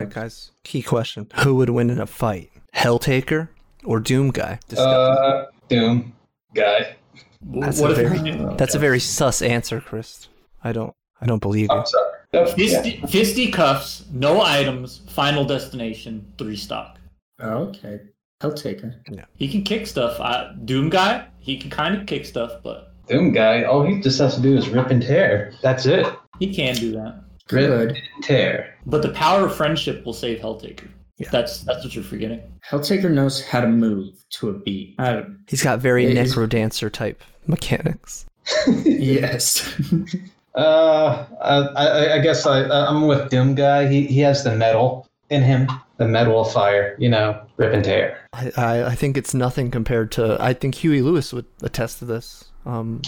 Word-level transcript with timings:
right, 0.00 0.10
guys. 0.10 0.50
Key 0.64 0.82
question: 0.82 1.28
Who 1.42 1.54
would 1.56 1.70
win 1.70 1.90
in 1.90 2.00
a 2.00 2.06
fight, 2.06 2.50
Helltaker 2.74 3.48
or 3.84 4.00
Doom 4.00 4.30
Guy? 4.30 4.58
Uh, 4.76 5.44
Doom 5.68 6.12
guy. 6.54 6.96
That's 7.42 7.80
what 7.80 7.92
a 7.92 8.00
if 8.00 8.08
very- 8.22 8.54
That's 8.56 8.74
a 8.74 8.78
very 8.78 9.00
sus 9.00 9.42
answer, 9.42 9.80
Chris. 9.80 10.28
I 10.62 10.72
don't. 10.72 10.94
I 11.20 11.26
don't 11.26 11.40
believe 11.42 11.68
you. 11.70 11.76
I'm 11.76 11.86
sorry. 11.86 12.12
That's- 12.32 12.56
yeah. 12.58 12.82
fisty, 12.82 13.00
fisty 13.08 13.52
cuffs, 13.52 14.04
no 14.12 14.40
items, 14.40 15.00
final 15.08 15.44
destination, 15.44 16.32
three 16.38 16.56
stock. 16.56 16.96
Okay. 17.42 18.00
Helltaker. 18.40 18.94
He 19.34 19.48
can 19.48 19.62
kick 19.64 19.86
stuff. 19.88 20.20
I, 20.20 20.52
Doom 20.64 20.90
guy, 20.90 21.26
he 21.40 21.56
can 21.58 21.70
kind 21.70 21.96
of 21.96 22.06
kick 22.06 22.24
stuff, 22.24 22.52
but 22.62 22.92
Doom 23.08 23.32
guy. 23.32 23.64
All 23.64 23.82
he 23.84 24.00
just 24.00 24.18
has 24.20 24.36
to 24.36 24.40
do 24.40 24.56
is 24.56 24.68
rip 24.68 24.90
and 24.90 25.02
tear. 25.02 25.52
That's 25.62 25.86
it. 25.86 26.06
he 26.38 26.54
can 26.54 26.74
do 26.76 26.92
that. 26.92 27.24
Rip 27.50 27.66
Good. 27.66 27.90
and 27.90 28.24
tear. 28.24 28.74
But 28.86 29.02
the 29.02 29.10
power 29.10 29.46
of 29.46 29.54
friendship 29.54 30.04
will 30.04 30.12
save 30.12 30.40
Helltaker. 30.40 30.88
Yeah. 31.16 31.28
That's 31.30 31.60
that's 31.62 31.84
what 31.84 31.94
you're 31.94 32.04
forgetting. 32.04 32.40
Helltaker 32.68 33.10
knows 33.10 33.44
how 33.44 33.60
to 33.60 33.66
move 33.66 34.14
to 34.30 34.50
a 34.50 34.52
beat. 34.52 34.94
I, 34.98 35.24
He's 35.48 35.62
got 35.62 35.80
very 35.80 36.04
necro 36.06 36.48
dancer 36.48 36.90
type 36.90 37.22
mechanics. 37.46 38.26
yes. 38.84 39.74
Uh, 40.54 41.24
I, 41.40 41.58
I, 41.58 42.14
I 42.14 42.18
guess 42.18 42.44
I, 42.44 42.64
I'm 42.68 43.06
with 43.06 43.30
Doom 43.30 43.54
guy. 43.54 43.86
He, 43.86 44.08
he 44.08 44.18
has 44.20 44.42
the 44.42 44.56
metal 44.56 45.06
in 45.30 45.40
him, 45.40 45.68
the 45.98 46.08
metal 46.08 46.40
of 46.40 46.52
fire. 46.52 46.96
You 46.98 47.08
know, 47.10 47.40
rip 47.58 47.72
and 47.72 47.84
tear. 47.84 48.18
I, 48.32 48.50
I, 48.56 48.84
I 48.86 48.94
think 48.96 49.16
it's 49.16 49.34
nothing 49.34 49.70
compared 49.70 50.10
to. 50.12 50.36
I 50.40 50.54
think 50.54 50.74
Huey 50.74 51.00
Lewis 51.00 51.32
would 51.32 51.44
attest 51.62 52.00
to 52.00 52.06
this. 52.06 52.46
Um, 52.66 53.02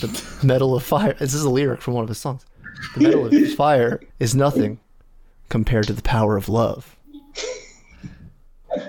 the 0.00 0.24
metal 0.42 0.74
of 0.74 0.82
fire. 0.82 1.12
This 1.12 1.34
is 1.34 1.42
a 1.42 1.50
lyric 1.50 1.82
from 1.82 1.92
one 1.92 2.04
of 2.04 2.08
his 2.08 2.18
songs. 2.18 2.46
The 2.94 3.00
metal 3.00 3.26
of 3.26 3.54
fire 3.54 4.00
is 4.18 4.34
nothing 4.34 4.80
compared 5.48 5.86
to 5.86 5.92
the 5.92 6.02
power 6.02 6.36
of 6.36 6.48
love. 6.48 6.96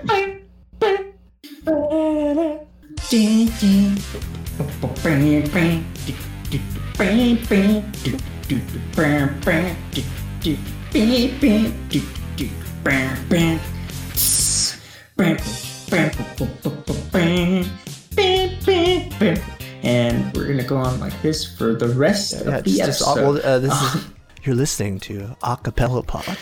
And 19.86 20.34
we're 20.36 20.48
gonna 20.48 20.64
go 20.64 20.76
on 20.78 20.98
like 20.98 21.14
this 21.22 21.44
for 21.44 21.74
the 21.74 21.88
rest 21.88 22.32
of 22.40 22.46
Yeah, 22.48 22.60
the 22.60 22.70
just, 22.70 22.78
just 22.86 23.02
episode. 23.02 23.22
well, 23.22 23.46
uh, 23.46 23.58
this 23.60 23.72
is 23.94 24.04
you're 24.42 24.56
listening 24.56 24.98
to 25.00 25.36
Acapella 25.42 26.04
Pod. 26.06 26.36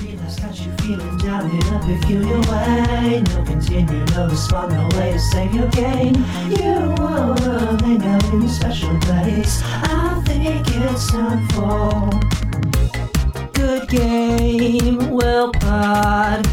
Realize 0.00 0.64
you're 0.66 0.76
feeling 0.78 1.18
down 1.18 1.50
and 1.50 1.64
up 1.64 1.82
if 1.86 2.08
you 2.08 2.20
your 2.26 2.40
way. 2.50 3.22
No 3.26 3.44
continue, 3.44 4.04
no 4.06 4.28
respond, 4.28 4.72
no 4.72 4.98
way 4.98 5.12
to 5.12 5.18
save 5.18 5.54
your 5.54 5.68
game. 5.68 6.14
You 6.48 6.94
wanna 6.96 7.76
hang 7.84 8.02
out 8.04 8.24
in 8.32 8.42
a 8.42 8.48
special 8.48 8.96
place. 9.00 9.60
I 9.64 10.22
think 10.24 10.66
it's 10.66 11.10
time 11.10 11.46
for 11.48 12.10
good 13.52 13.88
game. 13.88 15.10
Well, 15.10 15.52
pod. 15.52 16.46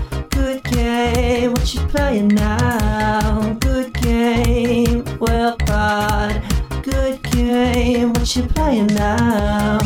Good 0.66 0.74
game. 0.74 1.52
What 1.52 1.74
you 1.74 1.82
playing 1.88 2.28
now? 2.30 3.54
Good 3.60 3.94
game. 3.94 5.04
Well, 5.20 5.58
pod. 5.58 6.42
Good 6.84 7.22
game. 7.32 8.14
What 8.14 8.36
you 8.36 8.44
playing 8.44 8.88
now? 8.88 9.78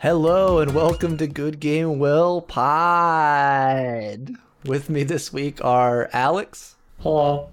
Hello 0.00 0.60
and 0.60 0.72
welcome 0.74 1.16
to 1.18 1.26
Good 1.26 1.58
Game 1.58 1.98
Well 1.98 2.40
Pod. 2.40 4.30
With 4.64 4.88
me 4.88 5.02
this 5.02 5.32
week 5.32 5.62
are 5.64 6.08
Alex, 6.12 6.76
Hello. 7.00 7.48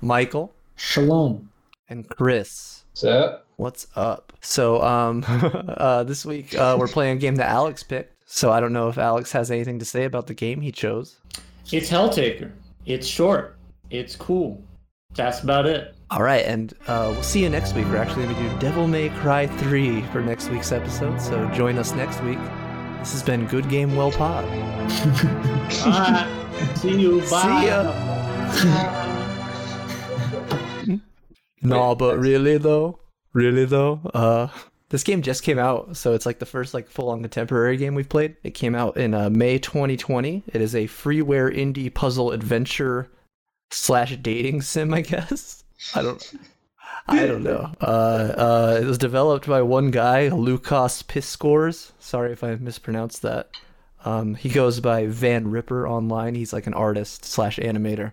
Michael, 0.00 0.54
Shalom. 0.76 1.50
and 1.88 2.08
Chris. 2.08 2.84
So, 2.94 3.40
What's 3.56 3.88
up? 3.96 4.27
So, 4.40 4.82
um, 4.82 5.24
uh, 5.28 6.04
this 6.04 6.24
week 6.24 6.54
uh, 6.54 6.76
we're 6.78 6.88
playing 6.88 7.16
a 7.16 7.20
game 7.20 7.36
that 7.36 7.48
Alex 7.48 7.82
picked. 7.82 8.14
So 8.30 8.52
I 8.52 8.60
don't 8.60 8.72
know 8.72 8.88
if 8.88 8.98
Alex 8.98 9.32
has 9.32 9.50
anything 9.50 9.78
to 9.78 9.84
say 9.84 10.04
about 10.04 10.26
the 10.26 10.34
game 10.34 10.60
he 10.60 10.70
chose. 10.70 11.16
It's 11.72 11.90
Helltaker. 11.90 12.52
It's 12.84 13.06
short. 13.06 13.56
It's 13.90 14.16
cool. 14.16 14.62
That's 15.14 15.42
about 15.42 15.66
it. 15.66 15.94
All 16.10 16.22
right, 16.22 16.44
and 16.44 16.72
uh, 16.86 17.10
we'll 17.12 17.22
see 17.22 17.42
you 17.42 17.50
next 17.50 17.74
week. 17.74 17.86
We're 17.86 17.96
actually 17.96 18.24
going 18.24 18.36
to 18.36 18.42
do 18.42 18.58
Devil 18.58 18.86
May 18.86 19.08
Cry 19.10 19.46
3 19.46 20.02
for 20.04 20.22
next 20.22 20.48
week's 20.50 20.72
episode. 20.72 21.20
So 21.20 21.46
join 21.50 21.76
us 21.78 21.92
next 21.92 22.22
week. 22.22 22.38
This 22.98 23.12
has 23.12 23.22
been 23.22 23.46
Good 23.46 23.68
Game 23.68 23.94
Well 23.96 24.10
Pod. 24.10 24.46
Bye. 25.84 26.26
See 26.76 27.00
you. 27.00 27.20
Bye. 27.30 27.60
See 28.52 28.60
ya. 30.90 30.98
No, 31.62 31.94
but 31.94 32.18
really 32.18 32.56
though, 32.58 33.00
really 33.32 33.64
though, 33.64 34.00
uh, 34.14 34.48
this 34.90 35.04
game 35.04 35.20
just 35.20 35.42
came 35.42 35.58
out, 35.58 35.96
so 35.96 36.14
it's 36.14 36.24
like 36.24 36.38
the 36.38 36.46
first 36.46 36.72
like 36.72 36.88
full-on 36.88 37.20
contemporary 37.20 37.76
game 37.76 37.94
we've 37.94 38.08
played. 38.08 38.36
It 38.42 38.52
came 38.52 38.74
out 38.74 38.96
in 38.96 39.12
uh, 39.12 39.28
May 39.28 39.58
2020. 39.58 40.44
It 40.46 40.60
is 40.60 40.74
a 40.74 40.86
freeware 40.86 41.54
indie 41.54 41.92
puzzle 41.92 42.32
adventure 42.32 43.10
slash 43.70 44.16
dating 44.16 44.62
sim, 44.62 44.94
I 44.94 45.02
guess. 45.02 45.62
I 45.94 46.02
don't, 46.02 46.34
I 47.06 47.26
don't 47.26 47.42
know. 47.42 47.70
Uh, 47.80 47.84
uh, 47.84 48.78
it 48.82 48.86
was 48.86 48.98
developed 48.98 49.46
by 49.46 49.62
one 49.62 49.90
guy, 49.90 50.28
Lukas 50.28 51.02
Piskorz. 51.02 51.92
Sorry 51.98 52.32
if 52.32 52.42
I 52.42 52.54
mispronounced 52.54 53.22
that. 53.22 53.50
Um, 54.04 54.36
he 54.36 54.48
goes 54.48 54.80
by 54.80 55.06
Van 55.06 55.50
Ripper 55.50 55.86
online. 55.86 56.34
He's 56.34 56.52
like 56.52 56.66
an 56.66 56.74
artist 56.74 57.24
slash 57.24 57.58
animator 57.58 58.12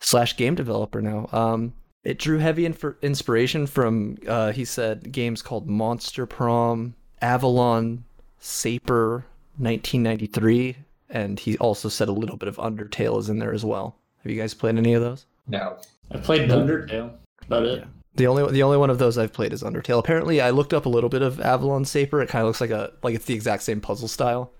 slash 0.00 0.36
game 0.36 0.54
developer 0.54 1.00
now. 1.00 1.28
Um, 1.32 1.74
it 2.06 2.18
drew 2.18 2.38
heavy 2.38 2.64
inf- 2.66 2.94
inspiration 3.02 3.66
from, 3.66 4.16
uh, 4.28 4.52
he 4.52 4.64
said, 4.64 5.10
games 5.12 5.42
called 5.42 5.68
Monster 5.68 6.24
Prom, 6.26 6.94
Avalon, 7.20 8.04
Saper, 8.38 9.24
1993, 9.58 10.76
and 11.10 11.38
he 11.40 11.56
also 11.58 11.88
said 11.88 12.08
a 12.08 12.12
little 12.12 12.36
bit 12.36 12.48
of 12.48 12.56
Undertale 12.56 13.18
is 13.18 13.28
in 13.28 13.38
there 13.38 13.52
as 13.52 13.64
well. 13.64 13.96
Have 14.22 14.32
you 14.32 14.40
guys 14.40 14.54
played 14.54 14.76
any 14.76 14.94
of 14.94 15.02
those? 15.02 15.26
no. 15.46 15.76
I 16.12 16.18
played 16.18 16.48
Undertale. 16.50 17.10
About 17.46 17.64
it. 17.64 17.80
Yeah. 17.80 17.84
The 18.14 18.28
only 18.28 18.52
the 18.52 18.62
only 18.62 18.76
one 18.76 18.90
of 18.90 18.98
those 19.00 19.18
I've 19.18 19.32
played 19.32 19.52
is 19.52 19.64
Undertale. 19.64 19.98
Apparently, 19.98 20.40
I 20.40 20.50
looked 20.50 20.72
up 20.72 20.86
a 20.86 20.88
little 20.88 21.10
bit 21.10 21.20
of 21.20 21.40
Avalon 21.40 21.84
Saper. 21.84 22.22
It 22.22 22.28
kind 22.28 22.42
of 22.42 22.46
looks 22.46 22.60
like 22.60 22.70
a 22.70 22.92
like 23.02 23.16
it's 23.16 23.24
the 23.24 23.34
exact 23.34 23.64
same 23.64 23.80
puzzle 23.80 24.06
style. 24.06 24.52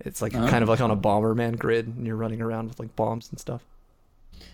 It's 0.00 0.20
like 0.20 0.34
Oh. 0.34 0.46
kind 0.48 0.62
of 0.62 0.68
like 0.68 0.82
on 0.82 0.90
a 0.90 0.96
Bomberman 0.96 1.58
grid, 1.58 1.86
and 1.86 2.06
you're 2.06 2.16
running 2.16 2.42
around 2.42 2.68
with 2.68 2.78
like 2.78 2.94
bombs 2.94 3.30
and 3.30 3.40
stuff. 3.40 3.62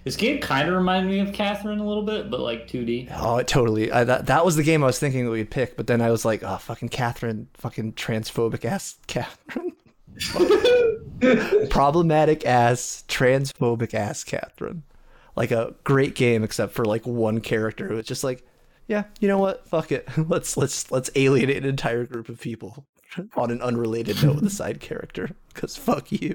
This 0.04 0.16
game 0.16 0.41
kind 0.41 0.69
of 0.69 0.75
reminded 0.75 1.10
me 1.10 1.21
of 1.21 1.32
Catherine 1.32 1.78
a 1.78 1.87
little 1.87 2.03
bit, 2.03 2.31
but 2.31 2.41
like 2.41 2.66
2D. 2.66 3.12
Oh, 3.15 3.37
it 3.37 3.47
totally. 3.47 3.93
I, 3.93 4.04
that 4.04 4.26
that 4.26 4.44
was 4.44 4.56
the 4.56 4.62
game 4.62 4.82
I 4.82 4.87
was 4.87 4.99
thinking 4.99 5.25
that 5.25 5.31
we'd 5.31 5.50
pick, 5.50 5.76
but 5.76 5.87
then 5.87 6.00
I 6.00 6.10
was 6.10 6.25
like, 6.25 6.43
oh, 6.43 6.56
fucking 6.56 6.88
Catherine, 6.88 7.49
fucking 7.54 7.94
transphobic 7.94 8.65
ass 8.65 8.98
Catherine, 9.06 9.72
problematic 11.69 12.47
ass 12.47 13.04
transphobic 13.09 13.94
ass 13.94 14.25
Catherine. 14.25 14.84
Like 15.37 15.50
a 15.50 15.75
great 15.84 16.15
game, 16.15 16.43
except 16.43 16.72
for 16.72 16.84
like 16.84 17.06
one 17.06 17.41
character 17.41 17.87
who 17.87 17.94
was 17.94 18.06
just 18.06 18.25
like, 18.25 18.44
yeah, 18.88 19.04
you 19.21 19.28
know 19.28 19.38
what? 19.38 19.69
Fuck 19.69 19.93
it. 19.93 20.09
Let's 20.16 20.56
let's 20.56 20.91
let's 20.91 21.10
alienate 21.15 21.59
an 21.59 21.66
entire 21.66 22.04
group 22.06 22.28
of 22.28 22.41
people 22.41 22.87
on 23.37 23.50
an 23.50 23.60
unrelated 23.60 24.22
note 24.22 24.37
with 24.37 24.47
a 24.47 24.50
side 24.50 24.81
character. 24.81 25.31
Cause 25.54 25.77
fuck 25.77 26.10
you. 26.10 26.34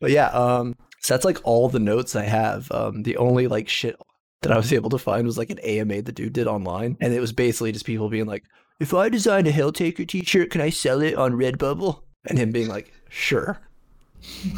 But 0.00 0.10
yeah, 0.10 0.28
um, 0.28 0.76
so 1.06 1.14
that's 1.14 1.24
like 1.24 1.38
all 1.44 1.68
the 1.68 1.78
notes 1.78 2.16
I 2.16 2.24
have. 2.24 2.68
Um, 2.72 3.04
the 3.04 3.16
only 3.16 3.46
like 3.46 3.68
shit 3.68 3.96
that 4.42 4.50
I 4.50 4.56
was 4.56 4.72
able 4.72 4.90
to 4.90 4.98
find 4.98 5.24
was 5.24 5.38
like 5.38 5.50
an 5.50 5.60
AMA 5.60 6.02
the 6.02 6.10
dude 6.10 6.32
did 6.32 6.48
online, 6.48 6.96
and 7.00 7.12
it 7.12 7.20
was 7.20 7.32
basically 7.32 7.70
just 7.70 7.86
people 7.86 8.08
being 8.08 8.26
like, 8.26 8.42
"If 8.80 8.92
I 8.92 9.08
design 9.08 9.46
a 9.46 9.52
Helltaker 9.52 10.08
T-shirt, 10.08 10.50
can 10.50 10.60
I 10.60 10.70
sell 10.70 11.00
it 11.02 11.14
on 11.14 11.34
Redbubble?" 11.34 12.00
And 12.28 12.36
him 12.36 12.50
being 12.50 12.66
like, 12.66 12.92
"Sure." 13.08 13.60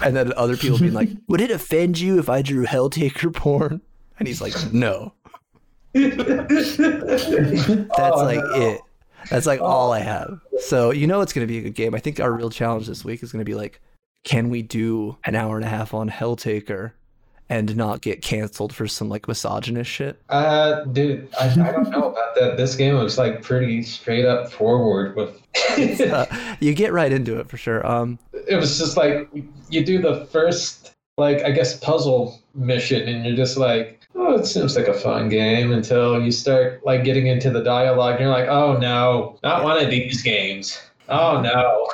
And 0.02 0.16
then 0.16 0.32
other 0.38 0.56
people 0.56 0.78
being 0.78 0.94
like, 0.94 1.10
"Would 1.28 1.42
it 1.42 1.50
offend 1.50 2.00
you 2.00 2.18
if 2.18 2.30
I 2.30 2.40
drew 2.40 2.64
Helltaker 2.64 3.30
porn?" 3.34 3.82
And 4.18 4.26
he's 4.26 4.40
like, 4.40 4.54
"No." 4.72 5.12
That's 5.92 6.78
like 7.98 8.40
it. 8.56 8.80
That's 9.28 9.46
like 9.46 9.60
all 9.60 9.92
I 9.92 10.00
have. 10.00 10.40
So 10.60 10.92
you 10.92 11.06
know 11.06 11.20
it's 11.20 11.34
gonna 11.34 11.46
be 11.46 11.58
a 11.58 11.62
good 11.64 11.74
game. 11.74 11.94
I 11.94 11.98
think 11.98 12.20
our 12.20 12.32
real 12.32 12.48
challenge 12.48 12.86
this 12.86 13.04
week 13.04 13.22
is 13.22 13.32
gonna 13.32 13.44
be 13.44 13.54
like, 13.54 13.82
can 14.24 14.50
we 14.50 14.62
do 14.62 15.16
an 15.24 15.34
hour 15.34 15.56
and 15.56 15.64
a 15.64 15.68
half 15.68 15.94
on 15.94 16.10
Helltaker 16.10 16.92
and 17.48 17.74
not 17.76 18.02
get 18.02 18.20
canceled 18.22 18.74
for 18.74 18.86
some 18.86 19.08
like 19.08 19.26
misogynist 19.26 19.90
shit? 19.90 20.20
Uh, 20.28 20.84
dude, 20.84 21.28
I, 21.40 21.50
I 21.50 21.72
don't 21.72 21.90
know 21.90 22.10
about 22.10 22.34
that. 22.34 22.56
This 22.56 22.74
game 22.74 22.94
was 22.96 23.16
like 23.16 23.42
pretty 23.42 23.82
straight 23.82 24.24
up 24.24 24.52
forward 24.52 25.16
with. 25.16 25.40
Uh, 25.78 26.26
you 26.60 26.74
get 26.74 26.92
right 26.92 27.12
into 27.12 27.38
it 27.38 27.48
for 27.48 27.56
sure. 27.56 27.86
Um, 27.86 28.18
it 28.32 28.56
was 28.56 28.78
just 28.78 28.96
like 28.96 29.28
you 29.68 29.84
do 29.84 30.00
the 30.00 30.26
first, 30.26 30.94
like 31.16 31.42
I 31.44 31.52
guess, 31.52 31.78
puzzle 31.78 32.40
mission, 32.54 33.08
and 33.08 33.24
you're 33.24 33.36
just 33.36 33.56
like, 33.56 34.00
oh, 34.14 34.34
it 34.38 34.46
seems 34.46 34.76
like 34.76 34.88
a 34.88 34.94
fun 34.94 35.28
game 35.28 35.72
until 35.72 36.20
you 36.20 36.32
start 36.32 36.84
like 36.84 37.04
getting 37.04 37.26
into 37.28 37.50
the 37.50 37.62
dialogue. 37.62 38.12
And 38.14 38.22
you're 38.22 38.30
like, 38.30 38.48
oh 38.48 38.76
no, 38.76 39.38
not 39.44 39.62
one 39.62 39.82
of 39.82 39.90
these 39.90 40.22
games. 40.22 40.80
Oh 41.08 41.40
no. 41.40 41.88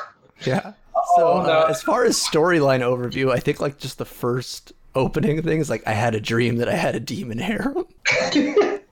Yeah. 0.47 0.73
So 1.17 1.29
Oh, 1.29 1.43
no. 1.43 1.51
uh, 1.51 1.67
as 1.71 1.83
far 1.83 2.05
as 2.05 2.17
storyline 2.19 2.81
overview, 2.81 3.33
I 3.33 3.39
think 3.39 3.61
like 3.61 3.79
just 3.79 3.99
the 3.99 4.05
first 4.05 4.73
opening 4.95 5.43
thing 5.43 5.61
is 5.61 5.69
like 5.71 5.83
I 5.87 5.93
had 5.93 6.15
a 6.15 6.21
dream 6.21 6.57
that 6.57 6.69
I 6.69 6.75
had 6.75 6.95
a 6.97 7.01
demon 7.01 7.39
harem. 7.39 7.85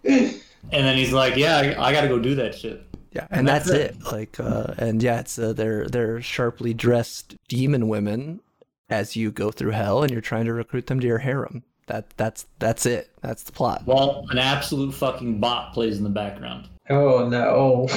And 0.05 0.87
then 0.87 0.97
he's 0.97 1.13
like, 1.13 1.37
"Yeah, 1.37 1.75
I, 1.79 1.89
I 1.89 1.93
got 1.93 2.03
to 2.03 2.09
go 2.09 2.19
do 2.19 2.35
that 2.37 2.55
shit." 2.55 2.83
Yeah, 3.13 3.27
and 3.31 3.47
that's, 3.47 3.69
it. 3.69 3.97
Like, 4.11 4.41
uh, 4.41 4.73
and 4.79 5.03
yeah, 5.03 5.21
it's 5.21 5.39
uh, 5.39 5.53
they're 5.53 5.87
they're 5.87 6.23
sharply 6.23 6.73
dressed 6.73 7.37
demon 7.49 7.89
women 7.89 8.41
as 8.89 9.15
you 9.17 9.31
go 9.31 9.51
through 9.51 9.73
hell, 9.73 10.03
and 10.03 10.11
you're 10.11 10.23
trying 10.23 10.47
to 10.47 10.53
recruit 10.55 10.87
them 10.87 10.99
to 11.01 11.07
your 11.07 11.19
harem. 11.19 11.63
That 11.89 12.09
that's 12.17 12.47
that's 12.59 12.87
it. 12.87 13.11
That's 13.21 13.43
the 13.43 13.53
plot. 13.53 13.83
Well, 13.85 14.25
an 14.31 14.39
absolute 14.39 14.93
fucking 14.95 15.41
bot 15.41 15.75
plays 15.75 15.99
in 15.99 16.05
the 16.05 16.11
background. 16.11 16.69
Oh 16.89 17.29
no. 17.29 17.89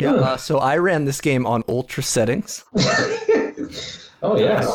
Yeah. 0.00 0.14
Uh, 0.14 0.36
so 0.36 0.58
I 0.58 0.78
ran 0.78 1.04
this 1.04 1.20
game 1.20 1.44
on 1.46 1.62
ultra 1.68 2.02
settings. 2.02 2.64
oh 4.22 4.38
yeah. 4.38 4.66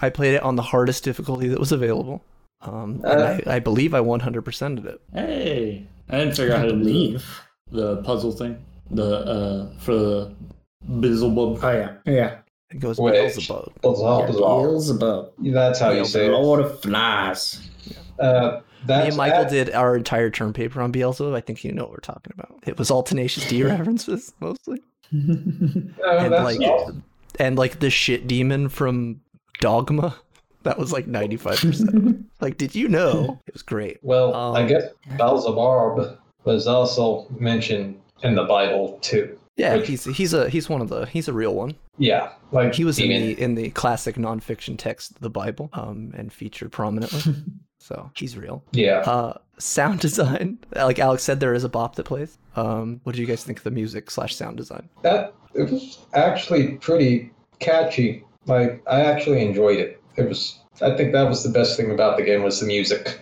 I 0.00 0.10
played 0.10 0.34
it 0.34 0.42
on 0.42 0.56
the 0.56 0.62
hardest 0.62 1.04
difficulty 1.04 1.48
that 1.48 1.58
was 1.58 1.72
available. 1.72 2.22
Um, 2.62 3.00
and 3.04 3.20
Uh, 3.22 3.40
I, 3.46 3.56
I 3.56 3.58
believe 3.60 3.94
I 3.94 4.00
100%ed 4.00 4.86
it. 4.86 5.00
Hey, 5.12 5.86
I 6.08 6.18
didn't 6.18 6.34
figure 6.36 6.52
out 6.54 6.60
how 6.60 6.66
to 6.66 6.72
Leave. 6.72 7.24
the 7.70 7.98
puzzle 8.02 8.32
thing. 8.32 8.58
The 8.90 9.04
uh 9.04 9.78
for 9.78 9.94
the 9.94 10.34
Bizzlebub. 10.88 11.62
Oh 11.62 11.72
yeah. 11.72 11.92
Yeah. 12.04 12.38
It 12.70 12.80
goes 12.80 12.98
Wait. 12.98 13.12
Beelzebub. 13.12 13.72
Bizarre, 13.82 14.26
bizarre. 14.26 14.60
Beelzebub. 14.62 15.32
That's 15.38 15.78
how 15.78 15.90
you 15.90 16.04
say 16.04 16.26
it. 16.26 16.30
Lord 16.32 16.60
of 16.60 16.80
Flies. 16.82 17.60
Uh, 18.18 18.60
Me 18.88 18.94
and 18.94 19.16
Michael 19.16 19.44
that- 19.44 19.50
did 19.50 19.70
our 19.70 19.96
entire 19.96 20.30
term 20.30 20.52
paper 20.52 20.82
on 20.82 20.90
Beelzebub. 20.92 21.32
I 21.34 21.40
think 21.40 21.64
you 21.64 21.72
know 21.72 21.82
what 21.84 21.92
we're 21.92 21.96
talking 21.98 22.32
about. 22.34 22.58
It 22.66 22.78
was 22.78 22.90
all 22.90 23.02
Tenacious 23.02 23.48
D 23.48 23.62
references 23.64 24.34
mostly, 24.40 24.80
Oh, 25.14 25.18
and 25.18 26.32
that's 26.32 26.44
like, 26.44 26.60
awesome. 26.60 27.04
And 27.38 27.56
like 27.56 27.80
the 27.80 27.90
shit 27.90 28.26
demon 28.26 28.68
from 28.68 29.20
Dogma. 29.60 30.16
That 30.62 30.78
was 30.78 30.92
like 30.92 31.06
ninety 31.06 31.36
five 31.36 31.58
percent. 31.58 32.20
Like, 32.40 32.58
did 32.58 32.74
you 32.74 32.88
know? 32.88 33.40
It 33.46 33.54
was 33.54 33.62
great. 33.62 33.98
Well, 34.02 34.34
I 34.54 34.62
Um, 34.62 34.68
guess 34.68 34.82
Beelzebub 35.16 36.18
was 36.44 36.66
also 36.66 37.26
mentioned 37.38 37.98
in 38.22 38.34
the 38.34 38.44
Bible 38.44 38.98
too. 39.00 39.38
Yeah, 39.56 39.76
Which- 39.76 39.88
he's 39.88 40.04
he's 40.04 40.34
a 40.34 40.48
he's 40.50 40.68
one 40.68 40.80
of 40.82 40.88
the 40.88 41.06
he's 41.06 41.28
a 41.28 41.32
real 41.32 41.54
one. 41.54 41.74
Yeah, 41.96 42.30
like 42.50 42.74
He 42.74 42.84
was 42.84 42.98
in 42.98 43.08
the 43.08 43.40
in 43.40 43.54
the 43.54 43.70
classic 43.70 44.16
nonfiction 44.16 44.76
text, 44.76 45.20
the 45.20 45.30
Bible, 45.30 45.70
um, 45.74 46.12
and 46.16 46.32
featured 46.32 46.72
prominently. 46.72 47.34
so 47.84 48.10
he's 48.16 48.36
real. 48.36 48.62
Yeah, 48.72 49.00
Uh, 49.00 49.34
sound 49.58 50.00
design, 50.08 50.58
like 50.74 50.98
Alex 50.98 51.22
said, 51.22 51.40
there 51.40 51.54
is 51.54 51.64
a 51.64 51.68
bop 51.68 51.96
that 51.96 52.04
plays. 52.04 52.38
Um, 52.56 53.00
what 53.04 53.14
do 53.14 53.20
you 53.20 53.26
guys 53.26 53.44
think 53.44 53.58
of 53.58 53.64
the 53.64 53.70
music 53.70 54.10
slash 54.10 54.34
sound 54.34 54.56
design? 54.56 54.88
that 55.02 55.34
it 55.54 55.70
was 55.70 55.98
actually 56.14 56.72
pretty 56.78 57.30
catchy. 57.60 58.24
Like 58.46 58.82
I 58.88 59.00
actually 59.02 59.44
enjoyed 59.44 59.78
it. 59.78 60.02
It 60.16 60.28
was. 60.28 60.58
I 60.82 60.96
think 60.96 61.12
that 61.12 61.28
was 61.28 61.42
the 61.44 61.50
best 61.50 61.76
thing 61.76 61.90
about 61.92 62.16
the 62.16 62.24
game 62.24 62.42
was 62.42 62.58
the 62.60 62.66
music. 62.66 63.20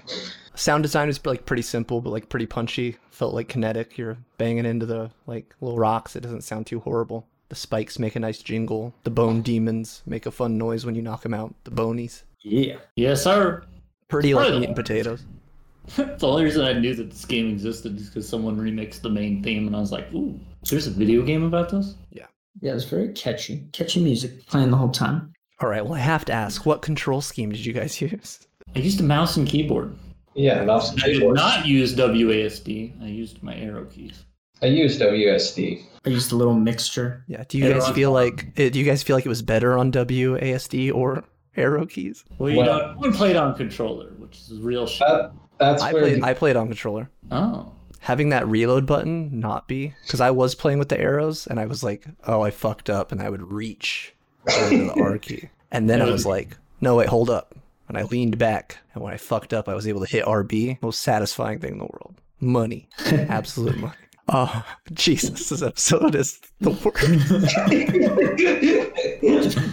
Sound 0.54 0.82
design 0.82 1.08
is 1.08 1.24
like 1.26 1.44
pretty 1.46 1.62
simple, 1.62 2.00
but 2.00 2.10
like 2.10 2.28
pretty 2.28 2.46
punchy. 2.46 2.96
Felt 3.10 3.34
like 3.34 3.48
kinetic. 3.48 3.98
You're 3.98 4.18
banging 4.38 4.64
into 4.66 4.86
the 4.86 5.10
like 5.26 5.54
little 5.60 5.78
rocks. 5.78 6.16
It 6.16 6.20
doesn't 6.22 6.42
sound 6.44 6.66
too 6.66 6.80
horrible. 6.80 7.26
The 7.50 7.54
spikes 7.56 7.98
make 7.98 8.16
a 8.16 8.20
nice 8.20 8.42
jingle. 8.42 8.94
The 9.04 9.10
bone 9.10 9.42
demons 9.42 10.02
make 10.06 10.24
a 10.26 10.30
fun 10.30 10.56
noise 10.56 10.86
when 10.86 10.94
you 10.94 11.02
knock 11.02 11.22
them 11.22 11.34
out. 11.34 11.54
The 11.64 11.70
bonies, 11.70 12.24
Yeah. 12.40 12.76
Yes, 12.96 13.22
sir. 13.24 13.64
Pretty 14.12 14.34
like 14.34 14.50
Right. 14.50 14.62
eating 14.62 14.74
potatoes. 14.74 15.24
the 15.96 16.16
only 16.28 16.44
reason 16.44 16.64
I 16.64 16.74
knew 16.74 16.94
that 16.94 17.10
this 17.10 17.24
game 17.24 17.48
existed 17.48 17.98
is 17.98 18.06
because 18.08 18.28
someone 18.28 18.56
remixed 18.56 19.00
the 19.02 19.10
main 19.10 19.42
theme, 19.42 19.66
and 19.66 19.74
I 19.74 19.80
was 19.80 19.90
like, 19.90 20.12
"Ooh, 20.14 20.38
there's 20.70 20.86
a 20.86 20.90
video 20.92 21.22
game 21.22 21.42
about 21.42 21.70
this." 21.70 21.94
Yeah, 22.12 22.26
yeah, 22.60 22.74
it's 22.74 22.84
very 22.84 23.08
catchy. 23.14 23.64
Catchy 23.72 24.00
music 24.02 24.46
playing 24.46 24.70
the 24.70 24.76
whole 24.76 24.90
time. 24.90 25.32
All 25.60 25.68
right. 25.68 25.84
Well, 25.84 25.94
I 25.94 25.98
have 25.98 26.24
to 26.26 26.32
ask, 26.32 26.64
what 26.66 26.82
control 26.82 27.20
scheme 27.20 27.50
did 27.50 27.64
you 27.66 27.72
guys 27.72 28.00
use? 28.00 28.46
I 28.76 28.78
used 28.78 29.00
a 29.00 29.02
mouse 29.02 29.36
and 29.36 29.46
keyboard. 29.46 29.94
Yeah, 30.34 30.64
mouse 30.64 30.90
and 30.92 31.00
keyboard. 31.02 31.36
I 31.38 31.56
did 31.56 31.58
not 31.58 31.66
use 31.66 31.94
WASD. 31.96 33.02
I 33.02 33.06
used 33.06 33.42
my 33.42 33.54
arrow 33.56 33.84
keys. 33.84 34.24
I 34.62 34.66
used 34.66 35.00
WSD. 35.00 35.82
I 36.04 36.08
used 36.08 36.30
a 36.32 36.36
little 36.36 36.54
mixture. 36.54 37.24
Yeah. 37.28 37.44
Do 37.48 37.58
you 37.58 37.64
guys 37.64 37.88
Everyone's 37.88 37.94
feel 37.96 38.12
like 38.12 38.54
do 38.54 38.78
you 38.78 38.84
guys 38.84 39.02
feel 39.02 39.16
like 39.16 39.26
it 39.26 39.28
was 39.28 39.42
better 39.42 39.76
on 39.76 39.90
WASD 39.92 40.94
or 40.94 41.24
arrow 41.56 41.86
keys? 41.86 42.24
Well, 42.38 42.50
you 42.50 42.58
Well- 42.58 42.66
know, 42.66 42.94
one 42.98 43.12
played 43.12 43.36
on 43.36 43.54
controller, 43.54 44.10
which 44.18 44.38
is 44.50 44.58
real 44.60 44.86
shit. 44.86 45.06
That 45.08 45.32
that's 45.58 45.82
I 45.82 45.92
where 45.92 46.02
played 46.02 46.22
the- 46.22 46.26
I 46.26 46.34
played 46.34 46.56
on 46.56 46.66
controller. 46.66 47.08
oh, 47.30 47.72
Having 48.00 48.30
that 48.30 48.48
reload 48.48 48.84
button 48.84 49.38
not 49.38 49.68
be 49.68 49.94
because 50.04 50.20
I 50.20 50.32
was 50.32 50.56
playing 50.56 50.80
with 50.80 50.88
the 50.88 51.00
arrows 51.00 51.46
and 51.46 51.60
I 51.60 51.66
was 51.66 51.84
like, 51.84 52.04
oh, 52.26 52.42
I 52.42 52.50
fucked 52.50 52.90
up, 52.90 53.12
and 53.12 53.22
I 53.22 53.30
would 53.30 53.52
reach 53.52 54.12
over 54.50 54.68
the 54.70 54.90
R 55.00 55.18
key, 55.18 55.50
and 55.70 55.88
then 55.88 56.02
I 56.02 56.06
was 56.10 56.26
like, 56.26 56.56
no, 56.80 56.96
wait, 56.96 57.08
hold 57.08 57.30
up, 57.30 57.54
and 57.88 57.96
I 57.96 58.02
leaned 58.02 58.38
back, 58.38 58.78
and 58.94 59.04
when 59.04 59.14
I 59.14 59.18
fucked 59.18 59.52
up, 59.52 59.68
I 59.68 59.74
was 59.76 59.86
able 59.86 60.00
to 60.04 60.10
hit 60.10 60.24
RB. 60.24 60.78
Most 60.82 61.00
satisfying 61.02 61.60
thing 61.60 61.74
in 61.74 61.78
the 61.78 61.84
world. 61.84 62.16
Money, 62.40 62.88
absolute 63.06 63.76
money. 63.78 63.94
Oh, 64.28 64.64
Jesus, 64.92 65.48
this 65.50 65.62
episode 65.62 66.16
is 66.16 66.40
the 66.60 66.70
worst. 66.70 66.92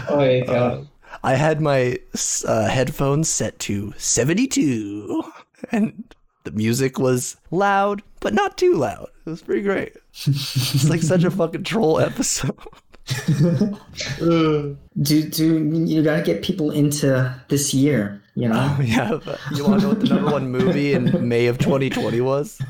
oh, 0.10 0.24
yeah, 0.24 0.46
God. 0.46 0.88
I 1.24 1.36
had 1.36 1.62
my 1.62 2.00
uh, 2.46 2.68
headphones 2.68 3.30
set 3.30 3.60
to 3.60 3.94
72, 3.98 5.24
and 5.72 6.04
the 6.44 6.52
music 6.52 7.00
was 7.00 7.38
loud, 7.52 8.02
but 8.20 8.34
not 8.34 8.58
too 8.58 8.74
loud. 8.76 9.10
It 9.26 9.30
was 9.30 9.42
pretty 9.42 9.62
great. 9.62 9.94
It's 10.26 10.90
like 10.90 11.02
such 11.02 11.24
a 11.24 11.32
fucking 11.40 11.64
troll 11.64 12.00
episode. 12.00 12.58
Do 14.20 14.78
do 15.02 15.70
you 15.86 16.04
gotta 16.04 16.22
get 16.22 16.42
people 16.42 16.72
into 16.72 17.36
this 17.50 17.74
year? 17.74 18.22
You 18.36 18.48
know. 18.48 18.76
Oh, 18.80 18.82
yeah, 18.82 19.20
you 19.54 19.66
want 19.66 19.82
to 19.82 19.88
know 19.88 19.90
what 19.90 20.00
the 20.00 20.08
number 20.08 20.32
one 20.32 20.50
movie 20.50 20.94
in 20.94 21.28
May 21.28 21.48
of 21.48 21.58
2020 21.58 22.22
was? 22.22 22.62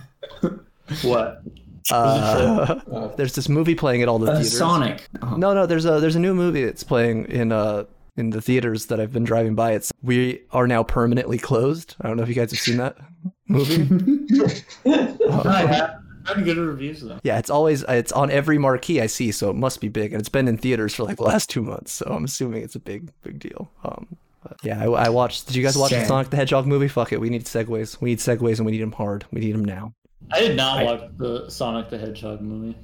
what? 1.03 1.43
Uh, 1.91 3.09
there's 3.17 3.35
this 3.35 3.49
movie 3.49 3.75
playing 3.75 4.01
at 4.01 4.07
all 4.07 4.19
the 4.19 4.31
Uh, 4.31 4.35
theaters. 4.35 4.57
Sonic. 4.57 5.07
Oh, 5.21 5.35
No, 5.35 5.53
no, 5.53 5.65
there's 5.65 5.85
a 5.85 5.99
there's 5.99 6.15
a 6.15 6.19
new 6.19 6.33
movie 6.33 6.63
that's 6.65 6.83
playing 6.83 7.25
in 7.25 7.51
uh 7.51 7.85
in 8.15 8.29
the 8.29 8.41
theaters 8.41 8.85
that 8.87 8.99
I've 8.99 9.11
been 9.11 9.23
driving 9.23 9.55
by. 9.55 9.71
It's 9.73 9.91
we 10.03 10.41
are 10.51 10.67
now 10.67 10.83
permanently 10.83 11.37
closed. 11.37 11.95
I 12.01 12.07
don't 12.07 12.17
know 12.17 12.23
if 12.23 12.29
you 12.29 12.35
guys 12.35 12.51
have 12.51 12.59
seen 12.59 12.77
that 12.77 12.95
movie. 13.47 13.87
I 14.85 15.65
have. 15.67 15.99
I 16.25 16.35
have 16.35 16.45
good 16.45 16.57
reviews 16.57 17.01
though. 17.01 17.19
Yeah, 17.23 17.37
it's 17.37 17.49
always 17.49 17.83
it's 17.83 18.11
on 18.13 18.31
every 18.31 18.57
marquee 18.57 19.01
I 19.01 19.07
see, 19.07 19.31
so 19.33 19.49
it 19.49 19.55
must 19.55 19.81
be 19.81 19.89
big, 19.89 20.13
and 20.13 20.19
it's 20.21 20.29
been 20.29 20.47
in 20.47 20.57
theaters 20.57 20.95
for 20.95 21.03
like 21.03 21.17
the 21.17 21.23
last 21.23 21.49
two 21.49 21.61
months, 21.61 21.91
so 21.91 22.05
I'm 22.05 22.23
assuming 22.23 22.63
it's 22.63 22.75
a 22.75 22.79
big 22.79 23.11
big 23.23 23.39
deal. 23.39 23.69
Um, 23.83 24.07
but 24.41 24.57
yeah, 24.63 24.81
I, 24.81 24.85
I 24.85 25.09
watched. 25.09 25.47
Did 25.47 25.55
you 25.57 25.63
guys 25.63 25.77
watch 25.77 25.91
the 25.91 26.05
Sonic 26.05 26.29
the 26.29 26.37
Hedgehog 26.37 26.65
movie? 26.65 26.87
Fuck 26.87 27.11
it, 27.11 27.19
we 27.19 27.29
need 27.29 27.43
segues. 27.45 27.99
We 27.99 28.11
need 28.11 28.19
segues, 28.19 28.57
and 28.57 28.65
we 28.65 28.71
need 28.71 28.81
them 28.81 28.93
hard. 28.93 29.25
We 29.31 29.41
need 29.41 29.51
them 29.53 29.65
now. 29.65 29.93
I 30.33 30.39
did 30.39 30.57
not 30.57 30.79
I- 30.79 30.83
watch 30.83 31.01
the 31.17 31.49
Sonic 31.49 31.89
the 31.89 31.97
Hedgehog 31.97 32.41
movie. 32.41 32.77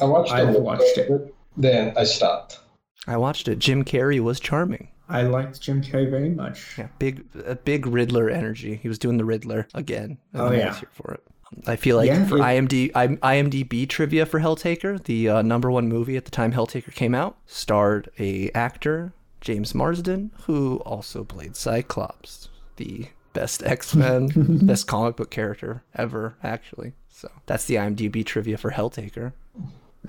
I 0.00 0.04
watched 0.06 0.32
I've 0.32 0.54
it. 0.54 0.60
watched 0.60 0.98
it. 0.98 1.34
Then 1.56 1.92
I 1.96 2.04
stopped. 2.04 2.58
I 3.06 3.16
watched 3.16 3.46
it. 3.48 3.58
Jim 3.60 3.84
Carrey 3.84 4.18
was 4.20 4.40
charming. 4.40 4.88
I 5.08 5.22
liked 5.22 5.60
Jim 5.60 5.82
Carrey 5.82 6.10
very 6.10 6.30
much. 6.30 6.76
Yeah, 6.78 6.88
big 6.98 7.24
a 7.46 7.54
big 7.54 7.86
Riddler 7.86 8.30
energy. 8.30 8.76
He 8.82 8.88
was 8.88 8.98
doing 8.98 9.18
the 9.18 9.24
Riddler 9.24 9.68
again. 9.74 10.18
Oh, 10.34 10.46
I 10.46 10.48
was 10.50 10.58
yeah. 10.58 10.74
here 10.74 10.88
for 10.92 11.12
it. 11.14 11.22
I 11.68 11.76
feel 11.76 11.96
like 11.96 12.08
Yeah, 12.08 12.26
for 12.26 12.38
it- 12.38 12.40
IMD 12.40 12.90
I, 12.94 13.08
IMDb 13.08 13.88
trivia 13.88 14.24
for 14.26 14.40
Helltaker, 14.40 15.00
the 15.04 15.28
uh, 15.28 15.42
number 15.42 15.70
one 15.70 15.88
movie 15.88 16.16
at 16.16 16.24
the 16.24 16.30
time 16.30 16.52
Helltaker 16.52 16.92
came 16.92 17.14
out, 17.14 17.36
starred 17.46 18.08
a 18.18 18.50
actor 18.52 19.12
James 19.40 19.74
Marsden 19.74 20.32
who 20.46 20.78
also 20.86 21.22
played 21.22 21.54
Cyclops, 21.54 22.48
the 22.76 23.06
best 23.34 23.62
X 23.62 23.94
Men, 23.94 24.28
best 24.66 24.86
comic 24.86 25.16
book 25.16 25.30
character 25.30 25.82
ever, 25.94 26.36
actually. 26.42 26.94
So 27.10 27.30
that's 27.46 27.66
the 27.66 27.74
IMDb 27.74 28.24
trivia 28.24 28.56
for 28.56 28.70
Helltaker. 28.70 29.32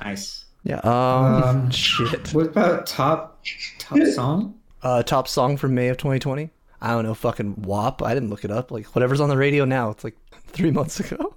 Nice. 0.01 0.46
Yeah. 0.63 0.79
Um. 0.79 1.44
Um, 1.44 1.72
shit. 1.72 2.34
What 2.34 2.48
about 2.48 2.88
top 2.88 3.44
top 3.77 4.00
song? 4.13 4.55
Uh, 4.82 5.03
top 5.03 5.27
song 5.27 5.58
from 5.58 5.75
May 5.75 5.89
of 5.89 5.98
2020. 5.98 6.50
I 6.82 6.89
don't 6.91 7.03
know. 7.03 7.13
Fucking 7.13 7.63
WAP. 7.63 8.01
I 8.01 8.13
didn't 8.13 8.29
look 8.29 8.46
it 8.46 8.51
up. 8.51 8.72
Like 8.72 8.86
whatever's 8.96 9.20
on 9.20 9.29
the 9.29 9.38
radio 9.38 9.65
now. 9.65 9.89
It's 9.89 10.03
like 10.03 10.15
three 10.48 10.72
months 10.72 11.00
ago. 11.00 11.36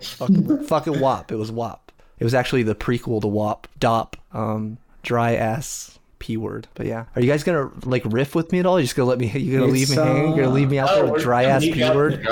fucking, 0.00 0.64
fucking 0.64 1.00
WAP. 1.00 1.32
It 1.32 1.36
was 1.36 1.50
WAP. 1.50 1.92
It 2.18 2.24
was 2.24 2.34
actually 2.34 2.62
the 2.62 2.74
prequel 2.74 3.20
to 3.22 3.28
WAP. 3.28 3.66
DOP. 3.78 4.16
Um, 4.32 4.78
dry 5.02 5.34
ass 5.34 5.98
p 6.20 6.36
word. 6.36 6.68
But 6.74 6.86
yeah, 6.86 7.06
are 7.16 7.20
you 7.20 7.26
guys 7.28 7.42
gonna 7.42 7.70
like 7.84 8.02
riff 8.06 8.36
with 8.36 8.52
me 8.52 8.60
at 8.60 8.66
all? 8.66 8.78
You're 8.78 8.84
just 8.84 8.94
gonna 8.94 9.08
let 9.08 9.18
me? 9.18 9.28
You 9.28 9.58
gonna 9.58 9.72
leave 9.72 9.88
It's, 9.88 9.90
me 9.90 9.96
hanging? 9.96 10.28
You're 10.36 10.44
gonna 10.44 10.54
leave 10.54 10.70
me 10.70 10.78
out 10.78 10.90
there 10.94 11.04
Oh, 11.04 11.12
with 11.12 11.22
dry 11.22 11.44
ass 11.44 11.62
p 11.64 11.82
word? 11.90 12.24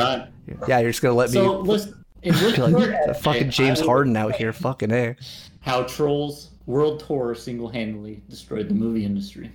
Yeah, 0.69 0.79
you're 0.79 0.91
just 0.91 1.03
gonna 1.03 1.15
let 1.15 1.31
me. 1.31 1.35
So 1.35 1.59
listen, 1.61 2.05
in 2.23 2.33
this 2.35 2.55
feel 2.55 2.69
like 2.69 3.07
the 3.07 3.15
fucking 3.15 3.51
James 3.51 3.81
Harden 3.81 4.17
out 4.17 4.37
here. 4.37 4.53
Fucking 4.53 4.93
a. 4.93 5.17
How 5.61 5.83
trolls 5.83 6.51
world 6.67 7.01
tour 7.07 7.35
single-handedly 7.35 8.23
destroyed 8.29 8.69
the 8.69 8.75
movie 8.75 9.05
industry 9.05 9.51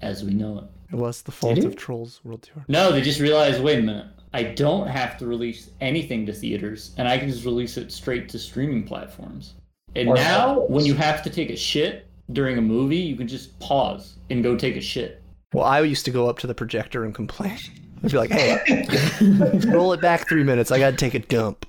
as 0.00 0.22
we 0.22 0.30
know 0.32 0.58
it. 0.58 0.64
It 0.92 0.96
was 0.96 1.22
the 1.22 1.32
fault 1.32 1.58
of? 1.58 1.76
Trolls 1.76 2.20
World 2.24 2.42
Tour. 2.42 2.64
No, 2.68 2.92
they 2.92 3.00
just 3.02 3.20
realized. 3.20 3.62
Wait 3.62 3.78
a 3.78 3.82
minute. 3.82 4.06
I 4.32 4.42
don't 4.42 4.86
have 4.86 5.16
to 5.18 5.26
release 5.26 5.70
anything 5.80 6.24
to 6.26 6.32
theaters, 6.32 6.94
and 6.98 7.08
I 7.08 7.18
can 7.18 7.28
just 7.28 7.44
release 7.44 7.76
it 7.78 7.90
straight 7.92 8.28
to 8.30 8.38
streaming 8.38 8.84
platforms. 8.84 9.54
And 9.96 10.08
Or 10.08 10.14
now, 10.16 10.56
Netflix. 10.56 10.70
when 10.70 10.84
you 10.86 10.94
have 10.94 11.22
to 11.24 11.30
take 11.30 11.48
a 11.50 11.56
shit 11.56 12.06
during 12.32 12.58
a 12.58 12.62
movie, 12.62 12.96
you 12.96 13.16
can 13.16 13.28
just 13.28 13.58
pause 13.60 14.16
and 14.30 14.42
go 14.42 14.56
take 14.56 14.76
a 14.76 14.80
shit. 14.80 15.22
Well, 15.52 15.64
I 15.64 15.80
used 15.80 16.04
to 16.04 16.10
go 16.10 16.28
up 16.28 16.38
to 16.40 16.46
the 16.46 16.54
projector 16.54 17.04
and 17.04 17.14
complain. 17.14 17.56
I'd 18.04 18.10
be 18.12 18.16
like, 18.18 18.30
"Hey, 18.30 18.86
roll 19.68 19.92
it 19.92 20.00
back 20.00 20.28
three 20.28 20.44
minutes. 20.44 20.70
I 20.70 20.78
got 20.78 20.90
to 20.90 20.96
take 20.96 21.14
a 21.14 21.18
dump." 21.20 21.66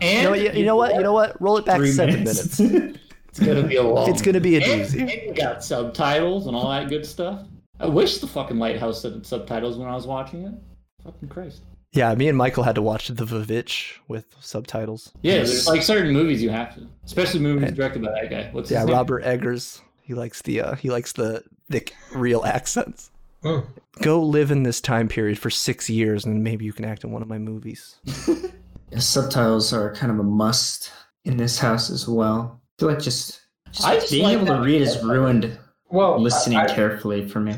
And 0.00 0.16
You 0.18 0.22
know, 0.24 0.30
what, 0.30 0.40
you, 0.40 0.60
you 0.60 0.64
know 0.66 0.76
what? 0.76 0.94
You 0.94 1.02
know 1.02 1.12
what? 1.12 1.40
Roll 1.40 1.56
it 1.58 1.64
back 1.66 1.76
Three 1.78 1.90
seven 1.92 2.20
minutes. 2.24 2.58
minutes. 2.60 2.98
It's 3.38 3.44
gonna 3.46 3.64
be 3.68 3.76
a 3.76 3.82
long. 3.82 4.08
It's 4.08 4.22
gonna 4.22 4.40
be 4.40 4.56
a 4.56 4.60
doozy. 4.62 5.28
and 5.28 5.36
got 5.36 5.62
subtitles 5.62 6.46
and 6.46 6.56
all 6.56 6.70
that 6.70 6.88
good 6.88 7.04
stuff. 7.04 7.42
I 7.78 7.84
wish 7.86 8.16
the 8.16 8.26
fucking 8.26 8.58
Lighthouse 8.58 9.02
had 9.02 9.26
subtitles 9.26 9.76
when 9.76 9.86
I 9.90 9.94
was 9.94 10.06
watching 10.06 10.44
it. 10.46 10.54
Fucking 11.04 11.28
Christ. 11.28 11.60
Yeah, 11.92 12.14
me 12.14 12.28
and 12.28 12.38
Michael 12.38 12.62
had 12.62 12.74
to 12.76 12.82
watch 12.82 13.08
the 13.08 13.24
Vivitch 13.26 13.92
with 14.08 14.24
subtitles. 14.40 15.12
Yeah, 15.20 15.34
there's 15.36 15.66
like 15.66 15.82
certain 15.82 16.14
movies 16.14 16.42
you 16.42 16.48
have 16.48 16.74
to, 16.76 16.86
especially 17.04 17.40
movies 17.40 17.72
directed 17.72 18.00
by 18.02 18.12
that 18.12 18.30
guy. 18.30 18.48
What's 18.52 18.70
Yeah, 18.70 18.84
name? 18.84 18.94
Robert 18.94 19.22
Eggers. 19.24 19.82
He 20.06 20.14
likes 20.14 20.42
the 20.42 20.60
uh, 20.60 20.74
he 20.76 20.88
likes 20.88 21.12
the 21.12 21.42
thick 21.68 21.92
real 22.14 22.44
accents. 22.44 23.10
Hmm. 23.42 23.60
Go 24.02 24.22
live 24.22 24.50
in 24.50 24.62
this 24.62 24.80
time 24.80 25.08
period 25.08 25.38
for 25.38 25.50
six 25.50 25.90
years, 25.90 26.24
and 26.24 26.44
maybe 26.44 26.64
you 26.64 26.72
can 26.72 26.84
act 26.84 27.02
in 27.02 27.10
one 27.10 27.22
of 27.22 27.28
my 27.28 27.38
movies. 27.38 27.96
Subtitles 28.98 29.72
are 29.72 29.92
kind 29.94 30.12
of 30.12 30.18
a 30.18 30.22
must 30.22 30.92
in 31.24 31.36
this 31.36 31.58
house 31.58 31.90
as 31.90 32.06
well. 32.06 32.60
I 32.60 32.80
feel 32.80 32.88
like 32.88 33.00
just, 33.00 33.40
just 33.72 33.86
I 33.86 33.96
just 33.96 34.10
being 34.12 34.24
like 34.24 34.36
able 34.36 34.46
to 34.46 34.60
read 34.60 34.80
is 34.80 35.02
ruined 35.02 35.58
Well, 35.88 36.20
listening 36.20 36.58
I, 36.58 36.64
I, 36.66 36.74
carefully 36.74 37.28
for 37.28 37.40
me. 37.40 37.56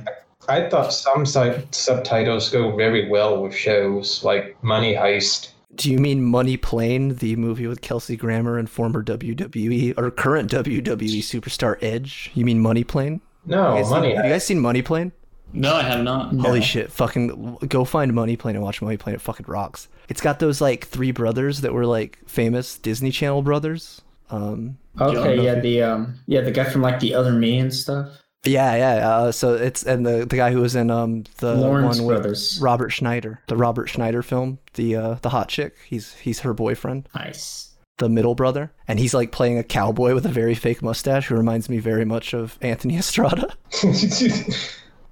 I 0.49 0.71
thought 0.71 0.93
some 0.93 1.27
sub- 1.27 1.75
subtitles 1.75 2.49
go 2.49 2.75
very 2.75 3.09
well 3.09 3.43
with 3.43 3.55
shows 3.55 4.25
like 4.25 4.63
Money 4.65 4.95
Heist. 4.95 5.51
Do 5.75 5.93
you 5.93 5.99
mean 5.99 6.25
Money 6.25 6.57
Plane, 6.57 7.17
the 7.17 7.37
movie 7.37 7.67
with 7.67 7.83
Kelsey 7.83 8.17
Grammer 8.17 8.57
and 8.59 8.69
former 8.71 9.03
WWE 9.05 9.95
or 9.99 10.11
current 10.11 10.51
WWE 10.51 11.19
superstar 11.21 11.77
Edge? 11.83 12.31
You 12.35 12.45
mean 12.45 12.61
Money 12.61 12.85
Plane? 12.85 13.21
No, 13.45 13.77
You 13.77 13.83
guys 13.83 13.91
Money 13.91 14.09
seen- 14.09 14.17
have 14.17 14.25
you 14.25 14.33
guys 14.33 14.45
seen 14.47 14.59
Money 14.61 14.83
Plane? 14.83 15.13
No, 15.53 15.75
I 15.75 15.83
have 15.83 16.03
not. 16.05 16.35
Holy 16.35 16.61
shit! 16.61 16.93
Fucking 16.93 17.57
go 17.69 17.85
find 17.87 18.13
Money 18.13 18.37
Plane 18.37 18.55
and 18.57 18.63
watch 18.63 18.83
Money 18.83 18.99
Plane. 18.99 19.15
It 19.15 19.23
fucking 19.23 19.47
rocks. 19.49 19.89
It's 20.11 20.21
got 20.21 20.41
those 20.41 20.61
like 20.61 20.87
three 20.87 21.11
brothers 21.11 21.63
that 21.63 21.73
were 21.73 21.87
like 21.87 22.19
famous 22.27 22.77
Disney 22.79 23.11
Channel 23.11 23.41
brothers. 23.43 24.03
Um, 24.31 24.77
Okay, 25.01 25.43
yeah, 25.43 25.55
the 25.61 25.83
um, 25.83 26.19
yeah, 26.27 26.43
the 26.43 26.51
guy 26.51 26.65
from 26.65 26.83
like 26.83 27.01
the 27.01 27.15
other 27.15 27.33
me 27.33 27.59
and 27.59 27.73
stuff. 27.73 28.09
Yeah, 28.49 28.75
yeah. 28.77 29.09
Uh, 29.09 29.33
so 29.33 29.55
it's 29.55 29.83
and 29.85 30.05
the 30.07 30.27
the 30.27 30.37
guy 30.37 30.51
who 30.53 30.61
was 30.61 30.75
in 30.75 30.91
um 30.91 31.25
the 31.39 31.55
Lawrence 31.55 31.99
one 31.99 32.07
with 32.07 32.17
Brothers. 32.23 32.59
Robert 32.61 32.91
Schneider, 32.91 33.41
the 33.49 33.57
Robert 33.57 33.87
Schneider 33.89 34.23
film, 34.23 34.59
the 34.75 34.97
uh 34.97 35.15
the 35.23 35.29
hot 35.31 35.49
chick. 35.49 35.77
He's 35.87 36.15
he's 36.15 36.41
her 36.41 36.53
boyfriend, 36.55 37.09
Nice. 37.15 37.75
the 37.99 38.09
middle 38.09 38.35
brother, 38.35 38.73
and 38.87 38.99
he's 38.99 39.15
like 39.15 39.33
playing 39.33 39.59
a 39.59 39.63
cowboy 39.65 40.15
with 40.15 40.27
a 40.27 40.31
very 40.31 40.55
fake 40.55 40.83
mustache 40.83 41.27
who 41.29 41.37
reminds 41.37 41.69
me 41.69 41.79
very 41.79 42.05
much 42.05 42.35
of 42.35 42.59
Anthony 42.61 42.97
Estrada. 42.99 43.55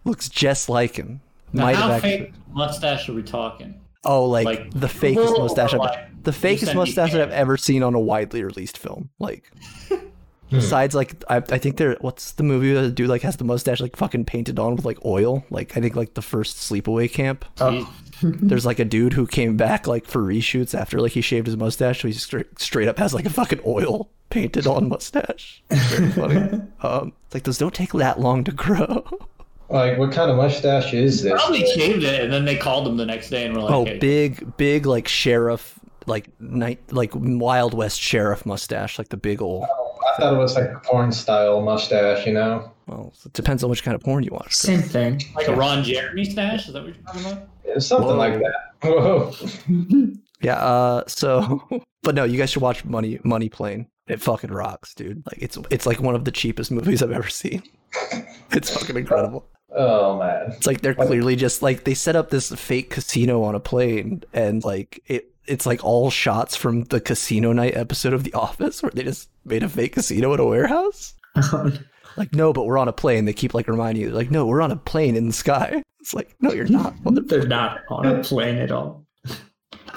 Looks 0.05 0.29
just 0.29 0.69
like 0.69 0.97
him. 0.97 1.21
Now, 1.53 1.65
Might 1.65 1.77
how 1.77 1.89
have 1.89 2.05
actually. 2.05 2.27
fake 2.27 2.33
mustache 2.53 3.09
are 3.09 3.13
we 3.15 3.23
talking? 3.23 3.81
Oh, 4.05 4.25
like, 4.27 4.45
Like, 4.47 4.71
the 4.71 4.87
fakest 4.87 5.37
mustache, 5.39 5.75
I've, 5.75 6.23
the 6.23 6.31
fakest 6.31 6.75
mustache 6.77 7.11
that 7.13 7.21
I've 7.21 7.33
ever 7.33 7.57
seen 7.57 7.83
on 7.83 7.95
a 7.95 8.01
widely 8.01 8.45
released 8.45 8.79
film. 8.79 9.11
Like, 9.19 9.51
besides, 10.51 10.95
like, 10.95 11.23
I, 11.29 11.37
I 11.37 11.59
think 11.59 11.77
there. 11.77 11.97
What's 12.01 12.33
the 12.33 12.43
movie 12.43 12.73
that 12.73 12.83
the 12.83 12.91
dude 12.91 13.09
like 13.09 13.23
has 13.23 13.37
the 13.37 13.45
mustache 13.45 13.81
like 13.81 13.97
fucking 13.97 14.25
painted 14.25 14.59
on 14.59 14.77
with 14.77 14.85
like 14.85 15.05
oil? 15.05 15.45
Like, 15.51 15.77
I 15.77 15.81
think 15.81 15.97
like 15.97 16.15
the 16.15 16.23
first 16.23 16.57
Sleepaway 16.57 17.11
Camp. 17.13 17.45
Oh, 17.61 17.93
There's 18.23 18.65
like 18.65 18.79
a 18.79 18.85
dude 18.85 19.13
who 19.13 19.27
came 19.27 19.57
back 19.57 19.87
like 19.87 20.07
for 20.07 20.23
reshoots 20.23 20.79
after 20.79 21.01
like 21.01 21.13
he 21.13 21.21
shaved 21.21 21.47
his 21.47 21.57
mustache, 21.57 22.01
so 22.01 22.09
he 22.09 22.15
straight 22.15 22.59
straight 22.59 22.89
up 22.89 22.99
has 22.99 23.13
like 23.13 23.27
a 23.27 23.31
fucking 23.31 23.61
oil 23.67 24.09
painted 24.31 24.67
on 24.67 24.89
mustache. 24.89 25.63
It's 25.71 25.83
very 25.93 26.11
funny. 26.13 26.63
um, 26.83 27.13
it's 27.27 27.35
like 27.35 27.43
those 27.45 27.59
don't 27.59 27.75
take 27.75 27.93
that 27.93 28.19
long 28.19 28.45
to 28.45 28.53
grow. 28.53 29.05
like, 29.69 29.99
what 29.99 30.13
kind 30.13 30.31
of 30.31 30.37
mustache 30.39 30.95
is 30.95 31.23
this? 31.23 31.33
Probably 31.33 31.67
shaved 31.67 32.05
it, 32.05 32.23
and 32.23 32.33
then 32.33 32.45
they 32.45 32.57
called 32.57 32.89
him 32.89 32.97
the 32.97 33.07
next 33.07 33.29
day 33.31 33.45
and 33.45 33.55
were 33.55 33.63
like, 33.63 33.73
Oh, 33.73 33.85
hey, 33.85 33.99
big, 33.99 34.57
big 34.57 34.87
like 34.87 35.09
sheriff, 35.09 35.79
like 36.07 36.29
night, 36.41 36.81
like 36.91 37.11
Wild 37.15 37.75
West 37.75 38.01
sheriff 38.01 38.47
mustache, 38.47 38.99
like 38.99 39.11
the 39.11 39.19
big 39.19 39.43
old. 39.43 39.65
I 39.65 39.67
thought 40.17 40.35
it 40.35 40.37
was 40.37 40.55
like 40.55 40.71
a 40.71 40.81
porn 40.85 41.13
style 41.13 41.61
mustache, 41.61 42.27
you 42.27 42.33
know? 42.33 42.73
Well, 42.87 43.13
it 43.25 43.33
depends 43.33 43.65
on 43.65 43.71
which 43.71 43.83
kind 43.83 43.95
of 43.95 44.01
porn 44.03 44.23
you 44.25 44.31
watch. 44.33 44.55
same 44.55 44.81
thing. 44.83 45.21
like 45.35 45.49
a 45.49 45.55
Ron 45.57 45.83
Jeremy 45.83 46.25
stash? 46.25 46.67
Is 46.69 46.75
that 46.75 46.85
what 46.85 46.95
you're 46.95 47.05
talking 47.05 47.21
about? 47.33 47.49
Yeah, 47.67 47.79
Something 47.79 48.09
Whoa. 48.09 48.17
like 48.17 48.35
that. 48.35 48.55
Whoa. 48.83 49.35
Yeah. 50.43 50.57
Uh. 50.57 51.03
So, 51.07 51.67
but 52.03 52.15
no, 52.15 52.25
you 52.25 52.37
guys 52.37 52.51
should 52.51 52.61
watch 52.61 52.85
Money 52.85 53.19
Money 53.25 53.49
Plane. 53.49 53.87
It 54.07 54.21
fucking 54.21 54.51
rocks, 54.53 54.95
dude. 54.95 55.23
Like 55.27 55.39
it's 55.43 55.57
it's 55.71 55.87
like 55.87 55.99
one 56.01 56.15
of 56.15 56.27
the 56.27 56.31
cheapest 56.31 56.71
movies 56.71 57.03
I've 57.03 57.11
ever 57.13 57.29
seen. 57.29 57.63
It's 58.53 58.71
fucking 58.71 58.97
incredible. 58.97 59.49
Oh, 59.77 60.19
man. 60.19 60.53
It's 60.53 60.67
like 60.69 60.81
they're 60.81 60.95
clearly 60.95 61.35
just 61.35 61.63
like 61.63 61.83
they 61.85 61.95
set 61.95 62.15
up 62.15 62.31
this 62.31 62.53
fake 62.53 62.91
casino 62.91 63.43
on 63.43 63.55
a 63.57 63.61
plane, 63.61 64.23
and 64.33 64.63
like 64.63 65.03
it. 65.07 65.33
It's 65.47 65.67
like 65.67 65.85
all 65.85 66.11
shots 66.11 66.57
from 66.57 66.85
the 66.85 67.01
casino 67.01 67.53
night 67.53 67.77
episode 67.77 68.13
of 68.13 68.25
The 68.25 68.35
Office, 68.35 68.83
where 68.83 68.91
they 68.93 69.03
just 69.05 69.29
made 69.45 69.63
a 69.63 69.69
fake 69.69 69.95
casino 69.95 70.35
at 70.35 70.41
a 70.41 70.45
warehouse. 70.45 71.15
Like, 72.17 72.35
no, 72.35 72.55
but 72.55 72.65
we're 72.65 72.79
on 72.79 72.89
a 72.89 72.95
plane. 72.95 73.27
They 73.27 73.35
keep 73.35 73.53
like 73.53 73.69
reminding 73.69 74.03
you, 74.03 74.11
like, 74.11 74.31
no, 74.31 74.47
we're 74.47 74.63
on 74.63 74.71
a 74.71 74.77
plane 74.77 75.17
in 75.17 75.27
the 75.27 75.33
sky. 75.33 75.83
It's 76.01 76.15
like, 76.15 76.37
no, 76.41 76.53
you're 76.53 76.69
not. 76.69 76.95
They're 77.27 77.49
not 77.49 77.81
on 77.91 78.07
a 78.07 78.23
plane 78.23 78.59
at 78.59 78.71
all. 78.71 79.05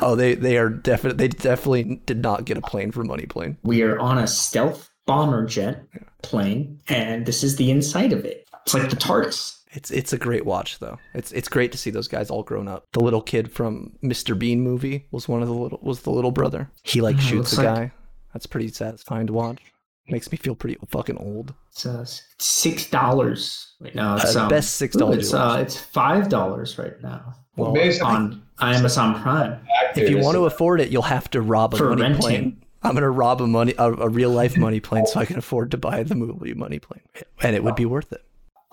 Oh, 0.01 0.15
they 0.15 0.33
they 0.33 0.57
are 0.57 0.67
definitely 0.67 1.27
They 1.27 1.27
definitely 1.27 2.01
did 2.07 2.23
not 2.23 2.45
get 2.45 2.57
a 2.57 2.61
plane 2.61 2.91
for 2.91 3.03
Money 3.03 3.27
Plane. 3.27 3.57
We 3.61 3.83
are 3.83 3.99
on 3.99 4.17
a 4.17 4.25
stealth 4.25 4.89
bomber 5.05 5.45
jet 5.45 5.83
plane, 6.23 6.79
and 6.87 7.27
this 7.27 7.43
is 7.43 7.57
the 7.57 7.69
inside 7.69 8.11
of 8.11 8.25
it. 8.25 8.47
It's 8.65 8.73
like 8.73 8.89
the 8.89 8.95
TARDIS. 8.95 9.58
It's 9.71 9.91
it's 9.91 10.13
a 10.13 10.17
great 10.17 10.45
watch 10.45 10.79
though. 10.79 10.97
It's 11.13 11.31
it's 11.31 11.47
great 11.47 11.71
to 11.73 11.77
see 11.77 11.91
those 11.91 12.07
guys 12.07 12.29
all 12.29 12.43
grown 12.43 12.67
up. 12.67 12.87
The 12.93 13.01
little 13.01 13.21
kid 13.21 13.51
from 13.51 13.93
Mr. 14.03 14.37
Bean 14.37 14.61
movie 14.61 15.07
was 15.11 15.27
one 15.27 15.41
of 15.43 15.47
the 15.47 15.53
little 15.53 15.79
was 15.81 16.01
the 16.01 16.09
little 16.11 16.31
brother. 16.31 16.71
He 16.83 17.01
like 17.01 17.19
shoots 17.19 17.53
a 17.53 17.57
like- 17.57 17.65
guy. 17.65 17.91
That's 18.33 18.45
pretty 18.45 18.67
satisfying 18.69 19.27
to 19.27 19.33
watch. 19.33 19.59
Makes 20.07 20.31
me 20.31 20.37
feel 20.39 20.55
pretty 20.55 20.77
fucking 20.89 21.17
old. 21.17 21.53
It's 21.71 21.85
uh, 21.85 22.03
six 22.39 22.89
dollars 22.89 23.75
right 23.79 23.93
now. 23.93 24.15
It's 24.15 24.35
Uh, 24.35 24.43
um, 24.43 24.49
best 24.49 24.75
six 24.77 24.95
dollars. 24.95 25.17
It's 25.17 25.33
uh, 25.33 25.59
it's 25.61 25.77
five 25.77 26.29
dollars 26.29 26.77
right 26.79 26.99
now 27.03 27.35
well, 27.55 27.73
Basically, 27.73 28.07
on 28.07 28.43
Amazon 28.61 29.21
Prime. 29.21 29.59
if 29.95 30.09
you 30.09 30.17
want 30.17 30.35
to 30.35 30.45
afford 30.45 30.81
it, 30.81 30.89
you'll 30.89 31.01
have 31.03 31.29
to 31.31 31.41
rob 31.41 31.73
a 31.75 31.77
For 31.77 31.89
money 31.89 32.01
renting. 32.01 32.21
plane. 32.21 32.63
I'm 32.81 32.93
gonna 32.95 33.09
rob 33.11 33.41
a 33.41 33.47
money 33.47 33.73
a, 33.77 33.91
a 33.91 34.09
real 34.09 34.31
life 34.31 34.57
money 34.57 34.79
plane 34.79 35.05
so 35.05 35.19
I 35.19 35.25
can 35.25 35.37
afford 35.37 35.71
to 35.71 35.77
buy 35.77 36.01
the 36.03 36.15
movie 36.15 36.53
Money 36.53 36.79
Plane, 36.79 37.01
and 37.43 37.55
it 37.55 37.63
would 37.63 37.75
be 37.75 37.85
worth 37.85 38.11
it. 38.13 38.23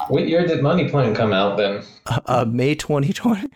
What 0.09 0.29
year 0.29 0.47
did 0.47 0.63
Money 0.63 0.89
Plane 0.89 1.15
come 1.15 1.33
out 1.33 1.57
then? 1.57 1.83
Uh, 2.07 2.45
May 2.49 2.75
2020. 2.75 3.49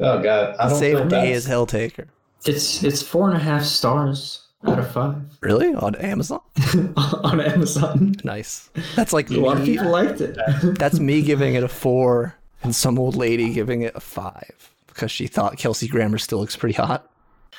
Oh, 0.00 0.22
God. 0.22 0.56
I 0.58 0.68
don't 0.68 0.78
Save 0.78 0.96
feel 0.98 1.04
May 1.06 1.10
bad. 1.10 1.28
as 1.32 1.46
Helltaker. 1.46 2.06
It's 2.46 2.82
it's 2.84 3.00
four 3.02 3.28
and 3.28 3.36
a 3.36 3.40
half 3.40 3.64
stars 3.64 4.42
out 4.66 4.78
of 4.78 4.90
five 4.90 5.16
Really 5.40 5.72
on 5.74 5.94
Amazon? 5.94 6.40
on 6.96 7.40
Amazon. 7.40 8.14
Nice. 8.22 8.68
That's 8.96 9.12
like 9.14 9.30
A 9.30 9.34
lot 9.34 9.56
of 9.56 9.62
me- 9.62 9.76
people 9.76 9.90
liked 9.90 10.20
it. 10.20 10.36
That's 10.78 10.98
me 11.00 11.22
giving 11.22 11.54
it 11.54 11.62
a 11.62 11.68
four 11.68 12.34
and 12.62 12.74
some 12.74 12.98
old 12.98 13.14
lady 13.16 13.52
giving 13.54 13.80
it 13.82 13.92
a 13.94 14.00
five 14.00 14.70
because 14.88 15.10
she 15.10 15.26
thought 15.26 15.56
Kelsey 15.56 15.88
Grammer 15.88 16.18
still 16.18 16.38
looks 16.40 16.54
pretty 16.56 16.74
hot. 16.76 17.10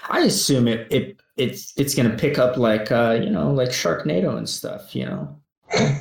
I 0.10 0.20
assume 0.22 0.68
it, 0.68 0.88
it 0.92 1.18
it's 1.38 1.74
it's 1.78 1.96
gonna 1.96 2.16
pick 2.16 2.38
up 2.38 2.58
like 2.58 2.92
uh 2.92 3.18
you 3.20 3.30
know 3.32 3.50
like 3.52 3.70
Sharknado 3.70 4.38
and 4.38 4.48
stuff. 4.48 4.96
You 4.96 5.06
know, 5.06 5.36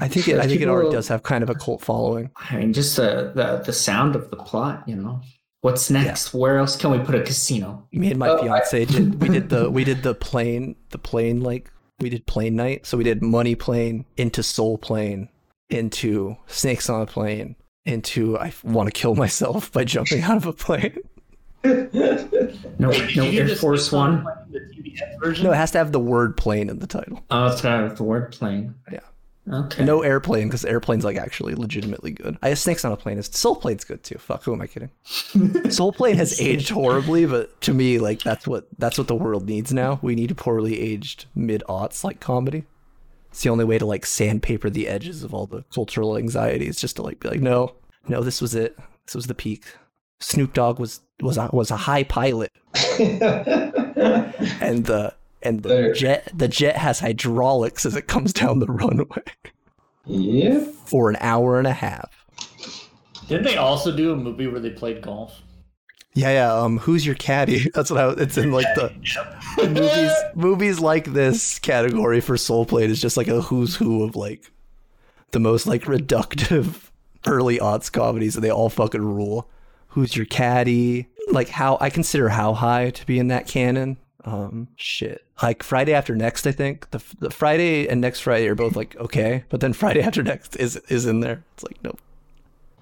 I 0.01 0.09
think 0.09 0.29
it. 0.29 0.39
I 0.39 0.47
think 0.47 0.61
it 0.61 0.69
already 0.69 0.87
People- 0.87 0.93
does 0.99 1.09
have 1.09 1.23
kind 1.23 1.43
of 1.43 1.51
a 1.51 1.55
cult 1.55 1.83
following. 1.83 2.31
I 2.37 2.57
mean 2.57 2.73
just 2.73 2.97
the 2.97 3.33
the 3.35 3.63
the 3.65 3.73
sound 3.73 4.17
of 4.17 4.31
the 4.31 4.37
plot. 4.37 4.85
You 4.87 4.97
know, 4.97 5.21
what's 5.63 5.91
next? 5.91 6.33
Where 6.35 6.59
else 6.59 6.77
can 6.77 6.91
we 6.91 6.99
put 6.99 7.15
a 7.15 7.23
casino? 7.23 7.87
Me 7.93 8.11
and 8.11 8.19
my 8.19 8.29
Oh, 8.29 8.37
I- 8.39 8.41
fiance 8.43 8.85
did. 8.87 9.21
We 9.21 9.29
did 9.29 9.49
the. 9.49 9.71
We 9.79 9.85
did 9.85 10.03
the 10.03 10.15
plane. 10.15 10.77
The 10.91 10.99
plane 10.99 11.41
like 11.43 11.71
we 12.01 12.11
did 12.11 12.27
plane 12.27 12.57
night. 12.57 12.87
So 12.87 12.97
we 12.99 13.05
did 13.05 13.23
Money 13.23 13.55
Plane 13.55 14.05
into 14.17 14.43
Soul 14.43 14.79
Plane 14.79 15.29
into 15.71 16.37
Snakes 16.47 16.91
on 16.91 17.01
a 17.03 17.07
Plane 17.07 17.57
into 17.87 18.37
I 18.39 18.53
want 18.63 18.87
to 18.89 18.93
kill 18.93 19.15
myself 19.15 19.71
by 19.73 19.85
jumping 19.85 20.23
out 20.23 20.37
of 20.37 20.47
a 20.47 20.53
plane. 20.53 20.99
No, 21.65 22.89
Wait, 22.91 23.17
no 23.17 23.25
Air 23.25 23.49
Force 23.57 23.89
Snake 23.89 24.01
on 24.01 24.25
One. 24.25 24.35
The 24.51 24.59
TBS 24.61 25.21
version? 25.21 25.45
No, 25.47 25.53
it 25.53 25.57
has 25.57 25.71
to 25.71 25.79
have 25.79 25.93
the 25.93 26.01
word 26.01 26.37
plane 26.37 26.69
in 26.69 26.79
the 26.81 26.87
title. 26.87 27.21
Oh, 27.31 27.47
it's 27.47 27.63
got 27.63 27.97
the 27.97 28.03
word 28.03 28.33
plane. 28.33 28.75
Yeah. 28.93 29.01
Okay. 29.51 29.85
No 29.85 30.01
airplane 30.01 30.49
because 30.49 30.65
airplane's 30.65 31.05
like 31.05 31.19
actually 31.19 31.55
legitimately 31.55 32.13
good. 32.13 32.39
I 32.43 32.49
have 32.49 32.59
Snakes 32.59 32.85
on 32.85 32.93
a 32.93 32.97
Plane. 32.97 33.19
Is 33.19 33.27
Soul 33.27 33.57
Plane's 33.57 33.85
good 33.85 34.03
too. 34.03 34.17
Fuck, 34.17 34.45
who 34.45 34.55
am 34.55 34.63
I 34.63 34.67
kidding? 34.67 34.91
Soul 35.71 35.93
Plane 35.93 36.17
has 36.17 36.41
aged 36.41 36.71
horribly, 36.71 37.27
but 37.27 37.61
to 37.63 37.75
me, 37.75 37.99
like 37.99 38.23
that's 38.23 38.47
what 38.47 38.67
that's 38.79 38.97
what 38.97 39.07
the 39.07 39.15
world 39.15 39.47
needs 39.47 39.73
now. 39.73 39.99
We 40.01 40.15
need 40.15 40.31
a 40.31 40.35
poorly 40.35 40.81
aged 40.81 41.27
mid 41.35 41.63
aughts 41.69 42.05
like 42.05 42.21
comedy. 42.21 42.65
It's 43.31 43.43
the 43.43 43.51
only 43.51 43.65
way 43.65 43.79
to 43.79 43.85
like 43.87 44.07
sandpaper 44.07 44.71
the 44.71 44.89
edges 44.89 45.25
of 45.25 45.35
all 45.35 45.47
the 45.47 45.65
cultural 45.75 46.17
anxieties, 46.17 46.81
just 46.81 46.97
to 46.97 47.03
like 47.03 47.21
be 47.21 47.29
like, 47.29 47.41
no, 47.41 47.75
no, 48.09 48.23
this 48.23 48.41
was 48.41 48.55
it. 48.55 48.79
This 49.05 49.15
was 49.15 49.27
the 49.27 49.35
peak. 49.35 49.65
Snoop 50.21 50.55
Dogg 50.55 50.79
was 50.79 51.01
was 51.21 51.37
a, 51.37 51.51
was 51.53 51.71
a 51.71 51.77
high 51.77 52.05
pilot, 52.05 52.51
and 52.99 54.87
the 54.87 55.15
and 55.45 55.63
the 55.63 55.69
There. 55.69 55.93
jet 55.93 56.31
the 56.35 56.49
jet 56.49 56.77
has 56.77 57.01
hydraulics 57.01 57.87
as 57.87 57.97
it 57.97 58.07
comes 58.07 58.33
down 58.33 58.59
the 58.59 58.67
runway 58.67 59.23
yep. 60.07 60.69
for 60.87 61.11
an 61.11 61.17
hour 61.21 61.59
and 61.59 61.67
a 61.67 61.73
half. 61.73 62.11
Didn't 63.29 63.45
they 63.45 63.57
also 63.57 63.95
do 63.95 64.13
a 64.13 64.17
movie 64.17 64.47
where 64.47 64.61
they 64.61 64.71
played 64.71 65.03
golf? 65.03 65.41
Yeah, 66.15 66.31
yeah. 66.31 66.55
Um, 66.55 66.79
who's 66.79 67.05
your 67.05 67.17
caddy? 67.17 67.71
That's 67.75 67.91
what 67.91 68.01
I. 68.01 68.23
It's 68.23 68.39
in 68.39 68.53
like 68.53 68.73
the 68.75 68.93
movies. 69.59 70.13
Movies 70.35 70.81
like 70.81 71.07
this 71.07 71.59
category 71.59 72.21
for 72.21 72.37
Soul 72.37 72.67
Plane 72.67 72.91
is 72.91 73.01
just 73.01 73.17
like 73.17 73.29
a 73.29 73.41
who's 73.41 73.77
who 73.77 74.05
of 74.05 74.15
like 74.15 74.51
the 75.33 75.41
most 75.41 75.67
like 75.67 75.83
reductive 75.83 76.91
early 77.27 77.59
aughts 77.59 77.91
comedies, 77.91 78.37
and 78.37 78.45
they 78.45 78.51
all 78.51 78.69
fucking 78.69 79.03
rule. 79.03 79.51
Who's 79.89 80.17
your 80.17 80.27
caddy? 80.27 81.09
Like 81.29 81.49
how 81.49 81.79
I 81.81 81.91
consider 81.91 82.29
How 82.29 82.53
High 82.53 82.91
to 82.91 83.07
be 83.07 83.19
in 83.19 83.29
that 83.29 83.49
canon. 83.49 83.97
Um, 84.25 84.69
shit. 84.77 85.23
Like 85.43 85.63
Friday 85.63 85.93
After 85.93 86.15
Next, 86.17 86.47
I 86.47 86.53
think 86.53 86.91
the 86.91 87.03
the 87.19 87.31
Friday 87.31 87.87
and 87.89 88.01
next 88.01 88.21
Friday 88.21 88.49
are 88.49 88.55
both 88.55 88.75
like 88.77 88.97
okay, 88.97 89.45
but 89.51 89.61
then 89.61 89.73
Friday 89.73 90.03
After 90.03 90.23
Next 90.23 90.57
is 90.57 90.77
is 90.89 91.07
in 91.07 91.21
there. 91.21 91.45
It's 91.55 91.63
like 91.65 91.77
nope. 91.85 92.01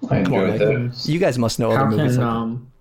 I 0.09 0.23
Come 0.23 0.33
on, 0.35 0.49
enjoyed 0.49 0.93
You 1.05 1.19
guys 1.19 1.37
must 1.37 1.59
know 1.59 1.69
other 1.71 1.79
How 1.79 1.89
movies. 1.89 2.15
can 2.17 2.25
Like 2.25 2.33
um 2.35 2.71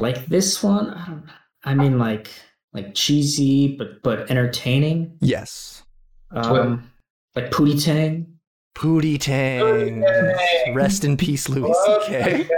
like 0.00 0.26
this 0.26 0.62
one? 0.62 0.90
I 0.90 1.06
don't. 1.06 1.24
I 1.64 1.74
mean, 1.74 1.98
like 1.98 2.30
like 2.72 2.94
cheesy 2.94 3.76
but 3.76 4.02
but 4.02 4.30
entertaining. 4.30 5.16
yes. 5.20 5.82
Um, 6.30 6.90
like 7.36 7.50
Pootie 7.50 7.82
Tang. 7.84 8.26
Pootie 8.74 9.20
Tang. 9.20 10.02
Tang. 10.02 10.74
Rest 10.74 11.04
in 11.04 11.18
peace, 11.18 11.46
Louis 11.50 11.74
C.K. 12.06 12.48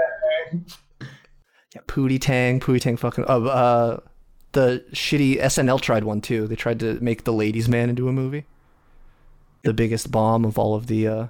Yeah, 1.74 1.80
Pootie 1.88 2.20
Tang, 2.20 2.60
Pootie 2.60 2.80
Tang 2.80 2.96
fucking 2.96 3.24
uh, 3.24 3.40
uh 3.40 4.00
the 4.54 4.84
shitty 4.92 5.40
SNL 5.40 5.80
tried 5.80 6.04
one 6.04 6.20
too. 6.20 6.46
They 6.48 6.56
tried 6.56 6.80
to 6.80 6.98
make 7.00 7.24
the 7.24 7.32
ladies 7.32 7.68
man 7.68 7.90
into 7.90 8.08
a 8.08 8.12
movie. 8.12 8.46
The 9.62 9.72
biggest 9.74 10.10
bomb 10.10 10.44
of 10.44 10.58
all 10.58 10.74
of 10.74 10.86
the 10.88 11.06
uh 11.08 11.26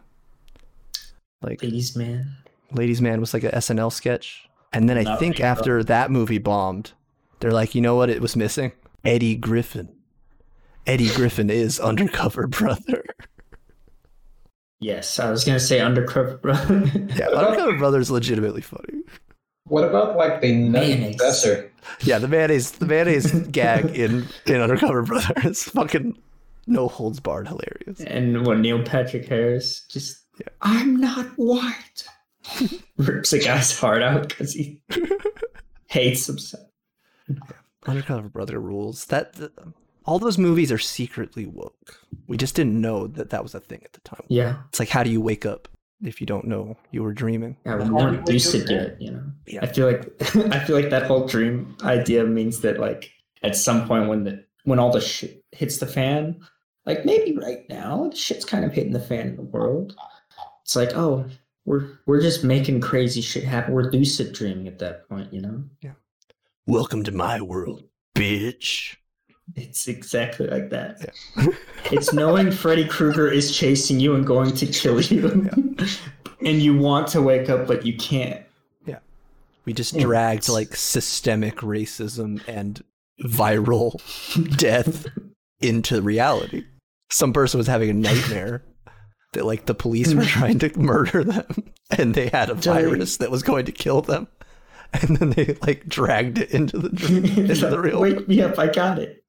like 1.43 1.62
Ladies 1.62 1.95
Man. 1.97 2.37
ladies 2.73 3.00
man 3.02 3.21
was 3.21 3.35
like 3.35 3.45
a 3.45 3.50
SNL 3.50 3.93
sketch. 3.93 4.49
And 4.73 4.88
then 4.88 4.97
I 4.99 5.02
Not 5.02 5.19
think 5.21 5.37
really, 5.38 5.45
after 5.49 5.85
that 5.85 6.11
movie 6.11 6.38
bombed, 6.38 6.93
they're 7.40 7.52
like, 7.52 7.75
you 7.75 7.81
know 7.81 7.95
what 7.97 8.11
it 8.11 8.21
was 8.23 8.35
missing? 8.35 8.73
Eddie 9.04 9.37
Griffin. 9.37 9.95
Eddie 10.87 11.11
Griffin 11.11 11.50
is 11.50 11.78
undercover 11.78 12.47
brother. 12.47 13.04
Yes, 14.81 15.19
I 15.19 15.31
was 15.31 15.45
gonna 15.45 15.61
say 15.61 15.81
Undercover 15.81 16.37
Brother. 16.38 16.83
Yeah, 17.16 17.28
undercover 17.28 17.78
brother 17.78 18.00
is 18.00 18.11
legitimately 18.11 18.61
funny. 18.61 19.02
What 19.64 19.85
about 19.85 20.16
like 20.16 20.43
the 20.43 20.52
Nutty 20.52 20.88
Mayonnaise. 20.88 21.16
Professor? 21.16 21.73
Yeah, 22.00 22.18
the 22.18 22.28
mayonnaise 22.28 22.72
the 22.72 22.86
mayonnaise 22.86 23.32
gag 23.50 23.86
in 23.96 24.26
in 24.46 24.60
Undercover 24.60 25.02
Brother 25.02 25.34
is 25.44 25.62
fucking 25.70 26.16
no 26.66 26.88
holds 26.88 27.20
barred 27.20 27.48
hilarious. 27.48 28.00
and 28.00 28.46
when 28.46 28.62
Neil 28.62 28.82
Patrick 28.82 29.26
Harris 29.26 29.84
just 29.90 30.18
I'm 30.62 30.96
not 30.96 31.26
white. 31.36 32.04
Rips 32.98 33.32
a 33.32 33.38
guy's 33.38 33.78
heart 33.78 34.02
out 34.02 34.28
because 34.28 34.52
he 34.52 34.82
hates 35.86 36.26
himself. 36.26 36.66
Undercover 37.86 38.28
Brother 38.28 38.58
rules. 38.60 39.06
That 39.06 39.34
th- 39.34 39.50
all 40.06 40.18
those 40.18 40.38
movies 40.38 40.70
are 40.72 40.78
secretly 40.78 41.46
woke. 41.46 42.00
We 42.26 42.36
just 42.36 42.54
didn't 42.54 42.78
know 42.80 43.06
that 43.06 43.30
that 43.30 43.42
was 43.42 43.54
a 43.54 43.60
thing 43.60 43.80
at 43.84 43.92
the 43.94 44.00
time. 44.00 44.24
Yeah, 44.28 44.56
It's 44.68 44.78
like 44.78 44.88
how 44.90 45.02
do 45.02 45.10
you 45.10 45.20
wake 45.20 45.46
up 45.46 45.68
if 46.02 46.20
you 46.20 46.26
don't 46.26 46.46
know 46.46 46.76
you 46.90 47.02
were 47.02 47.12
dreaming? 47.12 47.56
yeah, 47.64 47.76
we 47.76 47.84
How 47.84 47.94
weren't 47.94 48.16
did 48.18 48.26
they 48.26 48.32
lucid 48.34 48.68
yet, 48.70 49.00
you 49.00 49.10
know. 49.12 49.22
Yeah. 49.46 49.60
I 49.62 49.66
feel 49.66 49.86
like 49.86 50.10
I 50.52 50.58
feel 50.60 50.76
like 50.76 50.90
that 50.90 51.06
whole 51.06 51.26
dream 51.26 51.76
idea 51.82 52.24
means 52.24 52.60
that 52.60 52.78
like 52.80 53.10
at 53.42 53.56
some 53.56 53.86
point 53.86 54.08
when 54.08 54.24
the 54.24 54.44
when 54.64 54.78
all 54.78 54.90
the 54.90 55.00
shit 55.00 55.44
hits 55.52 55.78
the 55.78 55.86
fan, 55.86 56.40
like 56.86 57.04
maybe 57.04 57.36
right 57.36 57.68
now 57.68 58.08
the 58.08 58.16
shit's 58.16 58.44
kind 58.44 58.64
of 58.64 58.72
hitting 58.72 58.92
the 58.92 59.00
fan 59.00 59.28
in 59.28 59.36
the 59.36 59.42
world. 59.42 59.97
It's 60.62 60.76
like 60.76 60.95
oh 60.97 61.26
we're 61.64 61.99
we're 62.06 62.21
just 62.21 62.45
making 62.45 62.80
crazy 62.80 63.21
shit 63.21 63.45
happen. 63.45 63.75
We're 63.75 63.90
lucid 63.90 64.32
dreaming 64.32 64.69
at 64.69 64.78
that 64.80 65.08
point, 65.08 65.32
you 65.32 65.40
know. 65.40 65.64
Yeah. 65.80 65.92
Welcome 66.66 67.02
to 67.04 67.12
my 67.12 67.40
world, 67.40 67.84
bitch. 68.14 68.97
It's 69.57 69.87
exactly 69.89 70.47
like 70.47 70.71
that. 70.71 71.13
Yeah. 71.37 71.47
it's 71.93 72.13
knowing 72.13 72.50
Freddy 72.50 72.87
Krueger 72.87 73.28
is 73.30 73.54
chasing 73.57 74.00
you 74.00 74.15
and 74.15 74.26
going 74.26 74.54
to 74.54 74.67
kill 74.67 75.00
you. 75.00 75.47
and 76.41 76.63
you 76.63 76.76
want 76.76 77.09
to 77.09 77.23
wake 77.23 77.49
up, 77.50 77.67
but 77.67 77.85
you 77.85 77.97
can't. 77.97 78.45
Yeah. 78.87 78.99
We 79.65 79.73
just 79.73 79.93
Yeah. 79.95 80.04
dragged 80.04 80.49
like 80.49 80.75
systemic 80.75 81.57
racism 81.57 82.41
and 82.49 82.83
viral 83.23 84.00
death 84.57 85.07
into 85.61 86.00
reality. 86.00 86.65
Some 87.11 87.33
person 87.33 87.59
was 87.59 87.67
having 87.67 87.91
a 87.91 87.95
nightmare 87.95 88.63
that 89.35 89.45
like 89.45 89.67
the 89.67 89.75
police 89.75 90.15
were 90.15 90.25
trying 90.25 90.59
to 90.61 90.76
murder 90.78 91.23
them 91.23 91.47
and 91.91 92.15
they 92.15 92.28
had 92.28 92.49
a 92.50 92.54
virus 92.54 93.19
that 93.19 93.30
was 93.30 93.43
going 93.43 93.67
to 93.67 93.73
kill 93.73 94.00
them. 94.00 94.26
And 94.93 95.17
then 95.17 95.30
they 95.30 95.57
like 95.63 95.87
dragged 95.89 96.39
it 96.39 96.50
into 96.52 96.78
the 96.78 96.89
dream, 96.89 97.25
into 97.25 97.69
the 97.69 97.80
real. 97.80 98.00
Wake 98.00 98.28
me 98.28 98.41
up, 98.41 98.59
I 98.59 98.69
got 98.69 98.99
it. 99.00 99.24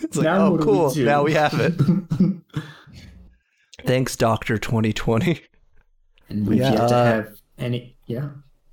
It's 0.00 0.16
like, 0.16 0.24
now 0.24 0.46
oh 0.46 0.50
what 0.52 0.60
do 0.60 0.66
we 0.66 0.72
cool, 0.72 0.94
now 1.04 1.22
we 1.24 1.32
have 1.32 1.54
it. 1.58 1.74
Thanks, 3.86 4.16
Doctor 4.16 4.58
2020. 4.58 5.40
and 6.28 6.46
we've 6.46 6.58
Yeah, 6.58 6.72
yet 6.72 6.88
to 6.88 6.94
have 6.94 7.28
any, 7.58 7.96
yeah. 8.06 8.28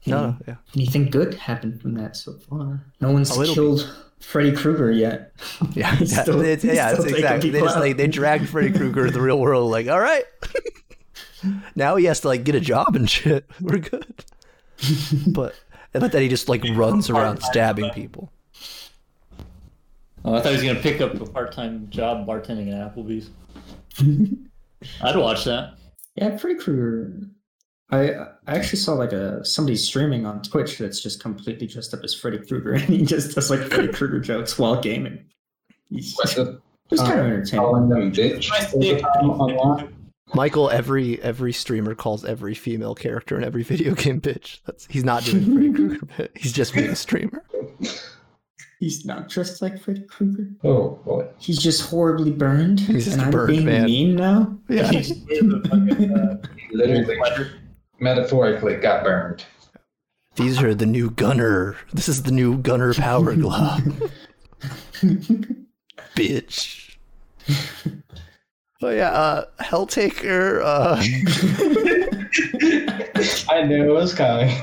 No, 0.06 0.18
any- 0.18 0.28
no, 0.28 0.38
yeah. 0.48 0.56
Anything 0.76 1.10
good 1.10 1.34
happened 1.36 1.82
from 1.82 1.94
that 1.96 2.16
so 2.16 2.34
far? 2.50 2.86
No 3.02 3.12
one's 3.12 3.32
Oh, 3.32 3.42
it'll 3.42 3.54
be- 3.54 3.56
killed 3.56 3.96
Freddy 4.20 4.52
Krueger 4.52 4.92
yet. 4.92 5.32
Yeah, 5.74 5.96
yeah, 6.00 6.24
still- 6.24 6.42
it's, 6.42 6.64
yeah, 6.64 6.92
it's 6.94 7.06
exactly. 7.06 7.50
They 7.50 7.62
just 7.62 7.76
out. 7.76 7.82
like 7.82 7.98
they 7.98 8.08
dragged 8.08 8.50
Freddy 8.50 8.72
Krueger 8.72 9.06
to 9.08 9.12
the 9.12 9.22
real 9.22 9.40
world. 9.40 9.72
Like, 9.72 9.88
all 9.88 10.00
right, 10.00 10.24
now 11.76 11.96
he 11.96 12.06
has 12.06 12.22
to 12.22 12.28
like 12.28 12.44
get 12.44 12.56
a 12.56 12.60
job 12.60 12.96
and 12.96 13.10
shit. 13.10 13.46
We're 13.62 13.78
good. 13.80 14.26
But 15.28 15.56
but 15.94 16.12
then 16.12 16.22
he 16.22 16.28
just 16.28 16.50
like 16.50 16.64
runs 16.74 17.10
around 17.10 17.42
stabbing 17.42 17.90
people. 17.92 18.32
Oh, 20.28 20.34
I 20.34 20.42
thought 20.42 20.50
he 20.50 20.56
was 20.58 20.64
gonna 20.66 20.80
pick 20.80 21.02
up 21.02 21.14
a 21.22 21.26
part-time 21.26 21.88
job 21.92 22.28
bartending 22.28 22.74
at 22.74 22.96
Applebee's. 22.96 23.30
I'd 25.02 25.16
watch 25.16 25.44
that. 25.46 25.76
Yeah, 26.16 26.36
Freddy 26.38 26.60
Krueger. 26.60 27.20
I 27.92 28.10
I 28.14 28.28
actually 28.48 28.80
saw 28.80 28.94
like 28.94 29.12
a 29.14 29.46
somebody 29.46 29.76
streaming 29.78 30.26
on 30.26 30.42
Twitch 30.42 30.80
that's 30.80 31.00
just 31.02 31.22
completely 31.22 31.68
dressed 31.68 31.94
up 31.94 32.04
as 32.04 32.14
Freddy 32.16 32.40
Krueger 32.40 32.74
and 32.74 32.84
he 32.84 33.06
just 33.06 33.36
does 33.36 33.52
like 33.52 33.60
Freddy 33.62 33.90
Krueger 33.90 34.20
jokes 34.20 34.58
while 34.58 34.82
gaming. 34.82 35.24
He's 35.92 36.16
What's 36.16 36.34
the 36.34 36.60
it's 36.92 37.02
kind 37.02 37.20
of 37.20 37.26
entertaining. 37.28 37.60
calling 37.64 37.90
them 37.90 38.12
bitch? 38.12 38.50
My 38.50 38.60
stick. 38.60 39.04
Michael, 40.34 40.72
every 40.72 41.22
every 41.22 41.54
streamer 41.54 41.94
calls 41.94 42.26
every 42.26 42.56
female 42.56 42.96
character 42.96 43.38
in 43.38 43.44
every 43.44 43.62
video 43.64 43.94
game 43.94 44.20
bitch. 44.20 44.62
That's 44.66 44.88
he's 44.90 45.04
not 45.04 45.24
doing 45.24 45.46
Freddy 45.54 45.72
Krueger 45.74 46.06
bit. 46.18 46.32
He's 46.36 46.52
just 46.52 46.74
being 46.74 46.90
a 46.90 46.96
streamer. 46.96 47.44
He's 48.86 49.04
not 49.04 49.30
dressed 49.30 49.64
like 49.64 49.80
Freddy 49.82 50.02
Krueger. 50.02 50.48
Oh 50.64 51.00
boy. 51.04 51.28
He's 51.40 51.58
just 51.58 51.90
horribly 51.90 52.30
burned. 52.30 52.80
He's 52.82 53.06
just 53.06 53.14
and 53.18 53.24
a 53.24 53.26
I'm 53.26 53.32
burned 53.32 53.48
being 53.48 53.66
man. 53.66 53.86
mean 53.86 54.16
now. 54.16 54.56
Yeah. 54.70 54.92
Literally, 56.72 57.18
metaphorically 58.00 58.76
got 58.76 59.04
burned. 59.04 59.44
These 60.36 60.62
are 60.62 60.76
the 60.76 60.86
new 60.86 61.10
gunner. 61.10 61.76
This 61.94 62.08
is 62.08 62.22
the 62.22 62.32
new 62.32 62.60
gunner 62.60 62.94
power 62.94 63.34
glove. 63.36 63.82
Bitch. 66.16 66.98
Oh 68.84 68.90
yeah, 68.92 69.10
uh 69.10 69.46
Helltaker, 69.62 70.62
uh 70.64 70.98
I 73.52 73.64
knew 73.64 73.90
it 73.90 73.94
was 73.94 74.14
coming. 74.14 74.56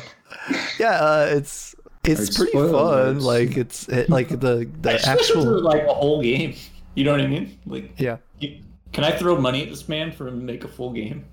yeah, 0.78 1.00
uh 1.00 1.26
it's 1.28 1.71
it's 2.04 2.20
Alright, 2.20 2.34
pretty 2.36 2.50
spoiler 2.52 2.72
fun. 2.72 3.16
alerts. 3.16 3.22
Like 3.22 3.56
it's 3.56 3.88
it, 3.88 4.10
like 4.10 4.28
the 4.28 4.68
the 4.80 4.90
I 5.08 5.16
just 5.16 5.34
wish 5.34 5.36
was 5.36 5.46
actual 5.46 5.62
like 5.62 5.82
a 5.84 5.94
whole 5.94 6.22
game. 6.22 6.54
You 6.94 7.04
know 7.04 7.12
what 7.12 7.22
I 7.22 7.26
mean? 7.26 7.58
Like, 7.64 7.98
yeah. 7.98 8.18
you, 8.38 8.60
can 8.92 9.02
I 9.02 9.12
throw 9.12 9.38
money 9.40 9.62
at 9.62 9.70
this 9.70 9.88
man 9.88 10.12
for 10.12 10.28
him 10.28 10.40
to 10.40 10.44
make 10.44 10.62
a 10.62 10.68
full 10.68 10.92
game? 10.92 11.24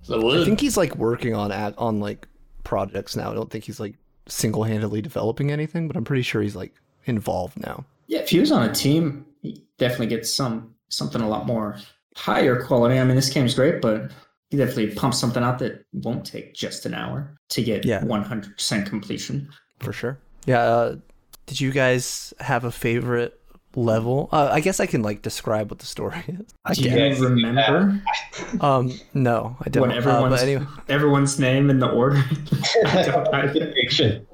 So 0.00 0.18
I 0.18 0.24
would. 0.24 0.40
I 0.40 0.44
think 0.46 0.60
he's 0.60 0.78
like 0.78 0.96
working 0.96 1.34
on 1.34 1.52
at 1.52 1.76
on 1.76 2.00
like 2.00 2.26
projects 2.62 3.14
now. 3.14 3.30
I 3.30 3.34
don't 3.34 3.50
think 3.50 3.64
he's 3.64 3.78
like 3.78 3.96
single-handedly 4.28 5.02
developing 5.02 5.50
anything, 5.52 5.88
but 5.88 5.96
I'm 5.98 6.04
pretty 6.04 6.22
sure 6.22 6.40
he's 6.40 6.56
like 6.56 6.72
involved 7.04 7.60
now. 7.60 7.84
Yeah, 8.06 8.20
if 8.20 8.30
he 8.30 8.40
was 8.40 8.50
on 8.50 8.66
a 8.66 8.72
team, 8.72 9.26
he 9.42 9.62
definitely 9.76 10.06
gets 10.06 10.32
some 10.32 10.74
something 10.88 11.20
a 11.20 11.28
lot 11.28 11.44
more 11.44 11.76
higher 12.16 12.64
quality. 12.64 12.98
I 12.98 13.04
mean, 13.04 13.16
this 13.16 13.28
game's 13.28 13.52
great, 13.54 13.82
but 13.82 14.10
he 14.48 14.56
definitely 14.56 14.94
pumps 14.94 15.18
something 15.18 15.42
out 15.42 15.58
that 15.58 15.84
won't 15.92 16.24
take 16.24 16.54
just 16.54 16.86
an 16.86 16.94
hour 16.94 17.36
to 17.50 17.62
get 17.62 17.84
Yeah. 17.84 18.00
100% 18.00 18.86
completion. 18.86 19.50
For 19.84 19.92
sure. 19.92 20.18
Yeah. 20.46 20.60
Uh, 20.60 20.96
did 21.46 21.60
you 21.60 21.70
guys 21.70 22.32
have 22.40 22.64
a 22.64 22.70
favorite 22.72 23.38
level? 23.76 24.28
Uh, 24.32 24.48
I 24.52 24.60
guess 24.60 24.80
I 24.80 24.86
can 24.86 25.02
like 25.02 25.20
describe 25.22 25.70
what 25.70 25.78
the 25.80 25.86
story 25.86 26.22
is. 26.28 26.46
I 26.64 26.74
Do 26.74 26.82
you 26.88 27.14
remember 27.26 28.00
Um, 28.60 28.92
no, 29.12 29.56
I 29.60 29.68
don't. 29.68 29.82
what 29.82 29.90
Uh, 29.90 29.94
everyone's 29.94 30.30
but 30.30 30.40
anyway, 30.42 30.66
everyone's 30.88 31.38
name 31.38 31.70
in 31.70 31.78
the 31.80 31.88
order? 31.90 32.16
I 32.86 33.02
don't 33.02 33.34
either. 33.34 33.72
Fiction. 33.72 34.26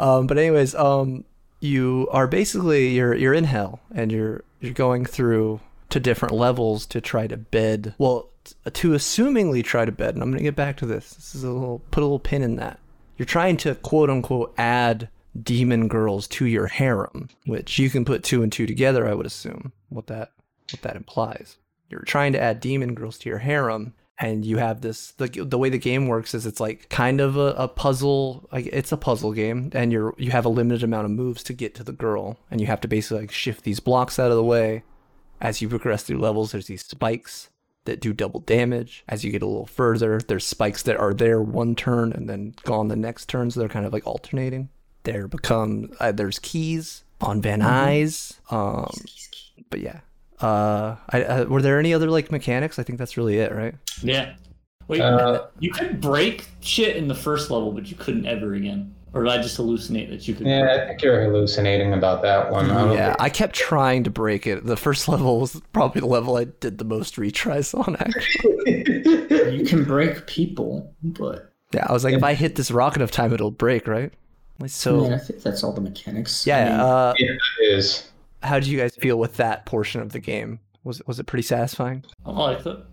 Um, 0.00 0.26
but 0.26 0.38
anyways, 0.38 0.74
um, 0.74 1.24
you 1.60 2.08
are 2.10 2.26
basically 2.26 2.88
you're 2.94 3.14
you're 3.14 3.34
in 3.34 3.44
hell 3.44 3.80
and 3.94 4.10
you're 4.10 4.42
you're 4.60 4.72
going 4.74 5.04
through 5.04 5.60
to 5.90 6.00
different 6.00 6.34
levels 6.34 6.86
to 6.86 7.00
try 7.00 7.26
to 7.26 7.36
bed. 7.36 7.94
Well, 7.98 8.30
t- 8.44 8.54
to 8.70 8.90
assumingly 8.92 9.62
try 9.62 9.84
to 9.84 9.92
bed. 9.92 10.14
And 10.14 10.22
I'm 10.22 10.30
gonna 10.30 10.42
get 10.42 10.56
back 10.56 10.76
to 10.78 10.86
this. 10.86 11.10
This 11.14 11.34
is 11.34 11.44
a 11.44 11.50
little 11.50 11.80
put 11.90 12.00
a 12.02 12.06
little 12.06 12.18
pin 12.18 12.42
in 12.42 12.56
that. 12.56 12.78
You're 13.16 13.26
trying 13.26 13.56
to 13.58 13.74
quote 13.74 14.10
unquote 14.10 14.54
add 14.58 15.08
demon 15.40 15.88
girls 15.88 16.28
to 16.28 16.46
your 16.46 16.66
harem, 16.66 17.28
which 17.46 17.78
you 17.78 17.90
can 17.90 18.04
put 18.04 18.22
two 18.22 18.42
and 18.42 18.52
two 18.52 18.66
together. 18.66 19.08
I 19.08 19.14
would 19.14 19.26
assume 19.26 19.72
what 19.88 20.06
that 20.08 20.32
what 20.70 20.82
that 20.82 20.96
implies. 20.96 21.58
You're 21.88 22.02
trying 22.02 22.32
to 22.32 22.40
add 22.40 22.60
demon 22.60 22.94
girls 22.94 23.18
to 23.18 23.28
your 23.28 23.38
harem, 23.38 23.94
and 24.18 24.44
you 24.44 24.58
have 24.58 24.80
this 24.80 25.12
the, 25.12 25.26
the 25.28 25.58
way 25.58 25.68
the 25.68 25.78
game 25.78 26.06
works 26.06 26.34
is 26.34 26.46
it's 26.46 26.60
like 26.60 26.88
kind 26.88 27.20
of 27.20 27.36
a, 27.36 27.54
a 27.58 27.68
puzzle 27.68 28.48
like 28.52 28.66
it's 28.66 28.92
a 28.92 28.96
puzzle 28.96 29.32
game 29.32 29.70
and 29.74 29.92
you're 29.92 30.14
you 30.16 30.30
have 30.30 30.44
a 30.44 30.50
limited 30.50 30.82
amount 30.84 31.04
of 31.04 31.10
moves 31.10 31.42
to 31.42 31.52
get 31.52 31.74
to 31.74 31.84
the 31.84 31.92
girl 31.92 32.38
and 32.50 32.60
you 32.60 32.66
have 32.66 32.80
to 32.80 32.88
basically 32.88 33.22
like 33.22 33.32
shift 33.32 33.64
these 33.64 33.80
blocks 33.80 34.18
out 34.18 34.30
of 34.30 34.36
the 34.36 34.44
way 34.44 34.84
as 35.40 35.60
you 35.60 35.68
progress 35.68 36.04
through 36.04 36.18
levels 36.18 36.52
there's 36.52 36.66
these 36.66 36.84
spikes 36.84 37.50
that 37.84 38.00
do 38.00 38.12
double 38.12 38.40
damage. 38.40 39.04
As 39.08 39.24
you 39.24 39.32
get 39.32 39.42
a 39.42 39.46
little 39.46 39.66
further 39.66 40.20
there's 40.26 40.46
spikes 40.46 40.82
that 40.84 40.96
are 40.96 41.12
there 41.14 41.40
one 41.40 41.74
turn 41.74 42.12
and 42.12 42.28
then 42.28 42.54
gone 42.64 42.88
the 42.88 42.96
next 42.96 43.28
turn 43.28 43.50
so 43.50 43.60
they're 43.60 43.68
kind 43.68 43.86
of 43.86 43.92
like 43.92 44.06
alternating. 44.06 44.68
There 45.04 45.26
become 45.28 45.90
uh, 46.00 46.12
there's 46.12 46.38
keys 46.38 47.04
on 47.20 47.40
van 47.42 47.60
nuys 47.60 48.38
um 48.52 48.90
but 49.70 49.80
yeah. 49.80 50.00
Uh, 50.40 50.96
I, 51.10 51.22
uh 51.22 51.44
were 51.44 51.62
there 51.62 51.78
any 51.78 51.94
other 51.94 52.10
like 52.10 52.32
mechanics? 52.32 52.78
I 52.78 52.82
think 52.82 52.98
that's 52.98 53.16
really 53.16 53.38
it 53.38 53.52
right? 53.52 53.74
Yeah. 54.02 54.34
Wait, 54.88 55.00
Uh, 55.00 55.46
you 55.60 55.70
could 55.70 56.00
break 56.00 56.48
shit 56.60 56.96
in 56.96 57.08
the 57.08 57.14
first 57.14 57.50
level, 57.50 57.72
but 57.72 57.88
you 57.88 57.96
couldn't 57.96 58.26
ever 58.26 58.54
again. 58.54 58.94
Or 59.14 59.22
did 59.24 59.32
I 59.32 59.42
just 59.42 59.58
hallucinate 59.58 60.08
that 60.10 60.26
you 60.26 60.34
could? 60.34 60.46
Yeah, 60.46 60.78
I 60.84 60.86
think 60.88 61.02
you're 61.02 61.22
hallucinating 61.22 61.92
about 61.92 62.22
that 62.22 62.50
one. 62.50 62.70
I 62.70 62.94
Yeah, 62.94 63.06
think- 63.08 63.20
I 63.20 63.28
kept 63.28 63.54
trying 63.54 64.04
to 64.04 64.10
break 64.10 64.46
it. 64.46 64.64
The 64.64 64.76
first 64.76 65.06
level 65.08 65.40
was 65.40 65.60
probably 65.74 66.00
the 66.00 66.06
level 66.06 66.36
I 66.36 66.44
did 66.44 66.78
the 66.78 66.84
most 66.84 67.16
retries 67.16 67.74
on. 67.78 67.96
Actually, 67.96 69.56
You 69.58 69.64
can 69.66 69.84
break 69.84 70.26
people, 70.26 70.94
but 71.02 71.52
yeah, 71.74 71.86
I 71.88 71.92
was 71.92 72.04
like, 72.04 72.14
if 72.14 72.22
I 72.22 72.34
hit 72.34 72.56
this 72.56 72.70
rock 72.70 72.96
enough 72.96 73.10
time, 73.10 73.32
it'll 73.34 73.50
break, 73.50 73.86
right? 73.86 74.12
Like, 74.60 74.64
I 74.64 74.66
So, 74.68 75.00
mean, 75.02 75.12
I 75.12 75.18
think 75.18 75.42
that's 75.42 75.62
all 75.62 75.72
the 75.72 75.80
mechanics. 75.80 76.46
I 76.46 76.50
yeah. 76.50 76.64
mean, 76.70 76.80
Uh, 76.80 77.14
yeah, 77.18 77.30
it 77.60 77.64
is. 77.76 78.10
how 78.42 78.58
did 78.58 78.66
you 78.68 78.78
guys 78.78 78.94
feel 78.96 79.18
with 79.18 79.36
that 79.36 79.66
portion 79.66 80.00
of 80.00 80.12
the 80.12 80.20
game? 80.20 80.58
Was 80.84 81.02
was 81.06 81.18
it 81.20 81.24
pretty 81.26 81.42
satisfying? 81.42 82.02
I 82.26 82.30
like 82.30 82.62
that. 82.64 82.86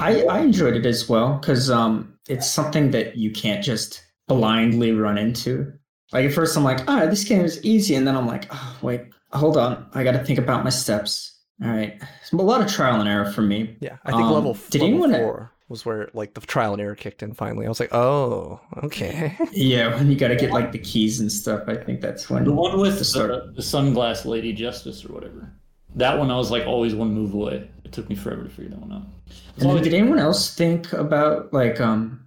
I, 0.00 0.22
I 0.22 0.40
enjoyed 0.40 0.76
it 0.76 0.86
as 0.86 1.08
well 1.08 1.38
because 1.38 1.70
um, 1.70 2.14
it's 2.28 2.48
something 2.50 2.90
that 2.92 3.16
you 3.16 3.30
can't 3.30 3.62
just 3.62 4.02
blindly 4.26 4.92
run 4.92 5.18
into. 5.18 5.72
Like 6.12 6.26
at 6.26 6.32
first, 6.32 6.56
I'm 6.56 6.64
like, 6.64 6.80
ah, 6.88 7.06
this 7.06 7.24
game 7.24 7.44
is 7.44 7.62
easy, 7.64 7.94
and 7.94 8.06
then 8.06 8.16
I'm 8.16 8.26
like, 8.26 8.46
oh, 8.50 8.78
wait, 8.82 9.02
hold 9.32 9.56
on, 9.56 9.86
I 9.94 10.04
got 10.04 10.12
to 10.12 10.24
think 10.24 10.38
about 10.38 10.62
my 10.64 10.70
steps. 10.70 11.32
All 11.62 11.70
right, 11.70 12.00
it's 12.20 12.32
a 12.32 12.36
lot 12.36 12.60
of 12.60 12.70
trial 12.70 13.00
and 13.00 13.08
error 13.08 13.30
for 13.30 13.42
me. 13.42 13.76
Yeah, 13.80 13.96
I 14.04 14.10
think 14.10 14.22
Um, 14.24 14.32
level, 14.32 14.56
did 14.70 14.82
level 14.82 15.04
anyone- 15.04 15.12
four 15.14 15.50
was 15.68 15.86
where 15.86 16.10
like 16.12 16.34
the 16.34 16.40
trial 16.42 16.74
and 16.74 16.82
error 16.82 16.94
kicked 16.94 17.22
in. 17.22 17.32
Finally, 17.32 17.64
I 17.64 17.68
was 17.70 17.80
like, 17.80 17.94
oh, 17.94 18.60
okay. 18.82 19.34
Yeah, 19.52 19.94
when 19.94 20.10
you 20.10 20.16
got 20.16 20.28
to 20.28 20.36
get 20.36 20.50
like 20.50 20.72
the 20.72 20.78
keys 20.78 21.20
and 21.20 21.32
stuff, 21.32 21.62
I 21.66 21.74
think 21.76 22.00
that's 22.02 22.28
when 22.28 22.44
the 22.44 22.52
one 22.52 22.78
with 22.78 22.92
the 22.92 22.98
the, 22.98 23.04
start. 23.04 23.56
the 23.56 23.62
sunglass 23.62 24.24
lady 24.26 24.52
justice 24.52 25.04
or 25.06 25.12
whatever. 25.12 25.50
That 25.94 26.18
one 26.18 26.30
I 26.30 26.36
was 26.36 26.50
like 26.50 26.66
always 26.66 26.94
one 26.94 27.14
move 27.14 27.32
away. 27.32 27.68
It 27.84 27.92
took 27.92 28.08
me 28.10 28.14
forever 28.14 28.42
to 28.44 28.50
figure 28.50 28.70
that 28.72 28.80
one 28.80 28.92
out. 28.92 29.02
And 29.58 29.70
then 29.70 29.82
did 29.82 29.94
anyone 29.94 30.18
else 30.18 30.54
think 30.54 30.92
about 30.92 31.52
like 31.52 31.80
um, 31.80 32.23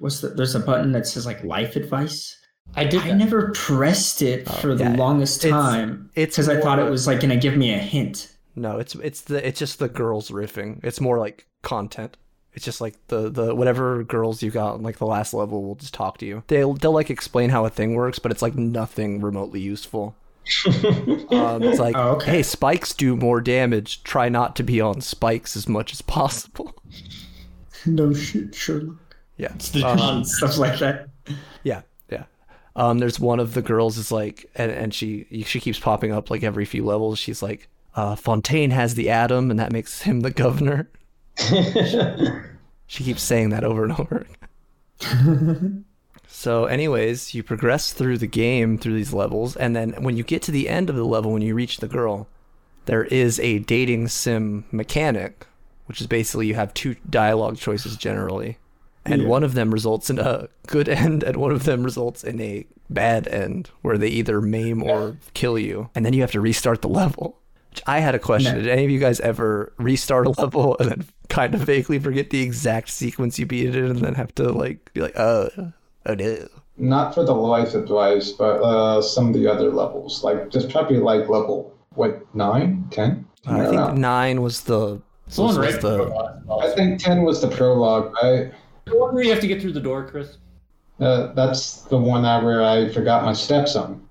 what's 0.00 0.20
the, 0.20 0.28
there's 0.30 0.54
a 0.56 0.60
button 0.60 0.92
that 0.92 1.06
says 1.06 1.24
like 1.26 1.42
life 1.44 1.76
advice. 1.76 2.36
I 2.76 2.84
did. 2.84 3.02
I 3.02 3.08
that. 3.08 3.16
never 3.16 3.52
pressed 3.52 4.22
it 4.22 4.44
Oh, 4.48 4.52
for 4.54 4.74
the 4.74 4.90
longest 4.90 5.44
It's- 5.44 5.60
time 5.60 6.10
it's 6.14 6.36
because 6.36 6.48
I 6.48 6.60
thought 6.60 6.78
it 6.78 6.88
was 6.90 7.06
like 7.06 7.20
gonna 7.20 7.36
give 7.36 7.56
me 7.56 7.72
a 7.74 7.78
hint. 7.78 8.34
No, 8.56 8.78
it's 8.78 8.94
it's 8.96 9.22
the 9.22 9.46
it's 9.46 9.58
just 9.58 9.78
the 9.78 9.88
girls 9.88 10.30
riffing. 10.30 10.80
It's 10.84 11.00
more 11.00 11.18
like 11.18 11.46
content. 11.62 12.16
It's 12.52 12.64
just 12.64 12.80
like 12.80 12.94
the 13.06 13.30
the 13.30 13.54
whatever 13.54 14.02
girls 14.04 14.42
you 14.42 14.50
got 14.50 14.74
in 14.76 14.82
like 14.82 14.98
the 14.98 15.06
last 15.06 15.32
level 15.32 15.62
will 15.64 15.76
just 15.76 15.94
talk 15.94 16.18
to 16.18 16.26
you. 16.26 16.42
They'll 16.48 16.74
they'll 16.74 16.92
like 16.92 17.10
explain 17.10 17.50
how 17.50 17.64
a 17.64 17.70
thing 17.70 17.94
works, 17.94 18.18
but 18.18 18.30
it's 18.32 18.42
like 18.42 18.54
nothing 18.56 19.20
remotely 19.20 19.60
useful. 19.60 20.16
Um, 21.30 21.62
it's 21.62 21.78
like, 21.78 21.94
Oh, 21.96 22.16
okay. 22.16 22.30
hey, 22.32 22.42
spikes 22.42 22.92
do 22.92 23.14
more 23.14 23.40
damage. 23.40 24.02
Try 24.02 24.28
not 24.28 24.56
to 24.56 24.62
be 24.64 24.80
on 24.80 25.00
spikes 25.00 25.56
as 25.56 25.68
much 25.68 25.92
as 25.92 26.02
possible. 26.02 26.74
No 27.86 28.12
shit, 28.12 28.54
Sherlock. 28.54 29.09
Yeah, 29.40 29.52
It's 29.54 29.70
the 29.70 29.84
um, 29.84 30.22
Stuff 30.24 30.58
like 30.58 30.78
that. 30.80 31.08
yeah, 31.64 31.80
yeah. 32.10 32.24
Um, 32.76 32.98
there's 32.98 33.18
one 33.18 33.40
of 33.40 33.54
the 33.54 33.62
girls 33.62 33.96
is 33.96 34.12
like, 34.12 34.50
and, 34.54 34.70
and 34.70 34.92
she 34.94 35.26
she 35.46 35.60
keeps 35.60 35.78
popping 35.78 36.12
up 36.12 36.30
like 36.30 36.42
every 36.42 36.64
few 36.66 36.84
levels. 36.84 37.18
She's 37.18 37.42
like, 37.42 37.68
uh, 37.96 38.16
Fontaine 38.16 38.70
has 38.70 38.94
the 38.94 39.08
atom, 39.10 39.50
and 39.50 39.58
that 39.58 39.72
makes 39.72 40.02
him 40.02 40.20
the 40.20 40.30
governor. 40.30 40.88
She 42.86 43.04
keeps 43.04 43.22
saying 43.22 43.50
that 43.50 43.62
over 43.62 43.84
and 43.84 43.92
over. 43.92 44.26
so, 46.26 46.64
anyways, 46.64 47.34
you 47.34 47.44
progress 47.44 47.92
through 47.92 48.18
the 48.18 48.26
game 48.26 48.78
through 48.78 48.94
these 48.94 49.12
levels, 49.12 49.54
and 49.54 49.76
then 49.76 49.92
when 50.02 50.16
you 50.16 50.24
get 50.24 50.42
to 50.42 50.50
the 50.50 50.68
end 50.68 50.90
of 50.90 50.96
the 50.96 51.04
level, 51.04 51.32
when 51.32 51.40
you 51.42 51.54
reach 51.54 51.78
the 51.78 51.86
girl, 51.86 52.26
there 52.86 53.04
is 53.04 53.38
a 53.38 53.60
dating 53.60 54.08
sim 54.08 54.64
mechanic, 54.72 55.46
which 55.86 56.00
is 56.00 56.08
basically 56.08 56.48
you 56.48 56.54
have 56.54 56.74
two 56.74 56.96
dialogue 57.08 57.58
choices 57.58 57.96
generally, 57.96 58.58
and 59.04 59.22
Yeah. 59.22 59.28
one 59.28 59.42
of 59.44 59.54
them 59.54 59.70
results 59.70 60.10
in 60.10 60.18
a 60.18 60.48
good 60.66 60.88
end, 61.04 61.22
and 61.22 61.36
one 61.36 61.52
of 61.52 61.64
them 61.64 61.82
results 61.82 62.22
in 62.24 62.40
a 62.40 62.66
bad 62.88 63.28
end, 63.28 63.70
where 63.82 63.96
they 63.98 64.08
either 64.08 64.40
maim 64.40 64.82
or 64.82 65.16
kill 65.34 65.58
you, 65.58 65.88
and 65.94 66.04
then 66.04 66.12
you 66.12 66.20
have 66.22 66.32
to 66.32 66.40
restart 66.40 66.82
the 66.82 66.88
level. 66.88 67.36
Which 67.70 67.82
I 67.86 68.00
had 68.00 68.14
a 68.16 68.18
question. 68.18 68.56
No. 68.56 68.62
Did 68.62 68.68
any 68.70 68.84
of 68.84 68.90
you 68.90 68.98
guys 68.98 69.20
ever 69.20 69.72
restart 69.78 70.26
a 70.26 70.30
level 70.40 70.76
and 70.80 70.90
then 70.90 71.04
kind 71.28 71.54
of 71.54 71.60
vaguely 71.60 72.00
forget 72.00 72.30
the 72.30 72.42
exact 72.42 72.88
sequence 72.90 73.38
you 73.38 73.46
beat 73.46 73.68
it 73.68 73.76
in, 73.76 73.84
and 73.86 73.98
then 74.00 74.14
have 74.14 74.34
to 74.36 74.50
like 74.52 74.92
be 74.92 75.00
like, 75.00 75.16
oh, 75.16 75.50
oh 76.06 76.14
no. 76.14 76.48
Not 76.76 77.14
for 77.14 77.24
the 77.24 77.34
life 77.34 77.74
of 77.74 77.82
advice, 77.82 78.30
but 78.32 78.60
uh, 78.62 79.02
some 79.02 79.28
of 79.28 79.34
the 79.34 79.46
other 79.46 79.70
levels. 79.70 80.24
Like, 80.24 80.48
just 80.50 80.70
probably 80.70 80.96
like 80.98 81.28
level, 81.28 81.74
what, 81.94 82.26
nine, 82.34 82.86
ten? 82.90 83.26
I 83.46 83.66
think 83.66 83.94
nine 83.98 84.40
was 84.42 84.62
the 84.62 85.00
It's 85.26 85.36
the 85.36 85.42
one 85.42 85.48
was- 85.48 85.58
was 85.58 85.66
right 85.74 85.80
the- 85.80 85.96
before 85.98 86.06
the 86.08 86.14
last 86.14 86.46
boss. 86.46 86.64
I 86.64 86.74
think 86.74 87.00
10 87.00 87.22
was 87.22 87.40
the 87.40 87.48
prologue, 87.48 88.12
right? 88.22 88.50
The 88.90 88.98
one 88.98 89.14
where 89.14 89.22
you 89.22 89.30
have 89.30 89.40
to 89.40 89.46
get 89.46 89.60
through 89.60 89.72
the 89.72 89.80
door, 89.80 90.06
Chris. 90.08 90.36
Uh, 90.98 91.32
that's 91.32 91.82
the 91.82 91.96
one 91.96 92.22
that 92.22 92.42
where 92.44 92.62
I 92.62 92.88
forgot 92.90 93.24
my 93.24 93.32
steps 93.32 93.74
on. 93.76 94.06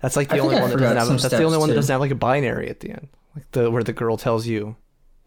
That's 0.00 0.16
like 0.16 0.28
the 0.28 0.36
I 0.36 0.38
only 0.38 0.54
one 0.60 0.70
that 0.70 0.78
doesn't 0.78 0.96
have. 0.96 1.08
That's 1.08 1.28
the 1.28 1.36
only 1.44 1.50
steps, 1.50 1.60
one 1.60 1.68
that 1.68 1.74
too. 1.74 1.78
doesn't 1.78 1.92
have 1.92 2.00
like 2.00 2.10
a 2.10 2.14
binary 2.16 2.68
at 2.70 2.80
the 2.80 2.90
end, 2.90 3.08
like 3.36 3.50
the 3.52 3.70
where 3.70 3.82
the 3.84 3.92
girl 3.92 4.16
tells 4.16 4.46
you. 4.46 4.74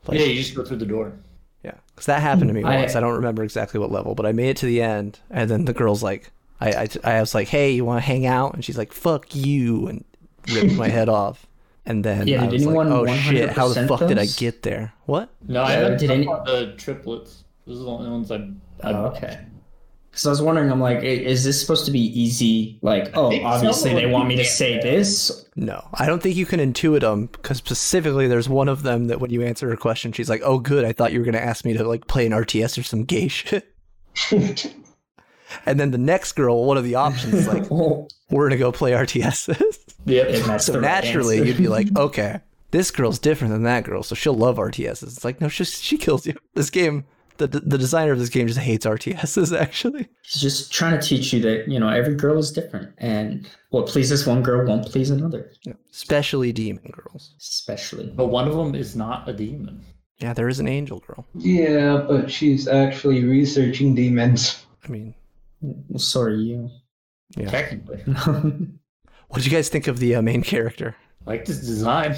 Like, 0.08 0.20
yeah, 0.20 0.26
you 0.26 0.36
just 0.42 0.56
go 0.56 0.66
through 0.66 0.78
the 0.78 0.86
door. 0.86 1.14
Yeah, 1.64 1.74
because 1.94 2.08
that 2.08 2.22
happened 2.22 2.48
to 2.50 2.54
me 2.54 2.64
I- 2.64 2.82
once. 2.82 2.96
I 2.96 3.00
don't 3.00 3.14
remember 3.14 3.44
exactly 3.44 3.80
what 3.80 3.92
level, 3.92 4.16
but 4.16 4.26
I 4.26 4.32
made 4.32 4.50
it 4.50 4.58
to 4.58 4.66
the 4.66 4.82
end, 4.82 5.20
and 5.30 5.50
then 5.50 5.66
the 5.66 5.74
girl's 5.74 6.04
like, 6.04 6.32
I, 6.60 6.72
I, 7.04 7.16
I 7.18 7.20
was 7.22 7.34
like, 7.36 7.48
hey, 7.48 7.72
you 7.72 7.86
want 7.86 7.98
to 8.02 8.06
hang 8.06 8.26
out? 8.26 8.54
And 8.54 8.64
she's 8.66 8.78
like, 8.78 8.92
fuck 8.94 9.34
you, 9.36 9.88
and 9.88 10.04
ripped 10.54 10.74
my 10.76 10.90
head 10.90 11.10
off. 11.10 11.48
And 11.88 12.04
then 12.04 12.28
Yeah, 12.28 12.44
I 12.44 12.48
did 12.48 12.54
was 12.54 12.66
like, 12.66 12.76
anyone 12.88 12.92
oh 12.92 13.16
shit, 13.16 13.50
how 13.52 13.68
the 13.68 13.82
100% 13.82 13.88
fuck 13.88 14.08
did 14.08 14.18
I 14.20 14.26
get 14.26 14.64
there? 14.64 14.94
What? 15.06 15.30
No, 15.48 15.62
I 15.62 15.70
Yeah, 15.74 15.76
haven't 15.80 16.00
did 16.00 16.08
done 16.08 16.18
any- 16.18 16.26
the 16.46 16.74
triplets. 16.78 17.44
Those 17.66 17.82
are 17.82 17.86
the 17.86 17.90
only 17.90 18.10
ones 18.10 18.32
I. 18.32 18.36
I 18.84 18.94
Oh, 18.94 19.06
okay. 19.08 19.40
Because 20.12 20.28
I 20.28 20.30
was 20.30 20.42
wondering, 20.42 20.72
I'm 20.72 20.80
like, 20.80 21.04
is 21.04 21.44
this 21.44 21.60
supposed 21.60 21.86
to 21.88 21.92
be 21.92 22.00
easy? 22.00 22.80
Like, 22.82 23.12
oh, 23.16 23.38
obviously 23.44 23.94
they 23.94 24.06
want 24.06 24.30
me 24.30 24.38
to 24.38 24.46
say 24.46 24.80
this. 24.80 25.46
No, 25.58 25.86
I 25.94 26.06
don't 26.06 26.24
think 26.24 26.38
you 26.38 26.46
can 26.46 26.62
intuit 26.62 27.02
them 27.02 27.26
because 27.26 27.58
specifically 27.58 28.26
there's 28.28 28.48
one 28.48 28.70
of 28.70 28.84
them 28.84 29.08
that 29.08 29.20
when 29.20 29.30
you 29.32 29.42
answer 29.42 29.70
her 29.70 29.76
question, 29.76 30.14
she's 30.14 30.30
like, 30.30 30.42
oh 30.46 30.60
good, 30.60 30.86
I 30.86 30.94
thought 30.94 31.12
you 31.12 31.20
were 31.20 31.26
gonna 31.26 31.40
ask 31.40 31.66
me 31.66 31.74
to 31.74 31.84
like 31.84 32.08
play 32.08 32.26
an 32.26 32.32
RTS 32.32 32.78
or 32.78 32.84
some 32.84 33.04
gay 33.04 33.28
shit. 33.28 33.74
And 35.66 35.80
then 35.80 35.92
the 35.92 35.98
next 35.98 36.34
girl, 36.34 36.66
one 36.66 36.76
of 36.78 36.84
the 36.84 36.96
options 36.96 37.34
is 37.34 37.48
like, 37.48 37.70
we're 38.30 38.50
gonna 38.50 38.58
go 38.58 38.72
play 38.72 38.92
RTSs. 38.92 39.80
Yep. 40.08 40.62
so 40.62 40.72
the 40.74 40.82
right 40.82 41.04
naturally 41.04 41.38
answer. 41.38 41.48
you'd 41.48 41.58
be 41.58 41.68
like 41.68 41.88
okay 41.98 42.40
this 42.70 42.92
girl's 42.92 43.18
different 43.18 43.52
than 43.52 43.64
that 43.64 43.84
girl 43.86 44.04
so 44.04 44.14
she'll 44.14 44.36
love 44.36 44.58
rts's 44.58 45.02
it's 45.02 45.26
like 45.26 45.42
no 45.42 45.48
she, 45.48 45.64
she 45.64 45.98
kills 45.98 46.28
you 46.28 46.36
this 46.54 46.70
game 46.70 47.06
the, 47.38 47.48
the 47.48 47.78
designer 47.78 48.12
of 48.12 48.20
this 48.20 48.30
game 48.30 48.48
just 48.48 48.60
hates 48.60 48.86
rts's 48.86 49.52
actually 49.66 50.08
He's 50.24 50.42
just 50.42 50.72
trying 50.74 51.00
to 51.00 51.06
teach 51.06 51.34
you 51.34 51.42
that 51.42 51.68
you 51.68 51.80
know 51.80 51.90
every 51.90 52.16
girl 52.16 52.38
is 52.38 52.52
different, 52.52 52.94
and 52.98 53.48
what 53.70 53.88
pleases 53.88 54.26
one 54.26 54.42
girl 54.44 54.66
won't 54.68 54.86
please 54.86 55.10
another. 55.10 55.52
especially 55.92 56.52
demon 56.52 56.92
girls 56.92 57.34
Especially, 57.40 58.08
But 58.16 58.28
one 58.28 58.48
of 58.48 58.56
them 58.56 58.74
is 58.76 58.96
not 58.96 59.28
a 59.30 59.34
demon. 59.34 59.84
yeah 60.20 60.34
there 60.34 60.48
is 60.48 60.60
an 60.60 60.68
angel 60.68 61.00
girl 61.08 61.26
Yeah, 61.36 62.04
but 62.08 62.32
she's 62.32 62.68
actually 62.68 63.24
researching 63.24 63.96
demons. 63.96 64.66
i 64.84 64.88
mean 64.88 65.14
well, 65.62 66.00
so 66.00 66.22
are 66.22 66.30
you. 66.30 66.70
Yeah. 67.38 67.50
Technically, 67.50 67.98
what 69.28 69.36
did 69.36 69.46
you 69.46 69.52
guys 69.52 69.68
think 69.70 69.88
of 69.88 70.00
the 70.00 70.16
uh, 70.16 70.22
main 70.22 70.44
character 70.44 70.96
I 71.28 71.32
like 71.32 71.46
this 71.46 71.60
design. 71.60 72.16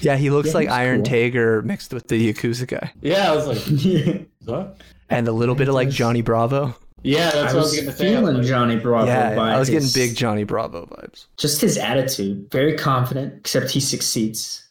yeah 0.00 0.16
he 0.16 0.30
looks 0.30 0.48
Yeah, 0.48 0.54
like 0.54 0.68
iron 0.70 0.98
cool. 1.00 1.04
tager 1.12 1.62
mixed 1.62 1.92
with 1.92 2.08
the 2.08 2.32
yakuza 2.32 2.66
guy 2.66 2.90
Yeah, 3.02 3.30
I 3.32 3.36
was 3.36 3.46
like, 3.48 3.58
yeah. 4.46 4.68
and 5.10 5.28
a 5.28 5.32
little 5.32 5.54
bit 5.54 5.68
of 5.68 5.74
like 5.74 5.88
johnny 5.90 6.22
bravo 6.22 6.74
Yeah, 7.02 7.30
that's 7.30 7.34
I 7.36 7.40
what 7.42 7.50
I 7.50 7.54
was 7.54 7.64
was 7.72 7.80
gonna 7.80 7.92
say. 7.96 8.04
feeling 8.04 8.42
Johnny 8.42 8.76
Bravo 8.76 9.06
yeah, 9.06 9.32
vibes. 9.36 9.54
I 9.54 9.58
was 9.58 9.70
getting 9.70 9.88
big 9.94 10.16
Johnny 10.16 10.42
Bravo 10.44 10.86
vibes. 10.86 11.26
Just 11.36 11.60
his 11.60 11.76
attitude, 11.78 12.50
very 12.50 12.74
confident, 12.76 13.34
except 13.38 13.70
he 13.70 13.78
succeeds. 13.80 14.68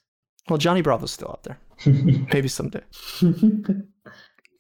Well, 0.50 0.58
Johnny 0.58 0.82
Bravo's 0.82 1.12
still 1.12 1.30
out 1.30 1.44
there. 1.44 1.58
Maybe 2.34 2.48
someday. 2.50 2.82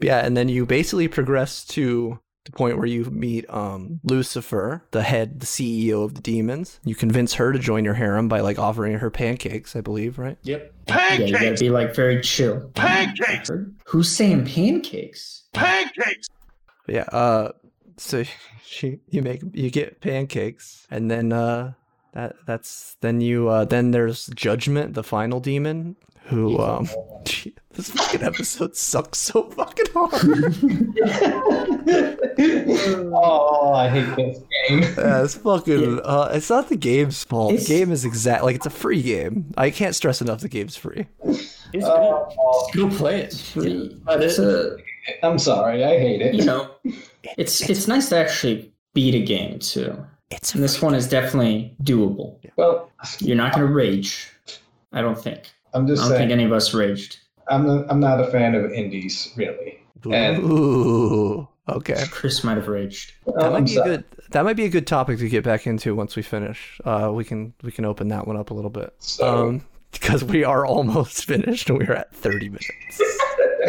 Yeah, 0.02 0.26
and 0.26 0.36
then 0.38 0.48
you 0.50 0.66
basically 0.66 1.08
progress 1.08 1.66
to 1.68 2.20
the 2.46 2.52
point 2.52 2.78
where 2.78 2.88
you 2.88 3.06
meet 3.06 3.50
um, 3.50 4.00
Lucifer, 4.04 4.84
the 4.92 5.02
head, 5.02 5.40
the 5.40 5.46
CEO 5.46 6.06
of 6.06 6.16
the 6.16 6.22
demons. 6.22 6.80
You 6.86 6.96
convince 6.96 7.34
her 7.34 7.52
to 7.52 7.60
join 7.60 7.84
your 7.84 7.96
harem 7.96 8.28
by 8.28 8.40
like 8.40 8.60
offering 8.60 9.00
her 9.00 9.10
pancakes, 9.10 9.76
I 9.76 9.82
believe, 9.82 10.18
right? 10.18 10.38
Yep. 10.44 10.74
Pancakes. 10.86 11.20
yeah, 11.20 11.26
you 11.26 11.34
gotta 11.34 11.60
be 11.60 11.70
like 11.70 11.96
very 11.96 12.22
chill. 12.22 12.70
Pancakes! 12.76 13.50
Who's 13.86 14.10
saying 14.10 14.46
pancakes? 14.46 15.44
Pancakes! 15.54 16.28
Yeah. 16.88 17.06
Uh, 17.12 17.52
so 17.98 18.24
she, 18.64 19.00
you 19.10 19.22
make 19.22 19.42
you 19.54 19.72
get 19.72 20.02
pancakes, 20.02 20.88
and 20.92 21.10
then 21.10 21.34
uh, 21.34 21.74
that 22.14 22.36
that's 22.46 22.96
then 23.02 23.22
you 23.22 23.50
uh, 23.50 23.66
then 23.66 23.90
there's 23.90 24.28
Judgment, 24.28 24.94
the 24.94 25.04
final 25.04 25.40
demon, 25.40 25.96
who 26.26 26.60
um, 26.60 26.88
this 27.74 27.90
fucking 27.92 28.24
episode 28.24 28.76
sucks 28.76 29.20
so 29.20 29.44
fucking 29.52 29.86
hard. 29.94 30.14
oh, 33.14 33.74
I 33.74 33.90
hate 33.90 34.16
this 34.16 34.40
game. 34.68 34.82
Yeah, 34.98 35.24
it's 35.24 35.36
fucking. 35.36 36.00
Uh, 36.04 36.30
it's 36.34 36.50
not 36.50 36.70
the 36.70 36.76
game's 36.76 37.24
fault. 37.24 37.54
It's- 37.54 37.68
the 37.68 37.80
game 37.80 37.92
is 37.92 38.06
exact. 38.06 38.44
Like 38.44 38.56
it's 38.56 38.66
a 38.66 38.70
free 38.72 39.02
game. 39.02 39.54
I 39.58 39.70
can't 39.70 39.96
stress 39.96 40.22
enough. 40.22 40.42
The 40.42 40.50
game's 40.50 40.76
free. 40.76 41.08
It's 41.74 41.86
Oh, 41.86 42.70
good. 42.74 42.90
Go 42.90 42.96
play 42.96 43.22
it. 43.22 43.34
Free. 43.34 44.00
But 44.04 44.24
It's 44.24 44.40
it, 44.40 44.48
a, 44.48 44.78
I'm 45.24 45.40
sorry, 45.40 45.84
I 45.84 46.00
hate 46.00 46.22
it. 46.22 46.36
you 46.36 46.46
know, 46.46 46.72
it's 47.38 47.68
it's 47.70 47.88
nice 47.88 48.10
to 48.10 48.18
actually 48.18 48.72
beat 48.94 49.16
a 49.16 49.22
game 49.22 49.60
too. 49.60 49.96
It's 50.32 50.56
And 50.56 50.64
this 50.64 50.82
one 50.82 50.96
is 50.96 51.08
definitely 51.08 51.76
doable. 51.84 52.38
Well, 52.56 52.90
You're 53.20 53.38
not 53.38 53.54
gonna 53.54 53.68
rage. 53.68 54.30
I 54.92 55.02
don't 55.02 55.22
think. 55.22 55.52
I'm 55.76 55.84
I 55.84 55.88
don't 55.88 55.98
saying, 55.98 56.12
think 56.18 56.32
any 56.32 56.46
of 56.46 56.54
us 56.54 56.74
raged. 56.74 57.20
I'm, 57.50 57.68
I'm 57.90 58.00
not 58.00 58.20
a 58.20 58.32
fan 58.32 58.56
of 58.56 58.72
indies, 58.72 59.32
really. 59.36 59.80
And- 60.12 60.44
Ooh. 60.44 61.48
Okay. 61.68 62.06
Chris 62.12 62.44
might 62.44 62.58
have 62.58 62.68
raged. 62.68 63.14
That 63.26 63.46
I'm 63.46 63.54
might 63.54 63.66
be 63.66 63.76
a 63.78 63.84
good. 63.84 64.04
That 64.32 64.46
might 64.46 64.56
be 64.56 64.66
a 64.66 64.70
good 64.70 64.86
topic 64.86 65.18
to 65.18 65.28
get 65.28 65.44
back 65.44 65.66
into 65.66 65.96
once 65.96 66.16
we 66.16 66.22
finish. 66.22 66.80
Uh, 66.86 67.10
we 67.12 67.24
can 67.24 67.54
we 67.64 67.72
can 67.72 67.86
open 67.86 68.10
that 68.10 68.28
one 68.28 68.38
up 68.38 68.52
a 68.52 68.54
little 68.54 68.70
bit. 68.70 68.94
So- 69.00 69.48
Um, 69.48 69.62
because 69.92 70.24
we 70.24 70.44
are 70.44 70.66
almost 70.66 71.26
finished 71.32 71.70
and 71.70 71.80
we're 71.80 71.94
at 71.94 72.14
30 72.16 72.50
minutes. 72.50 73.02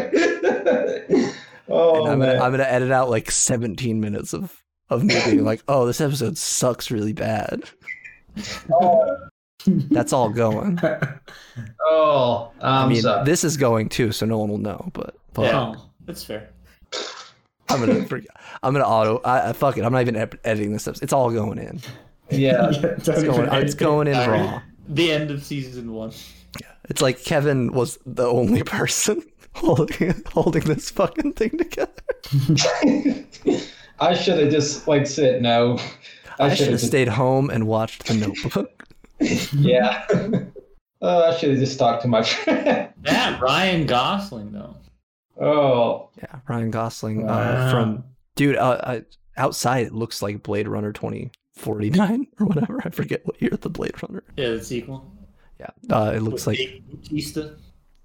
oh, 1.69 2.05
And 2.05 2.13
I'm 2.13 2.19
gonna 2.19 2.21
man. 2.35 2.43
I'm 2.43 2.51
gonna 2.51 2.63
edit 2.65 2.91
out 2.91 3.11
like 3.11 3.31
17 3.31 4.01
minutes 4.01 4.33
of 4.35 4.63
of 4.91 5.03
me 5.03 5.19
being 5.25 5.45
like, 5.45 5.63
oh, 5.69 5.87
this 5.87 6.01
episode 6.01 6.39
sucks 6.39 6.91
really 6.91 7.13
bad. 7.13 7.63
oh, 8.73 9.17
That's 9.67 10.13
all 10.13 10.29
going. 10.31 10.79
oh, 11.85 12.53
I 12.61 12.83
I'm 12.83 12.89
mean, 12.89 13.03
sorry. 13.03 13.25
this 13.25 13.45
is 13.45 13.57
going 13.57 13.89
too, 13.89 14.13
so 14.13 14.27
no 14.27 14.39
one 14.39 14.49
will 14.49 14.59
know. 14.59 14.91
But, 14.93 15.17
but 15.35 15.43
yeah, 15.47 15.75
oh, 15.77 15.91
that's 16.05 16.23
fair. 16.25 16.51
I'm 17.69 17.81
gonna 17.81 18.05
forget. 18.07 18.31
I'm 18.63 18.73
gonna 18.73 18.85
auto. 18.87 19.21
I, 19.25 19.51
I 19.51 19.53
fuck 19.53 19.77
it. 19.77 19.85
I'm 19.85 19.93
not 19.93 20.01
even 20.03 20.17
ed- 20.17 20.39
editing 20.45 20.73
this 20.73 20.83
stuff. 20.83 21.03
It's 21.03 21.13
all 21.13 21.31
going 21.31 21.59
in. 21.59 21.81
yeah. 22.31 22.71
It's 22.83 23.09
going. 23.09 23.49
It's 23.53 23.75
going 23.75 24.07
in 24.09 24.15
Sorry. 24.15 24.39
raw. 24.41 24.63
The 24.89 25.13
end 25.13 25.31
of 25.33 25.43
season 25.45 25.93
one. 25.93 26.13
Yeah, 26.61 26.69
It's 26.89 27.03
like 27.03 27.23
Kevin 27.25 27.73
was 27.73 27.99
the 28.07 28.25
only 28.27 28.63
person 28.63 29.23
holding 29.55 30.23
holding 30.29 30.63
this 30.65 30.91
fucking 30.91 31.33
thing 31.33 31.59
together. 31.59 31.91
I 33.99 34.15
should 34.15 34.39
have 34.39 34.51
just 34.51 34.87
like 34.87 35.07
said 35.07 35.43
no. 35.43 35.79
I, 36.39 36.51
should 36.51 36.59
should 36.59 36.73
have 36.73 36.81
stayed 36.81 37.09
home 37.09 37.49
and 37.51 37.67
watched 37.67 38.05
The 38.07 38.15
Notebook. 38.15 38.76
Yeah. 39.21 40.07
oh, 41.03 41.25
I 41.31 41.37
should 41.37 41.51
have 41.51 41.59
just 41.59 41.79
talked 41.79 42.03
to 42.03 42.09
my 42.09 42.23
friend. 42.23 42.93
That 43.03 43.41
Ryan 43.41 43.87
Gosling 43.87 44.51
though. 44.53 44.75
oh, 45.41 46.11
Yeah, 46.17 46.41
Ryan 46.49 46.71
Gosling 46.73 47.29
uh, 47.29 47.71
from 47.71 48.03
dude. 48.35 48.57
Uh, 48.57 48.81
I, 48.83 49.05
outside, 49.37 49.87
it 49.87 49.95
looks 49.95 50.23
like 50.23 50.43
Blade 50.43 50.67
Runner 50.67 50.93
2049 50.93 52.27
or 52.41 52.47
whatever. 52.47 52.81
I 52.85 52.91
forget 52.91 53.25
what 53.25 53.41
year 53.41 53.51
the 53.61 53.71
Blade 53.71 54.03
Runner. 54.03 54.25
Yeah, 54.37 54.51
the 54.51 54.65
sequel. 54.65 55.09
Yeah, 55.61 55.71
uh, 55.91 56.13
it 56.17 56.21
looks 56.23 56.47
like 56.49 56.59
Dave 56.59 57.53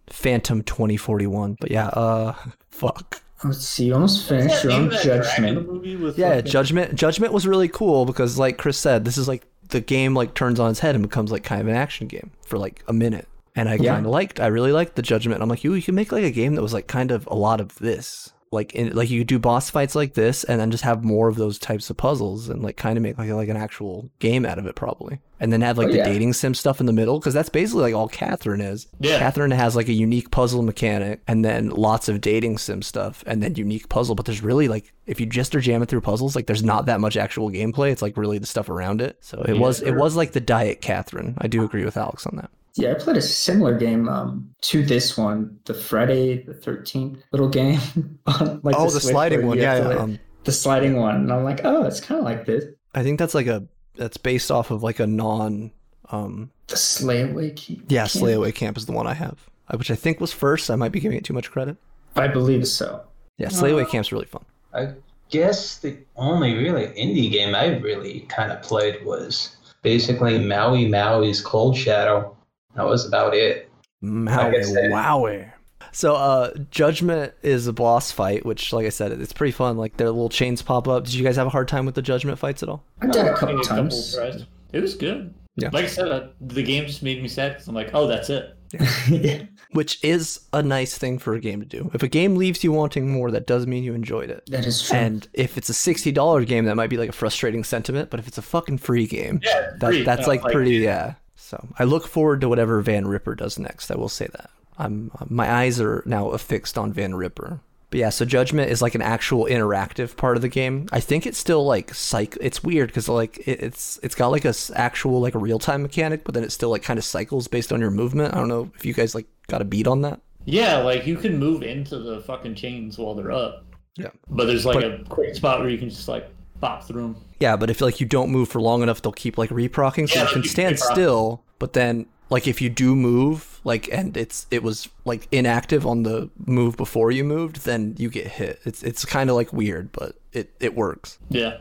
Phantom 0.08 0.62
2041. 0.64 1.58
But 1.60 1.72
yeah, 1.72 1.88
uh, 1.88 2.36
fuck. 2.70 3.22
Let's 3.44 3.66
see. 3.66 3.86
You 3.86 3.96
almost 3.96 4.28
finished 4.30 4.64
your 4.64 4.74
own 4.74 4.92
judgment. 5.04 5.68
movie 5.68 5.96
with 5.96 6.18
Yeah, 6.18 6.36
fucking- 6.36 6.52
Judgment. 6.52 6.96
Judgment 6.96 7.34
was 7.34 7.48
really 7.48 7.68
cool 7.70 8.06
because, 8.06 8.38
like 8.38 8.58
Chris 8.60 8.78
said, 8.78 9.04
this 9.04 9.18
is 9.18 9.28
like 9.28 9.48
the 9.72 9.82
game 9.82 10.14
like 10.14 10.34
turns 10.34 10.60
on 10.60 10.70
its 10.72 10.80
head 10.80 10.96
and 10.96 11.02
becomes 11.04 11.32
like 11.32 11.44
kind 11.44 11.62
of 11.62 11.68
an 11.68 11.76
action 11.76 12.08
game 12.08 12.32
for 12.46 12.58
like 12.58 12.84
a 12.88 12.94
minute. 12.94 13.28
And 13.56 13.68
I 13.68 13.76
Yeah. 13.76 13.94
kind 13.96 14.06
of 14.06 14.12
liked. 14.12 14.40
I 14.40 14.48
really 14.48 14.72
liked 14.72 14.96
the 14.96 15.02
Judgment. 15.02 15.42
I'm 15.42 15.50
like, 15.50 15.64
you, 15.64 15.74
you 15.74 15.82
can 15.82 15.96
make 15.96 16.12
like 16.12 16.24
a 16.24 16.32
game 16.32 16.56
that 16.56 16.62
was 16.62 16.74
like 16.74 16.88
kind 16.88 17.12
of 17.12 17.28
a 17.28 17.36
lot 17.36 17.60
of 17.60 17.76
this. 17.80 18.32
Like, 18.52 18.74
in, 18.74 18.92
like 18.94 19.10
you 19.10 19.22
could 19.22 19.28
do 19.28 19.40
boss 19.40 19.70
fights 19.70 19.96
like 19.96 20.14
this, 20.14 20.44
and 20.44 20.60
then 20.60 20.72
just 20.72 20.84
have 20.84 21.06
more 21.06 21.30
of 21.30 21.38
those 21.38 21.58
types 21.58 21.90
of 21.90 21.96
puzzles, 21.96 22.50
and 22.50 22.62
like 22.62 22.76
kind 22.76 22.98
of 22.98 23.02
make 23.04 23.18
like 23.18 23.30
like 23.30 23.48
an 23.48 23.56
actual 23.58 24.10
game 24.20 24.46
out 24.46 24.60
of 24.60 24.66
it, 24.66 24.76
probably. 24.76 25.20
And 25.40 25.52
then 25.54 25.62
have 25.62 25.78
like 25.78 25.88
Oh, 25.88 25.92
the 25.92 25.98
yeah. 25.98 26.04
dating 26.06 26.34
sim 26.34 26.54
stuff 26.54 26.80
in 26.82 26.86
the 26.86 26.94
middle, 26.94 27.18
because 27.18 27.34
that's 27.34 27.50
basically 27.50 27.82
like 27.84 27.96
all 27.96 28.10
Catherine 28.10 28.60
is. 28.62 28.88
Yeah. 29.00 29.18
Catherine 29.20 29.52
has 29.52 29.76
like 29.76 29.88
a 29.88 29.94
unique 29.94 30.30
puzzle 30.32 30.62
mechanic 30.64 31.22
and 31.28 31.44
then 31.46 31.70
lots 31.70 32.10
of 32.10 32.20
dating 32.22 32.58
sim 32.60 32.82
stuff 32.82 33.24
and 33.26 33.42
then 33.42 33.56
unique 33.56 33.88
puzzle. 33.90 34.14
But 34.16 34.26
there's 34.28 34.44
really 34.44 34.68
like 34.68 34.94
if 35.08 35.20
you 35.20 35.26
just 35.26 35.56
are 35.56 35.62
jamming 35.62 35.88
through 35.88 36.02
puzzles, 36.02 36.36
like 36.36 36.46
there's 36.46 36.62
not 36.64 36.86
that 36.88 37.00
much 37.00 37.18
actual 37.18 37.50
gameplay. 37.50 37.92
It's 37.92 38.02
like 38.04 38.18
really 38.18 38.38
the 38.38 38.46
stuff 38.46 38.70
around 38.70 39.02
it. 39.02 39.18
So 39.22 39.42
it 39.42 39.56
Yeah, 39.56 39.62
was 39.62 39.82
it 39.82 39.96
was 39.96 40.16
like 40.16 40.34
the 40.34 40.42
diet 40.42 40.82
Catherine. 40.82 41.36
I 41.40 41.48
do 41.48 41.64
agree 41.64 41.86
with 41.86 41.98
Alex 41.98 42.28
on 42.28 42.36
that. 42.36 42.52
Yeah, 42.76 42.92
I 42.92 42.94
played 42.96 43.18
a 43.18 43.22
similar 43.22 43.78
game 43.78 44.08
um, 44.08 44.50
to 44.62 44.84
this 44.84 45.18
one, 45.18 45.60
the 45.66 45.74
Friday 45.74 46.44
the 46.44 46.54
Thirteenth 46.54 47.22
little 47.32 47.50
game. 47.50 47.80
like 48.26 48.76
oh, 48.78 48.86
the 48.86 49.00
Switch 49.00 49.12
sliding 49.12 49.46
one. 49.46 49.58
Yeah, 49.58 49.90
yeah. 49.90 49.96
Um, 49.96 50.20
the 50.44 50.52
sliding 50.52 50.96
one, 50.96 51.16
and 51.16 51.34
I'm 51.34 51.44
like, 51.44 51.62
oh, 51.66 51.84
it's 51.84 52.00
kind 52.00 52.20
of 52.20 52.26
like 52.26 52.46
this. 52.46 52.66
I 52.96 53.04
think 53.04 53.20
that's 53.20 53.36
like 53.36 53.48
a 53.48 53.66
that's 53.96 54.18
based 54.18 54.52
off 54.52 54.72
of 54.72 54.84
like 54.84 55.00
a 55.00 55.08
non 55.08 55.72
um 56.12 56.52
The 56.68 56.76
Slayaway 56.76 57.56
Key. 57.56 57.82
yeah, 57.88 58.08
Camp. 58.08 58.12
Slayaway 58.12 58.56
Camp 58.56 58.78
is 58.78 58.86
the 58.86 58.94
one 58.94 59.08
I 59.08 59.14
have. 59.14 59.46
uh, 59.68 59.78
Which 59.78 59.92
I 59.92 59.96
think 59.96 60.20
was 60.20 60.32
first. 60.32 60.70
I 60.72 60.76
might 60.76 60.92
be 60.92 61.00
giving 61.00 61.18
it 61.18 61.26
too 61.26 61.34
much 61.34 61.52
credit. 61.52 61.78
I 62.16 62.28
believe 62.28 62.68
so. 62.68 63.04
Yeah, 63.38 63.48
Slayaway 63.48 63.90
Camp's 63.90 64.12
really 64.12 64.26
fun. 64.26 64.46
I 64.74 64.94
guess 65.30 65.78
the 65.78 65.98
only 66.16 66.54
really 66.56 66.88
indie 66.88 67.32
game 67.32 67.56
I 67.56 67.78
really 67.78 68.22
kind 68.30 68.52
of 68.52 68.62
played 68.62 69.06
was 69.06 69.56
basically 69.82 70.38
Maui 70.40 70.88
Maui's 70.88 71.42
Cold 71.42 71.76
Shadow. 71.78 72.36
That 72.76 72.86
was 72.86 73.06
about 73.06 73.34
it. 73.36 73.70
Maui, 74.02 74.94
I 74.94 75.54
So, 75.92 76.16
uh, 76.16 76.52
Judgment 76.72 77.34
is 77.44 77.68
a 77.68 77.74
boss 77.74 78.12
fight, 78.12 78.46
which, 78.46 78.74
like 78.74 78.86
I 78.86 78.90
said, 78.90 79.12
it's 79.12 79.34
pretty 79.34 79.52
fun. 79.52 79.78
Like 79.78 79.98
their 79.98 80.08
little 80.10 80.30
chains 80.30 80.62
pop 80.62 80.88
up. 80.88 81.04
Did 81.06 81.14
you 81.14 81.24
guys 81.24 81.36
have 81.36 81.48
a 81.48 81.52
hard 81.52 81.68
time 81.68 81.86
with 81.86 81.96
the 81.96 82.02
Judgment 82.02 82.40
fights 82.40 82.64
at 82.64 82.70
all? 82.70 82.84
I've 83.02 83.12
did 83.12 83.26
a 83.28 83.36
couple 83.36 83.62
times. 83.62 84.16
tries. 84.16 84.46
It 84.74 84.80
was 84.80 84.96
good. 84.96 85.34
Yeah. 85.58 85.70
Like 85.74 85.86
I 85.86 85.88
said, 85.90 86.08
uh, 86.08 86.28
the 86.40 86.64
game 86.64 86.86
just 86.88 87.04
made 87.04 87.22
me 87.22 87.28
sad 87.28 87.54
because 87.54 87.68
I'm 87.68 87.76
like, 87.76 87.92
oh, 87.94 88.08
that's 88.08 88.30
it. 88.30 88.56
yeah. 89.10 89.44
Which 89.74 90.02
is 90.02 90.40
a 90.54 90.64
nice 90.64 90.98
thing 90.98 91.20
for 91.20 91.34
a 91.34 91.42
game 91.42 91.60
to 91.60 91.66
do. 91.66 91.92
If 91.94 92.04
a 92.04 92.08
game 92.08 92.38
leaves 92.38 92.64
you 92.64 92.72
wanting 92.72 93.12
more, 93.12 93.30
that 93.32 93.46
does 93.46 93.68
mean 93.68 93.84
you 93.84 93.94
enjoyed 93.94 94.30
it. 94.30 94.44
That 94.48 94.66
is 94.66 94.82
true. 94.82 94.98
And 94.98 95.28
if 95.34 95.58
it's 95.58 95.68
a 95.68 95.74
sixty 95.74 96.14
dollar 96.14 96.46
game, 96.46 96.64
that 96.66 96.76
might 96.76 96.90
be 96.90 96.96
like 96.96 97.10
a 97.10 97.14
frustrating 97.14 97.66
sentiment. 97.66 98.10
But 98.10 98.22
if 98.22 98.30
it's 98.30 98.38
a 98.38 98.42
fucking 98.42 98.78
free 98.78 99.08
game, 99.08 99.42
Yeah, 99.44 99.72
that, 99.80 99.88
free. 99.90 100.04
that's 100.04 100.26
Uh, 100.26 100.30
like 100.32 100.42
pretty 100.44 100.78
yeah. 100.78 101.16
So 101.52 101.68
I 101.78 101.84
look 101.84 102.08
forward 102.08 102.40
to 102.42 102.48
whatever 102.50 102.80
Van 102.80 103.06
Ripper 103.06 103.36
does 103.36 103.60
next. 103.60 103.92
I 103.92 103.96
will 103.98 104.08
say 104.08 104.28
that. 104.32 104.50
I'm 104.78 105.12
my 105.28 105.52
eyes 105.52 105.82
are 105.82 106.02
now 106.06 106.30
affixed 106.30 106.78
on 106.78 106.94
Van 106.94 107.14
Ripper. 107.14 107.60
But 107.90 108.00
yeah, 108.00 108.10
so 108.10 108.24
Judgment 108.24 108.72
is 108.72 108.82
like 108.82 108.96
an 108.96 109.02
actual 109.02 109.44
interactive 109.48 110.16
part 110.16 110.38
of 110.38 110.42
the 110.42 110.48
game. 110.48 110.88
I 110.94 111.02
think 111.02 111.28
it's 111.28 111.38
still 111.38 111.66
like 111.66 111.94
psych. 111.94 112.38
It's 112.40 112.64
weird 112.64 112.88
because 112.88 113.10
like 113.10 113.38
it, 113.46 113.62
it's 113.62 114.00
it's 114.02 114.16
got 114.16 114.28
like 114.32 114.46
a 114.46 114.50
s- 114.56 114.72
actual 114.74 115.20
like 115.20 115.36
a 115.36 115.40
real 115.40 115.60
time 115.60 115.82
mechanic, 115.82 116.24
but 116.24 116.34
then 116.34 116.46
it 116.46 116.54
still 116.54 116.70
like 116.70 116.84
kind 116.84 116.98
of 116.98 117.04
cycles 117.04 117.50
based 117.50 117.74
on 117.74 117.82
your 117.82 117.92
movement. 117.92 118.34
I 118.34 118.38
don't 118.38 118.48
know 118.48 118.72
if 118.76 118.86
you 118.86 118.94
guys 118.94 119.14
like 119.14 119.28
got 119.48 119.62
a 119.62 119.66
beat 119.66 119.88
on 119.88 120.04
that. 120.04 120.22
Yeah, 120.46 120.78
like 120.78 121.06
you 121.06 121.18
can 121.18 121.38
move 121.38 121.64
into 121.64 122.00
the 122.00 122.22
fucking 122.22 122.56
chains 122.56 122.98
while 122.98 123.14
they're 123.14 123.34
up. 123.34 123.66
Yeah. 123.98 124.12
But 124.30 124.46
there's 124.46 124.66
like 124.66 124.76
But- 124.76 124.86
a 125.02 125.04
quick 125.10 125.36
spot 125.36 125.60
where 125.60 125.70
you 125.70 125.78
can 125.78 125.90
just 125.90 126.08
like 126.08 126.30
pop 126.62 126.84
through 126.86 127.02
them. 127.02 127.16
Yeah, 127.40 127.56
but 127.58 127.70
if 127.70 127.82
like 127.82 128.00
you 128.00 128.06
don't 128.06 128.30
move 128.32 128.48
for 128.50 128.62
long 128.62 128.82
enough, 128.84 129.02
they'll 129.02 129.12
keep 129.12 129.38
like 129.38 129.50
reprocking. 129.50 130.08
So 130.10 130.20
Yeah, 130.20 130.28
you 130.28 130.34
can 130.34 130.44
stand 130.46 130.76
reprocking. 130.78 130.92
still, 130.94 131.44
but 131.60 131.74
then 131.74 132.06
like 132.30 132.48
if 132.48 132.62
you 132.62 132.70
do 132.70 132.96
move, 132.96 133.60
like 133.64 133.92
and 133.92 134.16
it's 134.16 134.48
it 134.52 134.64
was 134.64 134.88
like 135.04 135.28
inactive 135.32 135.86
on 135.86 136.04
the 136.04 136.30
move 136.46 136.78
before 136.78 137.12
you 137.12 137.24
moved, 137.24 137.66
then 137.66 137.96
you 137.98 138.10
get 138.10 138.28
hit. 138.28 138.60
It's 138.64 138.84
it's 138.84 139.04
kind 139.06 139.30
of 139.30 139.36
like 139.36 139.52
weird, 139.52 139.92
but 139.92 140.16
it 140.32 140.54
it 140.60 140.76
works. 140.76 141.18
Yeah. 141.30 141.58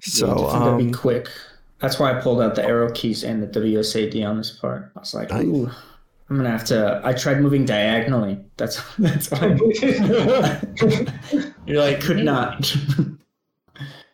So 0.00 0.26
you 0.28 0.34
gotta 0.46 0.76
be 0.78 0.84
um, 0.86 0.92
quick. 0.92 1.28
That's 1.80 1.98
why 2.00 2.10
I 2.16 2.20
pulled 2.20 2.40
out 2.42 2.54
the 2.56 2.64
arrow 2.64 2.90
keys 2.92 3.22
and 3.22 3.40
the 3.42 3.46
WSAD 3.46 4.28
on 4.28 4.36
this 4.38 4.50
part. 4.50 4.90
I 4.96 5.00
was 5.00 5.14
like, 5.14 5.30
Nice. 5.30 5.44
ooh, 5.44 5.70
I'm 6.28 6.36
gonna 6.36 6.50
have 6.50 6.64
to. 6.66 7.00
I 7.04 7.12
tried 7.12 7.40
moving 7.40 7.64
diagonally. 7.64 8.38
That's 8.56 8.82
that's 8.98 9.30
why 9.30 9.56
You're 11.66 11.82
I 11.82 11.90
like, 11.90 12.00
could 12.00 12.18
not. 12.24 12.74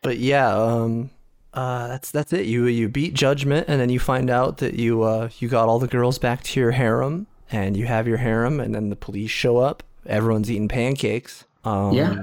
but 0.04 0.18
yeah, 0.18 0.54
um, 0.54 1.10
uh, 1.52 1.88
that's 1.88 2.12
that's 2.12 2.32
it. 2.32 2.46
You 2.46 2.66
you 2.66 2.88
beat 2.88 3.14
Judgment, 3.14 3.66
and 3.68 3.80
then 3.80 3.88
you 3.90 3.98
find 3.98 4.30
out 4.30 4.58
that 4.58 4.74
you 4.74 5.02
uh 5.02 5.28
you 5.40 5.48
got 5.48 5.68
all 5.68 5.80
the 5.80 5.88
girls 5.88 6.18
back 6.20 6.44
to 6.44 6.60
your 6.60 6.70
harem, 6.70 7.26
and 7.50 7.76
you 7.76 7.86
have 7.86 8.06
your 8.06 8.18
harem, 8.18 8.60
and 8.60 8.72
then 8.74 8.88
the 8.90 8.96
police 8.96 9.30
show 9.32 9.56
up. 9.56 9.82
Everyone's 10.06 10.50
eating 10.50 10.68
pancakes. 10.68 11.44
Um, 11.64 11.92
Yeah. 11.94 12.14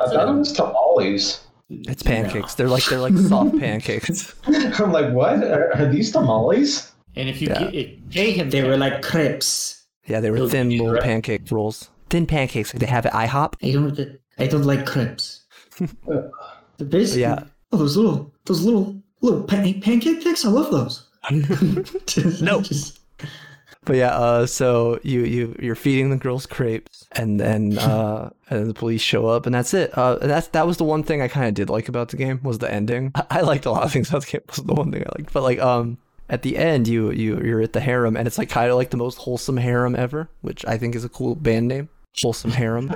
I 0.00 0.06
thought 0.10 0.28
it 0.28 0.38
was 0.38 0.52
tamales. 0.52 1.40
it's 1.70 2.02
pancakes. 2.02 2.54
They're 2.54 2.68
like 2.68 2.84
they're 2.84 2.98
like 3.00 3.16
soft 3.16 3.58
pancakes. 3.66 4.34
I'm 4.46 4.92
like, 4.92 5.12
what? 5.12 5.42
Are, 5.44 5.72
are 5.76 5.86
these 5.90 6.12
tamales? 6.12 6.92
And 7.16 7.28
if 7.28 7.42
you 7.42 7.48
Yeah. 7.48 7.58
get, 7.64 7.74
it, 7.74 8.10
pay 8.10 8.30
him, 8.32 8.50
They 8.50 8.62
were 8.62 8.76
like 8.76 9.02
crepes. 9.02 9.82
Yeah, 10.06 10.20
they 10.20 10.30
were 10.30 10.38
Those 10.38 10.50
thin 10.52 10.70
little 10.70 10.92
right. 10.94 11.02
pancake 11.02 11.50
rolls. 11.50 11.88
Thin 12.10 12.26
pancakes 12.26 12.72
like 12.74 12.80
they 12.80 12.86
have 12.86 13.06
at 13.06 13.12
IHOP. 13.12 13.54
I 13.62 13.70
don't. 13.72 14.18
I 14.38 14.46
don't 14.46 14.64
like 14.64 14.84
crepes. 14.86 15.40
They're 16.82 17.00
basically 17.00 17.22
Yeah. 17.22 17.44
oh, 17.72 17.76
those 17.78 17.96
little 17.96 18.32
those 18.46 18.62
little 18.62 18.96
little 19.20 19.42
pan- 19.44 19.80
pancake 19.80 20.22
things. 20.22 20.44
I 20.44 20.48
love 20.48 20.70
those. 20.70 21.06
No. 22.42 22.60
just- 22.60 22.98
But 23.84 23.96
yeah, 23.96 24.16
uh, 24.16 24.46
so 24.46 25.00
you 25.02 25.20
you 25.24 25.56
you're 25.60 25.74
feeding 25.74 26.10
the 26.10 26.16
girls 26.16 26.46
crepes, 26.46 27.04
and 27.12 27.40
then 27.40 27.78
uh, 27.90 28.30
and 28.48 28.60
then 28.60 28.68
the 28.68 28.74
police 28.74 29.00
show 29.00 29.26
up, 29.26 29.44
and 29.46 29.54
that's 29.54 29.74
it. 29.74 29.96
Uh, 29.98 30.16
that's 30.16 30.48
that 30.48 30.66
was 30.68 30.76
the 30.76 30.84
one 30.84 31.02
thing 31.02 31.20
I 31.20 31.26
kind 31.28 31.46
of 31.48 31.54
did 31.54 31.68
like 31.68 31.88
about 31.88 32.08
the 32.10 32.16
game 32.16 32.38
was 32.44 32.58
the 32.58 32.72
ending. 32.72 33.10
I, 33.16 33.24
I 33.30 33.40
liked 33.40 33.66
a 33.66 33.70
lot 33.72 33.82
of 33.82 33.92
things 33.92 34.08
about 34.10 34.24
the 34.24 34.30
game. 34.32 34.42
Was 34.48 34.58
the 34.58 34.74
one 34.74 34.92
thing 34.92 35.02
I 35.02 35.10
liked, 35.18 35.32
but 35.32 35.42
like 35.42 35.58
um 35.58 35.98
at 36.30 36.42
the 36.42 36.56
end 36.58 36.86
you 36.86 37.10
you 37.10 37.40
you're 37.42 37.60
at 37.60 37.72
the 37.72 37.80
harem, 37.80 38.16
and 38.16 38.26
it's 38.28 38.38
like 38.38 38.48
kind 38.50 38.70
of 38.70 38.76
like 38.76 38.90
the 38.90 38.96
most 38.96 39.18
wholesome 39.18 39.56
harem 39.56 39.96
ever, 39.96 40.28
which 40.42 40.64
I 40.66 40.78
think 40.78 40.94
is 40.94 41.04
a 41.04 41.08
cool 41.08 41.34
band 41.34 41.66
name, 41.66 41.88
wholesome 42.22 42.52
harem. 42.52 42.94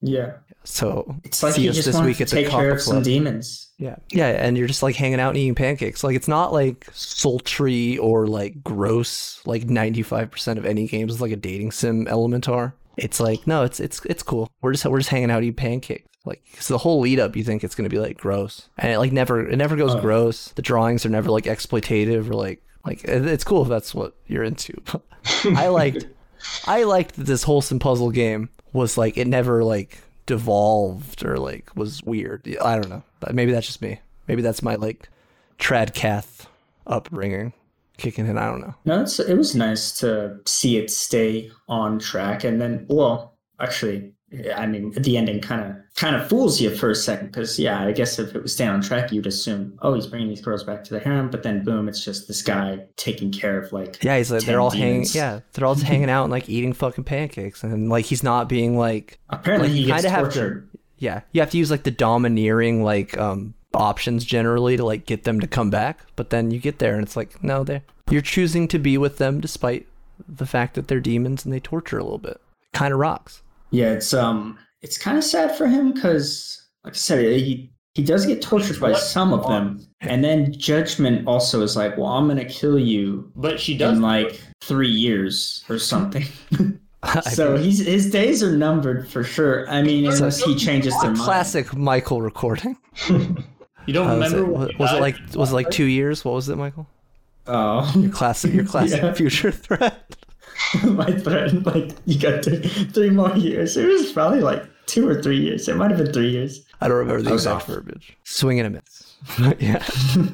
yeah. 0.00 0.34
So 0.68 1.16
It's 1.24 1.42
like 1.42 1.54
see 1.54 1.62
you 1.62 1.70
us 1.70 1.76
just 1.76 1.86
this 1.86 2.00
week 2.00 2.20
at 2.20 2.28
the 2.28 2.36
take 2.36 2.48
care 2.48 2.70
of 2.72 2.80
some 2.82 2.96
Club. 2.96 3.04
demons. 3.04 3.70
Yeah. 3.78 3.96
Yeah, 4.10 4.28
and 4.28 4.56
you're 4.58 4.66
just 4.66 4.82
like 4.82 4.96
hanging 4.96 5.20
out 5.20 5.28
and 5.30 5.38
eating 5.38 5.54
pancakes. 5.54 6.02
Like 6.02 6.16
it's 6.16 6.28
not 6.28 6.52
like 6.52 6.86
sultry 6.92 7.98
or 7.98 8.26
like 8.26 8.62
gross 8.62 9.40
like 9.46 9.64
95% 9.66 10.58
of 10.58 10.66
any 10.66 10.86
games 10.86 11.14
is 11.14 11.20
like 11.20 11.32
a 11.32 11.36
dating 11.36 11.72
sim 11.72 12.06
element 12.08 12.48
are. 12.48 12.74
It's 12.96 13.20
like 13.20 13.46
no, 13.46 13.62
it's 13.62 13.78
it's 13.80 14.04
it's 14.06 14.22
cool. 14.22 14.50
We're 14.62 14.72
just 14.72 14.84
we're 14.86 14.98
just 14.98 15.10
hanging 15.10 15.30
out 15.30 15.42
eating 15.42 15.54
pancakes. 15.54 16.08
Like 16.24 16.42
so 16.58 16.74
the 16.74 16.78
whole 16.78 17.00
lead 17.00 17.20
up 17.20 17.36
you 17.36 17.44
think 17.44 17.62
it's 17.62 17.74
going 17.74 17.88
to 17.88 17.94
be 17.94 18.00
like 18.00 18.16
gross. 18.18 18.68
And 18.78 18.90
it 18.92 18.98
like 18.98 19.12
never 19.12 19.46
it 19.46 19.56
never 19.56 19.76
goes 19.76 19.94
Oh. 19.94 20.00
gross. 20.00 20.48
The 20.48 20.62
drawings 20.62 21.04
are 21.06 21.10
never 21.10 21.30
like 21.30 21.44
exploitative 21.44 22.28
or 22.30 22.34
like 22.34 22.62
like 22.84 23.04
it's 23.04 23.44
cool 23.44 23.62
if 23.62 23.68
that's 23.68 23.94
what 23.94 24.14
you're 24.26 24.44
into. 24.44 24.74
I 25.44 25.68
liked 25.68 26.06
I 26.66 26.84
liked 26.84 27.16
that 27.16 27.26
this 27.26 27.42
wholesome 27.42 27.78
puzzle 27.78 28.10
game 28.10 28.48
was 28.72 28.96
like 28.98 29.16
it 29.18 29.26
never 29.26 29.62
like 29.62 29.98
devolved 30.26 31.24
or 31.24 31.38
like 31.38 31.74
was 31.74 32.02
weird. 32.02 32.46
I 32.62 32.74
don't 32.76 32.90
know. 32.90 33.02
But 33.20 33.34
Maybe 33.34 33.52
that's 33.52 33.66
just 33.66 33.82
me. 33.82 34.00
Maybe 34.28 34.42
that's 34.42 34.62
my 34.62 34.74
like 34.74 35.08
tradcath 35.58 36.46
upbringing 36.86 37.52
kicking 37.96 38.26
in. 38.26 38.38
I 38.38 38.46
don't 38.46 38.60
know. 38.60 38.74
No, 38.84 39.02
it's, 39.02 39.18
it 39.18 39.36
was 39.36 39.54
nice 39.54 39.92
to 40.00 40.38
see 40.46 40.76
it 40.76 40.90
stay 40.90 41.50
on 41.68 41.98
track, 41.98 42.44
and 42.44 42.60
then, 42.60 42.86
well, 42.88 43.34
actually, 43.60 44.12
I 44.56 44.66
mean, 44.66 44.90
the 44.92 45.16
ending 45.16 45.40
kind 45.40 45.62
of 45.62 45.76
kind 45.94 46.16
of 46.16 46.28
fools 46.28 46.60
you 46.60 46.70
for 46.74 46.90
a 46.90 46.94
second 46.96 47.28
because, 47.28 47.58
yeah, 47.60 47.80
I 47.86 47.92
guess 47.92 48.18
if 48.18 48.34
it 48.34 48.42
was 48.42 48.52
staying 48.52 48.70
on 48.70 48.80
track, 48.82 49.12
you'd 49.12 49.26
assume, 49.26 49.78
oh, 49.82 49.94
he's 49.94 50.08
bringing 50.08 50.28
these 50.28 50.40
girls 50.40 50.64
back 50.64 50.82
to 50.84 50.94
the 50.94 50.98
harem, 51.00 51.30
but 51.30 51.44
then, 51.44 51.62
boom, 51.64 51.88
it's 51.88 52.04
just 52.04 52.26
this 52.26 52.42
guy 52.42 52.80
taking 52.96 53.30
care 53.30 53.56
of 53.58 53.72
like, 53.72 54.02
Yeah, 54.02 54.16
he's 54.18 54.32
like 54.32 54.44
they're 54.44 54.60
all 54.60 54.70
hanging. 54.72 55.06
Yeah, 55.12 55.40
they're 55.52 55.64
all 55.64 55.74
just 55.76 55.86
hanging 55.92 56.10
out 56.10 56.24
and 56.24 56.32
like 56.32 56.48
eating 56.48 56.72
fucking 56.72 57.04
pancakes, 57.04 57.62
and 57.62 57.88
like 57.88 58.04
he's 58.04 58.24
not 58.24 58.48
being 58.48 58.76
like 58.76 59.18
apparently 59.30 59.68
Like, 59.68 59.76
he 59.78 59.84
gets 59.86 60.04
have 60.04 60.28
to- 60.30 60.34
tortured. 60.34 60.68
yeah. 60.98 61.20
You 61.32 61.40
have 61.40 61.50
to 61.50 61.58
use 61.58 61.70
like 61.70 61.84
the 61.84 61.90
domineering 61.92 62.82
like 62.82 63.16
um 63.16 63.54
options 63.74 64.24
generally 64.24 64.76
to 64.76 64.84
like 64.84 65.06
get 65.06 65.22
them 65.24 65.38
to 65.40 65.46
come 65.46 65.70
back, 65.70 66.00
but 66.16 66.30
then 66.30 66.50
you 66.50 66.58
get 66.58 66.78
there 66.80 66.94
and 66.94 67.02
it's 67.04 67.16
like 67.16 67.42
no, 67.44 67.62
they 67.62 67.82
you're 68.10 68.22
choosing 68.22 68.66
to 68.68 68.78
be 68.80 68.98
with 68.98 69.18
them 69.18 69.40
despite 69.40 69.86
the 70.28 70.46
fact 70.46 70.74
that 70.74 70.88
they're 70.88 71.00
demons 71.00 71.44
and 71.44 71.54
they 71.54 71.60
torture 71.60 71.98
a 71.98 72.02
little 72.02 72.18
bit. 72.18 72.40
Kind 72.72 72.92
of 72.92 72.98
rocks. 72.98 73.42
Yeah, 73.70 73.92
it's 73.92 74.14
um, 74.14 74.58
it's 74.82 74.98
kind 74.98 75.18
of 75.18 75.24
sad 75.24 75.56
for 75.56 75.66
him 75.66 75.92
because, 75.92 76.66
like 76.84 76.94
I 76.94 76.96
said, 76.96 77.40
he 77.40 77.70
he 77.94 78.02
does 78.02 78.26
get 78.26 78.42
tortured 78.42 78.78
by 78.80 78.90
What? 78.92 79.00
some 79.00 79.32
of 79.32 79.46
them, 79.46 79.86
and 80.00 80.22
then 80.22 80.52
Judgment 80.52 81.26
also 81.26 81.62
is 81.62 81.76
like, 81.76 81.96
well, 81.96 82.08
I'm 82.08 82.28
gonna 82.28 82.44
kill 82.44 82.78
you 82.78 83.30
but 83.36 83.58
she 83.58 83.76
does 83.76 83.96
in 83.96 84.02
like 84.02 84.40
three 84.62 84.88
years 84.90 85.64
or 85.68 85.78
something. 85.78 86.24
So 87.30 87.56
he's 87.56 87.86
his 87.86 88.10
days 88.10 88.42
are 88.42 88.56
numbered 88.56 89.08
for 89.08 89.22
sure. 89.22 89.68
I 89.70 89.80
mean, 89.80 90.06
unless 90.06 90.42
he 90.42 90.56
changes 90.56 90.92
their 91.02 91.12
mind. 91.12 91.20
classic 91.20 91.72
Michael 91.76 92.20
recording. 92.20 92.76
You 93.86 93.92
don't 93.92 94.18
was, 94.18 94.32
it, 94.32 94.36
remember 94.36 94.52
was, 94.52 94.68
when 94.68 94.78
was 94.78 94.92
it 94.92 95.00
like 95.00 95.16
was 95.36 95.52
it 95.52 95.54
like 95.54 95.70
two 95.70 95.84
years? 95.84 96.24
What 96.24 96.34
was 96.34 96.48
it, 96.48 96.56
Michael? 96.56 96.88
Oh, 97.46 97.92
Your 97.96 98.10
classic, 98.10 98.52
your 98.52 98.64
classic 98.64 99.00
Yeah. 99.00 99.12
future 99.12 99.52
threat. 99.52 100.16
my 100.84 101.16
friend, 101.18 101.64
like 101.66 101.92
you 102.06 102.18
got 102.18 102.42
th- 102.42 102.92
three 102.92 103.10
more 103.10 103.34
years. 103.36 103.76
It 103.76 103.86
was 103.86 104.12
probably 104.12 104.40
like 104.40 104.64
two 104.86 105.08
or 105.08 105.20
three 105.22 105.38
years. 105.38 105.68
It 105.68 105.76
might 105.76 105.90
have 105.90 105.98
been 105.98 106.12
three 106.12 106.30
years. 106.30 106.64
I 106.80 106.88
don't 106.88 106.96
remember 106.98 107.22
the 107.22 107.32
exact 107.34 107.62
off. 107.62 107.66
verbiage. 107.66 108.16
Swing 108.24 108.60
and 108.60 108.66
a 108.68 108.70
miss. 108.80 109.16
yeah. 109.60 109.86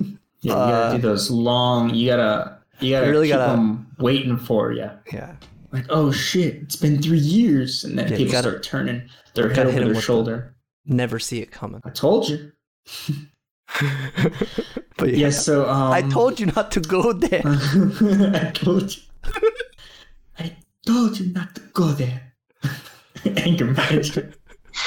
Yeah, 0.44 0.50
you 0.54 0.58
gotta 0.72 0.86
Uh, 0.86 0.96
do 0.96 1.02
those 1.02 1.30
long. 1.30 1.94
You 1.94 2.08
gotta 2.08 2.58
you 2.80 2.90
gotta 2.90 3.08
really 3.12 3.28
keep 3.28 3.36
gotta- 3.36 3.52
them 3.52 3.86
waiting 3.98 4.36
for 4.36 4.72
you. 4.72 4.90
Yeah. 5.12 5.36
Like, 5.70 5.86
oh 5.88 6.10
shit, 6.10 6.56
it's 6.56 6.74
been 6.74 7.00
three 7.00 7.20
years, 7.20 7.84
and 7.84 7.96
then 7.96 8.10
Yeah, 8.10 8.16
people 8.16 8.32
gotta- 8.32 8.48
start 8.48 8.62
turning 8.64 9.02
their 9.34 9.50
head 9.50 9.66
over 9.68 9.76
their 9.78 9.86
with 9.86 9.96
the- 9.98 10.02
shoulder. 10.02 10.56
Never 10.84 11.20
see 11.20 11.38
it 11.40 11.52
coming. 11.52 11.80
I 11.84 11.90
told 11.90 12.28
you. 12.28 12.50
but 14.98 15.10
yeah. 15.10 15.16
Yes. 15.30 15.44
so 15.44 15.68
um, 15.68 15.92
I 15.92 16.02
told 16.02 16.40
you 16.40 16.46
not 16.46 16.72
to 16.72 16.80
go 16.80 17.12
there. 17.12 17.42
I 17.46 18.50
told 18.52 18.96
you. 18.96 19.02
I 20.38 20.56
told 20.86 21.18
you 21.20 21.32
not 21.32 21.54
to 21.56 21.60
go 21.72 21.88
there. 21.88 22.32
Anger 23.36 23.66
management 23.66 24.34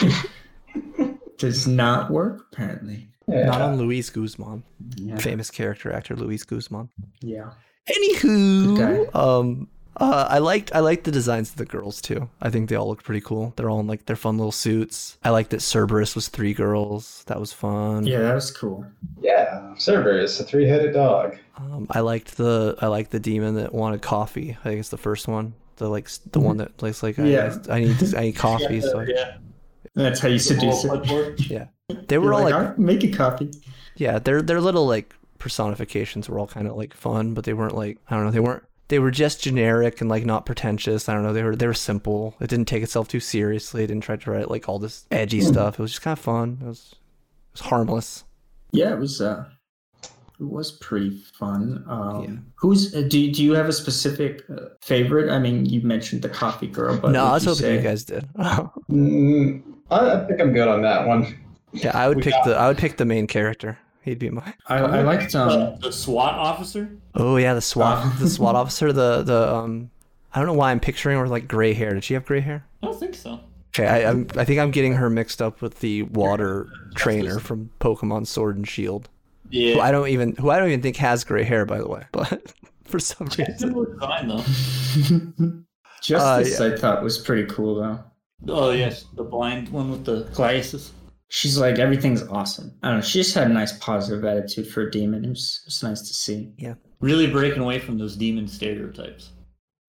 does 1.38 1.68
not 1.68 2.12
work 2.12 2.48
apparently. 2.52 3.10
Yeah. 3.28 3.46
Not 3.46 3.62
on 3.62 3.78
Luis 3.78 4.10
Guzman, 4.10 4.64
Yeah. 4.96 5.18
famous 5.18 5.50
character 5.50 5.92
actor 5.92 6.16
Luis 6.16 6.44
Guzman. 6.44 6.90
Yeah. 7.22 7.52
Anywho, 7.90 9.14
um, 9.16 9.68
uh, 9.98 10.28
I 10.30 10.40
liked 10.40 10.74
I 10.76 10.80
liked 10.80 11.04
the 11.06 11.12
designs 11.12 11.52
of 11.52 11.56
the 11.58 11.66
girls 11.66 12.02
too. 12.02 12.30
I 12.42 12.50
think 12.50 12.70
they 12.70 12.76
all 12.76 12.88
looked 12.88 13.04
pretty 13.06 13.22
cool. 13.22 13.54
They're 13.56 13.70
all 13.70 13.80
in 13.80 13.88
like 13.88 14.06
their 14.06 14.16
fun 14.16 14.38
little 14.38 14.52
suits. 14.52 15.18
I 15.24 15.30
liked 15.30 15.52
that 15.52 15.62
Cerberus 15.62 16.16
was 16.16 16.28
three 16.28 16.54
girls. 16.54 17.24
That 17.28 17.40
was 17.40 17.54
fun. 17.54 18.06
Yeah, 18.06 18.20
that 18.20 18.36
was 18.36 18.52
cool. 18.52 18.86
Yeah, 19.22 19.74
Cerberus, 19.78 20.40
a 20.40 20.44
three-headed 20.44 20.94
dog. 20.94 21.38
Um, 21.58 21.88
I 21.90 22.02
liked 22.02 22.38
the 22.38 22.76
I 22.82 22.88
liked 22.88 23.12
the 23.12 23.20
demon 23.20 23.56
that 23.56 23.74
wanted 23.74 24.02
coffee. 24.02 24.58
I 24.60 24.64
think 24.64 24.80
it's 24.80 24.90
the 24.90 24.98
first 24.98 25.28
one. 25.28 25.54
The 25.78 25.90
like 25.90 26.10
the 26.32 26.40
one 26.40 26.58
that 26.58 26.82
like 26.82 27.02
like 27.04 27.20
I, 27.20 27.24
Yeah. 27.26 27.58
I, 27.70 27.80
need 27.80 28.16
I 28.16 28.22
need 28.22 28.36
coffee. 28.36 28.82
So 28.82 29.02
yeah. 29.02 29.38
That's 29.94 30.20
how 30.20 30.28
you 30.28 30.40
seduce 30.40 30.84
it. 30.84 31.40
Yeah, 31.50 31.68
they 32.08 32.18
were 32.18 32.26
You're 32.26 32.34
all 32.34 32.44
like 32.44 32.54
"I'll 32.54 32.74
make 32.78 33.04
a 33.06 33.12
coffee. 33.12 33.52
yeah 33.96 34.20
their 34.20 34.42
their 34.42 34.60
little 34.60 34.86
like 34.86 35.16
personifications 35.40 36.28
were 36.28 36.38
all 36.40 36.48
kind 36.48 36.68
of 36.68 36.76
like 36.76 36.94
fun, 36.94 37.34
but 37.34 37.46
they 37.46 37.54
weren't 37.54 37.76
like 37.76 37.98
I 38.10 38.16
don't 38.16 38.26
know 38.26 38.32
they 38.32 38.40
weren't 38.42 38.64
they 38.88 39.00
were 39.00 39.12
just 39.12 39.42
generic 39.42 40.00
and 40.02 40.10
like 40.10 40.26
not 40.26 40.46
pretentious. 40.46 41.10
I 41.10 41.14
don't 41.14 41.24
know 41.24 41.34
they 41.34 41.44
were 41.44 41.56
they 41.56 41.68
were 41.68 41.74
simple. 41.74 42.36
It 42.40 42.50
didn't 42.50 42.68
take 42.68 42.84
itself 42.84 43.08
too 43.08 43.20
seriously. 43.20 43.84
It 43.84 43.88
didn't 43.88 44.04
try 44.04 44.16
to 44.16 44.32
write 44.32 44.50
like 44.52 44.70
all 44.70 44.80
this 44.80 45.06
edgy 45.12 45.42
stuff. 45.42 45.76
It 45.80 45.82
was 45.82 45.92
just 45.92 46.02
kind 46.04 46.18
of 46.18 46.24
fun. 46.24 46.60
It 46.62 46.68
was 46.68 46.92
it 46.94 47.54
was 47.54 47.62
harmless. 47.62 48.24
Yeah, 48.72 48.94
it 48.94 49.00
was. 49.00 49.22
uh 49.22 49.46
It 50.40 50.44
was 50.44 50.74
pretty 50.74 51.12
fun. 51.40 51.84
Um, 51.88 52.24
Yeah. 52.24 52.30
Who's 52.58 52.94
uh, 52.94 53.02
do 53.02 53.32
Do 53.32 53.44
you 53.44 53.54
have 53.54 53.68
a 53.70 53.74
specific 53.74 54.44
uh, 54.50 54.70
favorite? 54.82 55.32
I 55.32 55.40
mean, 55.40 55.66
you 55.66 55.82
mentioned 55.82 56.22
the 56.22 56.30
coffee 56.30 56.68
girl, 56.68 56.98
but 56.98 57.12
no, 57.12 57.24
I 57.26 57.34
was 57.34 57.44
you 57.46 57.50
hoping 57.52 57.62
say- 57.64 57.76
you 57.76 57.82
guys 57.82 58.04
did. 58.04 58.28
Mm, 58.90 59.64
I, 59.90 60.12
I 60.12 60.28
think 60.28 60.40
I'm 60.42 60.54
good 60.54 60.68
on 60.68 60.82
that 60.84 61.08
one. 61.08 61.38
yeah, 61.74 61.98
I 61.98 62.08
would 62.08 62.18
We 62.18 62.24
pick 62.24 62.34
got- 62.34 62.46
the 62.46 62.56
I 62.56 62.68
would 62.68 62.78
pick 62.78 62.98
the 62.98 63.06
main 63.06 63.28
character. 63.28 63.78
He'd 64.06 64.20
be 64.20 64.30
my. 64.30 64.54
I, 64.68 64.78
I 64.78 65.02
liked 65.02 65.34
um. 65.36 65.50
The, 65.50 65.78
the 65.88 65.92
SWAT 65.92 66.36
officer. 66.36 66.90
Oh 67.16 67.38
yeah, 67.38 67.54
the 67.56 67.62
SWAT 67.62 68.04
Oh. 68.06 68.18
the 68.20 68.30
SWAT 68.30 68.56
officer. 68.62 68.94
The 68.94 69.24
the 69.24 69.54
um. 69.54 69.90
I 70.34 70.40
don't 70.40 70.48
know 70.48 70.54
why 70.54 70.72
I'm 70.72 70.80
picturing 70.80 71.18
her 71.18 71.24
with 71.24 71.32
like 71.32 71.48
gray 71.48 71.74
hair. 71.74 71.94
Did 71.96 72.04
she 72.04 72.14
have 72.14 72.26
gray 72.26 72.40
hair? 72.42 72.66
I 72.84 72.88
don't 72.88 73.00
think 73.00 73.16
so. 73.16 73.40
Okay, 73.74 73.88
I, 73.88 74.10
I'm. 74.10 74.28
I 74.38 74.46
think 74.46 74.60
I'm 74.60 74.72
getting 74.72 74.94
her 74.94 75.10
mixed 75.10 75.42
up 75.42 75.62
with 75.62 75.80
the 75.80 76.04
water 76.04 76.68
trainer 76.96 77.40
from 77.40 77.70
Pokemon 77.82 78.28
Sword 78.28 78.56
and 78.58 78.68
Shield. 78.68 79.10
Yeah. 79.50 79.74
Who 79.76 79.80
I 79.82 79.92
don't 79.92 80.08
even. 80.10 80.36
Who 80.36 80.50
I 80.52 80.60
don't 80.60 80.68
even 80.70 80.82
think 80.82 80.98
has 80.98 81.24
gray 81.24 81.44
hair, 81.44 81.66
by 81.66 81.80
the 81.80 81.88
way. 81.88 82.04
But 82.12 82.54
for 82.84 83.00
some 83.00 83.26
reason, 83.28 83.58
Similar 83.58 83.94
design 83.94 84.28
though. 84.28 84.44
Justice, 86.04 86.60
Uh, 86.62 86.74
I 86.74 86.78
thought 86.78 87.04
was 87.04 87.18
pretty 87.18 87.46
cool 87.52 87.76
though. 87.76 88.00
Oh 88.48 88.70
yes, 88.72 89.06
the 89.16 89.24
blind 89.24 89.70
one 89.70 89.90
with 89.90 90.06
the 90.06 90.26
glasses. 90.34 90.92
She's 91.30 91.58
like 91.58 91.80
everything's 91.80 92.24
awesome. 92.24 92.74
I 92.84 92.90
don't 92.90 92.98
know. 92.98 93.02
She 93.02 93.20
just 93.20 93.34
had 93.34 93.50
a 93.50 93.54
nice 93.54 93.78
positive 93.80 94.24
attitude 94.26 94.68
for 94.68 94.84
a 94.84 94.92
demon. 94.92 95.26
It 95.26 95.30
was, 95.30 95.62
it 95.64 95.68
was 95.68 95.84
nice 95.84 96.02
to 96.02 96.14
see. 96.14 96.52
Yeah, 96.58 96.76
really 97.00 97.28
breaking 97.28 97.62
away 97.62 97.80
from 97.80 97.98
those 97.98 98.16
demon 98.16 98.48
stereotypes. 98.48 99.32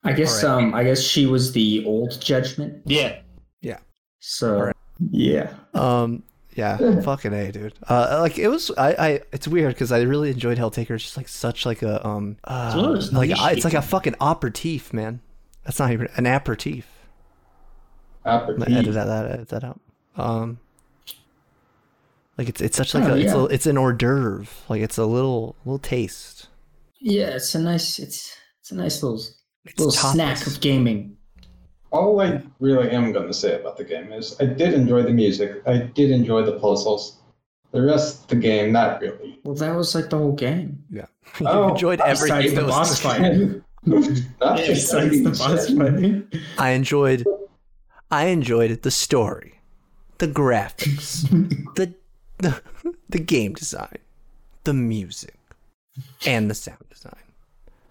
I 0.05 0.13
guess 0.13 0.43
Alright. 0.43 0.65
um 0.65 0.75
I 0.75 0.85
guess 0.85 1.01
she 1.01 1.27
was 1.27 1.53
the 1.53 1.85
old 1.85 2.21
judgment. 2.21 2.83
Yeah. 2.87 3.19
Yeah. 3.61 3.79
So 4.21 4.57
Alright. 4.57 4.77
yeah. 5.11 5.53
um, 5.75 6.23
Yeah, 6.55 7.01
fucking 7.03 7.35
a, 7.35 7.53
dude. 7.53 7.75
Uh, 7.87 8.19
like 8.23 8.39
it 8.39 8.49
was. 8.49 8.71
I. 8.79 8.93
I 8.93 9.09
it's 9.33 9.47
weird 9.47 9.75
because 9.75 9.93
I 9.93 10.01
really 10.03 10.31
enjoyed 10.31 10.57
Helltaker. 10.57 10.93
It's 10.93 11.05
just 11.05 11.17
like 11.19 11.29
such 11.29 11.67
like 11.67 11.83
a 11.83 12.05
um. 12.07 12.39
Uh, 12.45 12.73
one 12.75 12.85
of 12.87 12.95
those 12.95 13.13
like 13.13 13.29
niche 13.29 13.39
uh, 13.39 13.49
it's 13.53 13.65
like 13.65 13.75
a 13.75 13.83
fucking 13.83 14.15
aperitif, 14.21 14.93
man. 14.95 15.21
That's 15.65 15.79
not 15.79 15.91
even 15.93 16.09
an 16.17 16.27
aperitif. 16.27 16.87
I'm 18.25 18.59
gonna 18.59 18.79
edit 18.79 18.95
that, 18.95 19.05
that 19.05 19.31
edit 19.31 19.49
that 19.51 19.65
out. 19.65 19.81
Um. 20.17 20.59
Like 22.39 22.49
it's 22.49 22.61
it's 22.61 22.77
such 22.77 22.95
like 22.95 23.05
Oh, 23.05 23.15
a 23.15 23.17
it's 23.17 23.33
a 23.33 23.45
it's 23.47 23.67
an 23.67 23.79
hors 23.79 23.93
d'oeuvre. 23.95 24.47
Like 24.69 24.83
it's 24.83 24.99
a 24.99 25.07
little 25.07 25.57
little 25.65 25.79
taste. 25.79 26.49
Yeah, 27.01 27.29
it's 27.29 27.55
a 27.55 27.59
nice 27.61 27.99
it's 27.99 28.37
it's 28.61 28.71
a 28.73 28.75
nice 28.75 29.03
little 29.03 29.19
It's 29.65 29.79
little 29.79 29.93
tapas. 29.93 30.13
snack 30.13 30.47
of 30.47 30.61
gaming. 30.61 31.17
All 31.93 32.21
I 32.21 32.43
really 32.61 32.91
am 32.91 33.13
going 33.13 33.27
to 33.29 33.33
say 33.35 33.59
about 33.59 33.77
the 33.77 33.85
game 33.85 34.13
is 34.13 34.37
I 34.41 34.45
did 34.47 34.75
enjoy 34.75 35.03
the 35.03 35.13
music. 35.13 35.63
I 35.67 35.79
did 35.79 36.11
enjoy 36.11 36.43
the 36.43 36.59
puzzles. 36.59 37.19
The 37.73 37.83
rest 37.83 38.23
of 38.23 38.27
the 38.29 38.37
game, 38.37 38.73
not 38.73 39.01
really. 39.01 39.39
Well, 39.45 39.55
that 39.57 39.75
was 39.75 39.95
like 39.95 40.11
the 40.11 40.19
whole 40.19 40.33
game. 40.33 40.85
Oh, 41.41 41.43
you 41.43 41.47
Oh, 41.49 41.69
enjoyed 41.71 41.99
Besides 41.99 42.31
everything. 42.31 42.55
the 42.55 42.63
boss 42.67 43.01
fight. 43.01 43.21
Not 44.41 44.59
Yeah, 44.61 44.67
Besides 44.69 45.23
the 45.25 45.31
boss 45.31 45.69
fight. 45.71 46.41
I 46.59 46.71
enjoyed 46.71 47.27
I 48.11 48.27
enjoyed 48.27 48.83
the 48.83 48.91
story, 48.93 49.61
the 50.19 50.29
graphics, 50.29 51.23
the, 51.77 51.93
the 52.39 52.61
the 53.09 53.19
game 53.19 53.55
design, 53.55 53.99
the 54.65 54.75
music, 54.75 55.37
and 56.27 56.51
the 56.51 56.55
sound 56.55 56.85
design. 56.91 57.13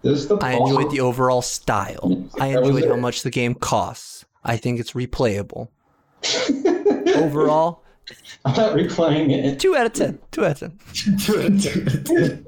There's 0.02 0.26
the 0.28 0.36
I 0.36 0.52
enjoyed 0.52 0.90
the 0.90 1.00
overall 1.00 1.42
style. 1.42 2.28
I 2.38 2.48
enjoyed 2.48 2.86
how 2.86 2.96
much 2.96 3.22
the 3.22 3.30
game 3.30 3.54
costs. 3.54 4.24
I 4.44 4.56
think 4.56 4.78
it's 4.78 4.92
replayable. 4.92 5.68
Overall, 7.16 7.82
I'm 8.44 8.54
not 8.56 8.74
replaying 8.76 9.30
it. 9.30 9.58
two 9.60 9.76
out 9.76 9.86
of 9.86 9.92
ten. 9.92 10.18
Two 10.30 10.44
out 10.44 10.62
of 10.62 10.70
ten. 10.78 10.78
Two 11.18 11.38
out 11.40 11.46
of 11.46 11.62
ten 11.62 12.46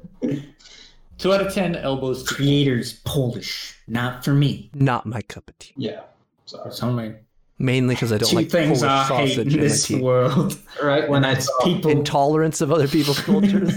two 1.18 1.32
out 1.32 1.40
of 1.44 1.52
ten. 1.52 1.76
elbows. 1.76 2.26
Creators 2.26 2.94
Polish, 3.04 3.76
not 3.88 4.24
for 4.24 4.32
me. 4.32 4.70
Not 4.74 5.04
my 5.04 5.20
cup 5.22 5.48
of 5.48 5.58
tea. 5.58 5.74
Yeah. 5.76 6.02
Sorry. 6.46 6.64
There's 6.64 6.82
only 6.82 7.14
Mainly 7.60 7.94
because 7.96 8.12
I 8.12 8.18
don't 8.18 8.28
two 8.30 8.36
like 8.36 8.50
things 8.50 8.80
Polish 8.82 8.90
I 8.90 9.04
hate 9.18 9.28
sausage 9.34 9.54
in 9.54 9.60
in 9.60 9.68
this 9.68 9.86
tea. 9.86 10.00
world. 10.00 10.56
Right 10.82 11.08
when 11.08 11.24
It's 11.24 11.50
people. 11.64 11.90
Intolerance 11.90 12.60
of 12.60 12.70
other 12.70 12.86
people's 12.86 13.18
cultures 13.30 13.72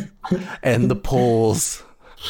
and 0.61 0.89
the 0.91 0.95
Poles. 0.95 1.81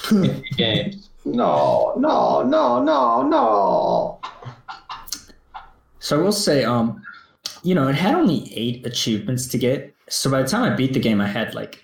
the. 0.10 0.94
No, 1.26 1.94
no, 1.98 2.42
no, 2.44 2.82
no, 2.82 3.22
no. 3.28 4.20
So 6.00 6.20
I 6.20 6.24
will 6.24 6.32
say, 6.32 6.64
um, 6.64 7.04
you 7.64 7.76
know, 7.76 7.88
it 7.90 7.96
had 7.96 8.16
only 8.16 8.52
eight 8.56 8.86
achievements 8.86 9.48
to 9.50 9.58
get. 9.58 9.94
So 10.10 10.32
by 10.32 10.42
the 10.42 10.48
time 10.48 10.72
I 10.72 10.76
beat 10.76 10.94
the 10.94 11.00
game, 11.00 11.20
I 11.22 11.28
had 11.28 11.54
like 11.54 11.84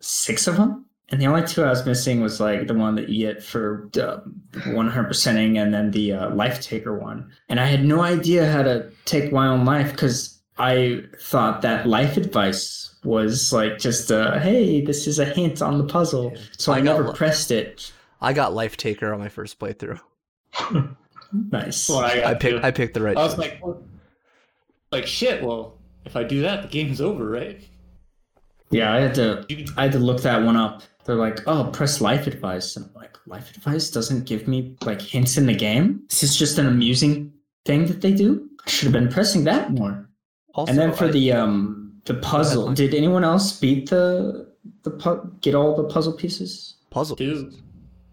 six 0.00 0.46
of 0.46 0.56
them, 0.56 0.83
and 1.14 1.22
the 1.22 1.28
only 1.28 1.46
two 1.46 1.62
I 1.62 1.70
was 1.70 1.86
missing 1.86 2.22
was 2.22 2.40
like 2.40 2.66
the 2.66 2.74
one 2.74 2.96
that 2.96 3.08
you 3.08 3.26
get 3.26 3.40
for 3.40 3.88
one 4.66 4.90
hundred 4.90 5.10
percenting, 5.10 5.62
and 5.62 5.72
then 5.72 5.92
the 5.92 6.12
uh, 6.12 6.34
life 6.34 6.60
taker 6.60 6.98
one. 6.98 7.30
And 7.48 7.60
I 7.60 7.66
had 7.66 7.84
no 7.84 8.00
idea 8.00 8.50
how 8.50 8.64
to 8.64 8.90
take 9.04 9.30
my 9.32 9.46
own 9.46 9.64
life 9.64 9.92
because 9.92 10.40
I 10.58 11.04
thought 11.20 11.62
that 11.62 11.86
life 11.86 12.16
advice 12.16 12.96
was 13.04 13.52
like 13.52 13.78
just 13.78 14.10
a 14.10 14.40
hey, 14.40 14.80
this 14.80 15.06
is 15.06 15.20
a 15.20 15.24
hint 15.24 15.62
on 15.62 15.78
the 15.78 15.84
puzzle. 15.84 16.34
So 16.58 16.72
I, 16.72 16.78
I 16.78 16.80
never 16.80 17.06
li- 17.06 17.14
pressed 17.14 17.52
it. 17.52 17.92
I 18.20 18.32
got 18.32 18.52
Life 18.52 18.76
Taker 18.76 19.12
on 19.12 19.20
my 19.20 19.28
first 19.28 19.60
playthrough. 19.60 20.00
Nice. 21.50 21.88
What 21.88 22.04
I, 22.04 22.30
I 22.30 22.34
picked. 22.34 22.64
I 22.64 22.70
picked 22.70 22.94
the 22.94 23.02
right. 23.02 23.16
I 23.16 23.22
was 23.22 23.32
choice. 23.34 23.38
like, 23.38 23.60
well, 23.60 23.82
like 24.92 25.06
shit. 25.06 25.42
Well, 25.42 25.78
if 26.04 26.16
I 26.16 26.22
do 26.22 26.42
that, 26.42 26.62
the 26.62 26.68
game's 26.68 27.00
over, 27.00 27.28
right? 27.28 27.60
Yeah, 28.70 28.92
I 28.92 29.00
had 29.00 29.14
to 29.16 29.44
I 29.76 29.82
had 29.82 29.92
to 29.92 29.98
look 29.98 30.22
that 30.22 30.42
one 30.42 30.56
up. 30.56 30.82
They're 31.04 31.16
like, 31.16 31.40
oh, 31.46 31.70
press 31.72 32.00
life 32.00 32.26
advice. 32.26 32.76
And 32.76 32.86
I'm 32.86 32.94
like, 32.94 33.16
life 33.26 33.50
advice 33.56 33.90
doesn't 33.90 34.24
give 34.24 34.48
me 34.48 34.76
like 34.84 35.00
hints 35.00 35.36
in 35.36 35.46
the 35.46 35.54
game. 35.54 36.02
This 36.08 36.22
is 36.22 36.36
just 36.36 36.58
an 36.58 36.66
amusing 36.66 37.32
thing 37.66 37.86
that 37.86 38.00
they 38.00 38.12
do. 38.12 38.48
I 38.66 38.70
should 38.70 38.84
have 38.86 38.92
been 38.92 39.08
pressing 39.12 39.44
that 39.44 39.72
more. 39.72 40.08
Also, 40.54 40.70
and 40.70 40.78
then 40.78 40.92
for 40.92 41.06
I- 41.06 41.10
the 41.10 41.32
um 41.32 41.80
the 42.06 42.14
puzzle, 42.14 42.68
Mike. 42.68 42.76
did 42.76 42.94
anyone 42.94 43.24
else 43.24 43.58
beat 43.58 43.88
the 43.90 44.46
the 44.82 44.90
pu- 44.90 45.30
get 45.40 45.54
all 45.54 45.74
the 45.76 45.84
puzzle 45.84 46.12
pieces? 46.12 46.76
puzzle. 46.90 47.16
do 47.16 47.44
pieces. 47.44 47.60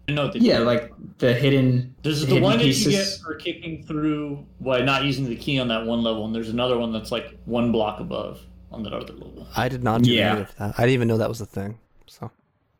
no, 0.08 0.30
the, 0.30 0.40
Yeah, 0.40 0.58
like 0.58 0.92
the 1.18 1.32
hidden. 1.34 1.94
There's 2.02 2.20
the 2.22 2.26
hidden 2.26 2.42
one 2.42 2.58
that 2.58 2.66
you 2.66 2.72
get 2.72 2.84
pieces. 2.90 3.18
for 3.22 3.34
kicking 3.36 3.84
through 3.84 4.44
by 4.60 4.80
not 4.80 5.04
using 5.04 5.26
the 5.26 5.36
key 5.36 5.58
on 5.60 5.68
that 5.68 5.86
one 5.86 6.02
level, 6.02 6.24
and 6.26 6.34
there's 6.34 6.48
another 6.48 6.76
one 6.78 6.92
that's 6.92 7.12
like 7.12 7.38
one 7.44 7.70
block 7.72 8.00
above 8.00 8.40
on 8.72 8.82
that 8.82 8.92
other 8.92 9.12
level. 9.12 9.46
I 9.54 9.68
did 9.68 9.84
not 9.84 10.02
do 10.02 10.10
Yeah. 10.10 10.32
any 10.32 10.40
of 10.42 10.56
that. 10.56 10.74
I 10.78 10.82
didn't 10.82 10.94
even 10.94 11.08
know 11.08 11.18
that 11.18 11.28
was 11.28 11.40
a 11.40 11.46
thing. 11.46 11.78
So 12.06 12.30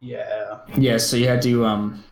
Yeah. 0.03 0.59
Yeah, 0.77 0.99
so 0.99 1.17
you 1.17 1.29
had 1.29 1.41
to 1.43 1.65
um 1.65 2.05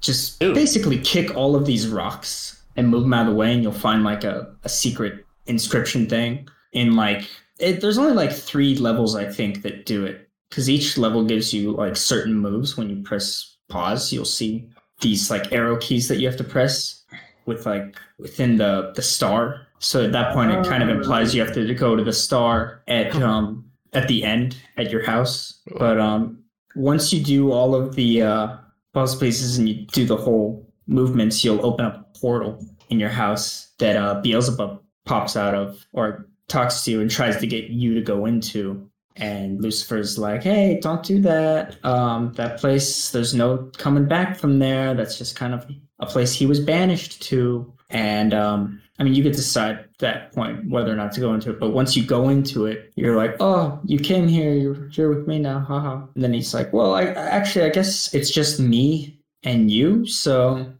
just 0.00 0.42
Ew. 0.42 0.52
basically 0.52 0.98
kick 0.98 1.34
all 1.36 1.56
of 1.56 1.64
these 1.64 1.88
rocks 1.88 2.60
and 2.76 2.88
move 2.88 3.02
them 3.02 3.14
out 3.14 3.26
of 3.26 3.32
the 3.32 3.34
way, 3.34 3.54
and 3.54 3.62
you'll 3.62 3.72
find 3.72 4.04
like 4.04 4.24
a, 4.24 4.54
a 4.64 4.68
secret 4.68 5.24
inscription 5.46 6.06
thing 6.06 6.46
in 6.72 6.94
like 6.94 7.28
it, 7.58 7.80
there's 7.80 7.98
only 7.98 8.12
like 8.12 8.32
three 8.32 8.76
levels 8.76 9.16
I 9.16 9.24
think 9.24 9.62
that 9.62 9.86
do 9.86 10.04
it 10.04 10.28
because 10.50 10.68
each 10.68 10.98
level 10.98 11.24
gives 11.24 11.54
you 11.54 11.72
like 11.72 11.96
certain 11.96 12.34
moves. 12.34 12.76
When 12.76 12.90
you 12.90 13.02
press 13.02 13.56
pause, 13.68 14.12
you'll 14.12 14.24
see 14.24 14.68
these 15.00 15.30
like 15.30 15.52
arrow 15.52 15.76
keys 15.76 16.08
that 16.08 16.18
you 16.18 16.26
have 16.26 16.36
to 16.38 16.44
press 16.44 17.04
with 17.46 17.66
like 17.66 17.96
within 18.18 18.56
the 18.56 18.92
the 18.94 19.02
star. 19.02 19.66
So 19.78 20.04
at 20.04 20.12
that 20.12 20.34
point, 20.34 20.50
it 20.50 20.66
kind 20.66 20.82
of 20.82 20.88
implies 20.88 21.34
you 21.34 21.40
have 21.40 21.54
to 21.54 21.72
go 21.74 21.94
to 21.94 22.02
the 22.02 22.12
star 22.12 22.82
at 22.88 23.14
um 23.16 23.64
at 23.92 24.08
the 24.08 24.24
end 24.24 24.56
at 24.76 24.90
your 24.90 25.04
house. 25.04 25.60
But 25.78 26.00
um 26.00 26.37
once 26.74 27.12
you 27.12 27.22
do 27.22 27.52
all 27.52 27.74
of 27.74 27.94
the 27.94 28.22
uh, 28.22 28.56
puzzle 28.92 29.20
pieces 29.20 29.58
and 29.58 29.68
you 29.68 29.86
do 29.86 30.06
the 30.06 30.16
whole 30.16 30.66
movements, 30.86 31.44
you'll 31.44 31.64
open 31.64 31.84
up 31.84 32.00
a 32.14 32.18
portal 32.18 32.64
in 32.88 32.98
your 33.00 33.08
house 33.08 33.72
that 33.78 33.96
uh, 33.96 34.20
Beelzebub 34.20 34.82
pops 35.04 35.36
out 35.36 35.54
of 35.54 35.86
or 35.92 36.28
talks 36.48 36.84
to 36.84 36.90
you 36.90 37.00
and 37.00 37.10
tries 37.10 37.38
to 37.38 37.46
get 37.46 37.64
you 37.64 37.94
to 37.94 38.00
go 38.00 38.26
into. 38.26 38.88
And 39.16 39.60
Lucifer's 39.60 40.16
like, 40.16 40.44
"Hey, 40.44 40.78
don't 40.80 41.02
do 41.02 41.20
that. 41.22 41.84
Um, 41.84 42.32
that 42.34 42.58
place, 42.58 43.10
there's 43.10 43.34
no 43.34 43.70
coming 43.76 44.06
back 44.06 44.36
from 44.36 44.60
there. 44.60 44.94
That's 44.94 45.18
just 45.18 45.34
kind 45.34 45.54
of 45.54 45.66
a 45.98 46.06
place 46.06 46.32
he 46.32 46.46
was 46.46 46.60
banished 46.60 47.20
to." 47.22 47.72
And 47.90 48.32
um, 48.32 48.80
I 48.98 49.04
mean, 49.04 49.14
you 49.14 49.22
could 49.22 49.32
decide 49.32 49.84
that 50.00 50.32
point 50.32 50.68
whether 50.68 50.92
or 50.92 50.96
not 50.96 51.12
to 51.12 51.20
go 51.20 51.32
into 51.32 51.50
it. 51.50 51.60
But 51.60 51.70
once 51.70 51.96
you 51.96 52.04
go 52.04 52.28
into 52.28 52.66
it, 52.66 52.92
you're 52.96 53.16
like, 53.16 53.36
"Oh, 53.38 53.78
you 53.84 53.98
came 53.98 54.26
here. 54.26 54.52
You're 54.52 54.88
you're 54.90 55.14
with 55.14 55.28
me 55.28 55.38
now." 55.38 55.60
Haha. 55.60 56.06
And 56.14 56.24
then 56.24 56.32
he's 56.32 56.52
like, 56.52 56.72
"Well, 56.72 56.94
I 56.94 57.04
actually, 57.04 57.64
I 57.64 57.68
guess 57.68 58.12
it's 58.12 58.30
just 58.30 58.58
me 58.58 59.18
and 59.44 59.70
you. 59.70 60.04
So 60.06 60.72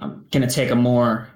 I'm 0.00 0.26
gonna 0.30 0.50
take 0.50 0.70
a 0.70 0.76
more 0.76 1.28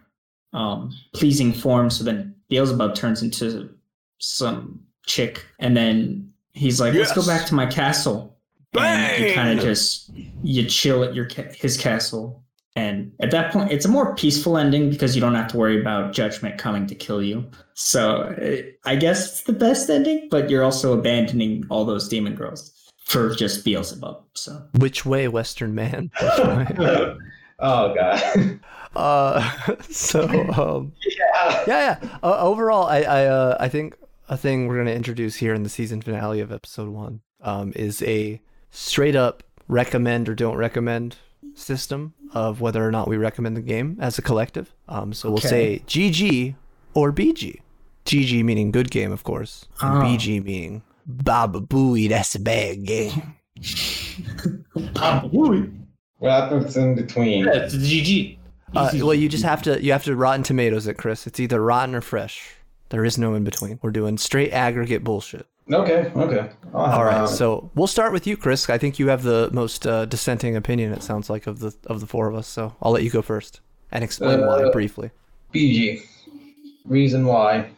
um, 0.52 0.92
pleasing 1.14 1.52
form." 1.52 1.88
So 1.88 2.04
then 2.04 2.34
Beelzebub 2.48 2.94
turns 2.94 3.22
into 3.22 3.70
some 4.18 4.80
chick, 5.06 5.44
and 5.58 5.74
then 5.74 6.32
he's 6.52 6.80
like, 6.80 6.92
"Let's 6.92 7.14
go 7.14 7.26
back 7.26 7.46
to 7.46 7.54
my 7.54 7.66
castle." 7.66 8.36
And 8.78 9.24
you 9.24 9.32
kind 9.32 9.58
of 9.58 9.64
just 9.64 10.10
you 10.42 10.66
chill 10.66 11.02
at 11.02 11.14
your 11.14 11.26
his 11.54 11.78
castle, 11.78 12.44
and 12.76 13.10
at 13.20 13.30
that 13.30 13.52
point, 13.52 13.72
it's 13.72 13.86
a 13.86 13.88
more 13.88 14.14
peaceful 14.14 14.58
ending 14.58 14.90
because 14.90 15.14
you 15.14 15.20
don't 15.20 15.34
have 15.34 15.48
to 15.48 15.56
worry 15.56 15.80
about 15.80 16.12
judgment 16.12 16.58
coming 16.58 16.86
to 16.86 16.94
kill 16.94 17.22
you. 17.22 17.50
So 17.72 18.34
eh, 18.38 18.62
I 18.84 18.96
guess 18.96 19.30
it's 19.30 19.42
the 19.44 19.54
best 19.54 19.88
ending, 19.88 20.28
but 20.30 20.50
you're 20.50 20.62
also 20.62 20.92
abandoning 20.92 21.64
all 21.70 21.86
those 21.86 22.06
demon 22.06 22.34
girls 22.34 22.92
for 23.02 23.34
just 23.34 23.64
Beelzebub. 23.64 24.22
So 24.34 24.62
which 24.74 25.06
way, 25.06 25.26
Western 25.26 25.74
man? 25.74 26.10
Which 26.20 26.38
way? 26.38 26.66
oh 27.60 27.94
god. 27.94 28.60
uh, 28.96 29.76
so 29.88 30.28
um, 30.52 30.92
yeah. 31.18 31.64
yeah, 31.66 31.98
yeah. 32.02 32.18
Uh, 32.22 32.38
overall, 32.40 32.86
I 32.86 33.00
I 33.00 33.24
uh, 33.24 33.56
I 33.58 33.70
think 33.70 33.96
a 34.28 34.36
thing 34.36 34.66
we're 34.66 34.76
gonna 34.76 34.90
introduce 34.90 35.36
here 35.36 35.54
in 35.54 35.62
the 35.62 35.70
season 35.70 36.02
finale 36.02 36.40
of 36.40 36.52
episode 36.52 36.90
one 36.90 37.22
um, 37.40 37.72
is 37.74 38.02
a 38.02 38.38
straight 38.70 39.16
up 39.16 39.42
recommend 39.66 40.28
or 40.28 40.34
don't 40.34 40.56
recommend 40.56 41.16
system 41.56 42.14
of 42.32 42.60
whether 42.60 42.86
or 42.86 42.90
not 42.92 43.08
we 43.08 43.16
recommend 43.16 43.56
the 43.56 43.60
game 43.62 43.96
as 44.00 44.18
a 44.18 44.22
collective. 44.22 44.72
Um, 44.88 45.12
so 45.12 45.30
we'll 45.30 45.38
say 45.40 45.82
GG 45.86 46.54
or 46.94 47.12
BG. 47.12 47.60
GG 48.04 48.44
meaning 48.44 48.70
good 48.70 48.90
game, 48.90 49.10
of 49.10 49.24
course, 49.24 49.66
and 49.80 49.98
Oh. 49.98 50.02
BG 50.02 50.44
meaning 50.44 50.82
Baba 51.06 51.60
Booey, 51.60 52.08
that's 52.08 52.34
a 52.34 52.40
bad 52.40 52.84
game. 52.84 53.34
What 56.18 56.30
happens 56.30 56.76
in 56.76 56.94
between? 56.94 57.44
Yeah, 57.44 57.52
it's 57.54 57.74
a 57.74 57.78
GG. 57.78 58.38
Uh, 58.74 58.90
well, 58.94 59.14
you 59.14 59.28
just 59.28 59.44
have 59.44 59.62
to 59.62 59.82
you 59.82 59.92
have 59.92 60.04
to 60.04 60.16
Rotten 60.16 60.42
Tomatoes 60.42 60.86
it, 60.86 60.96
Chris. 60.98 61.26
It's 61.26 61.38
either 61.40 61.60
rotten 61.60 61.94
or 61.94 62.00
fresh. 62.00 62.54
There 62.88 63.04
is 63.04 63.18
no 63.18 63.34
in 63.34 63.44
between. 63.44 63.78
We're 63.82 63.90
doing 63.90 64.16
straight 64.18 64.52
aggregate 64.52 65.04
bullshit. 65.04 65.46
Okay, 65.72 66.12
okay. 66.14 66.50
All 66.72 67.04
right, 67.04 67.28
so 67.28 67.70
we'll 67.74 67.88
start 67.88 68.12
with 68.12 68.26
you, 68.26 68.36
Chris. 68.36 68.70
I 68.70 68.78
think 68.78 68.98
you 69.00 69.08
have 69.08 69.24
the 69.24 69.50
most 69.52 69.84
uh, 69.86 70.04
dissenting 70.04 70.54
opinion. 70.54 70.92
It 70.92 71.02
sounds 71.02 71.28
like 71.28 71.46
of 71.48 71.58
the 71.58 71.74
of 71.86 72.00
the 72.00 72.06
four 72.06 72.28
of 72.28 72.36
us. 72.36 72.46
So 72.46 72.76
I'll 72.80 72.92
let 72.92 73.02
you 73.02 73.10
go 73.10 73.20
first 73.22 73.60
and 73.90 74.04
explain 74.04 74.40
why 74.42 74.62
Uh, 74.62 74.70
briefly. 74.70 75.10
BG. 75.52 76.02
Reason 76.84 77.26
why. 77.26 77.70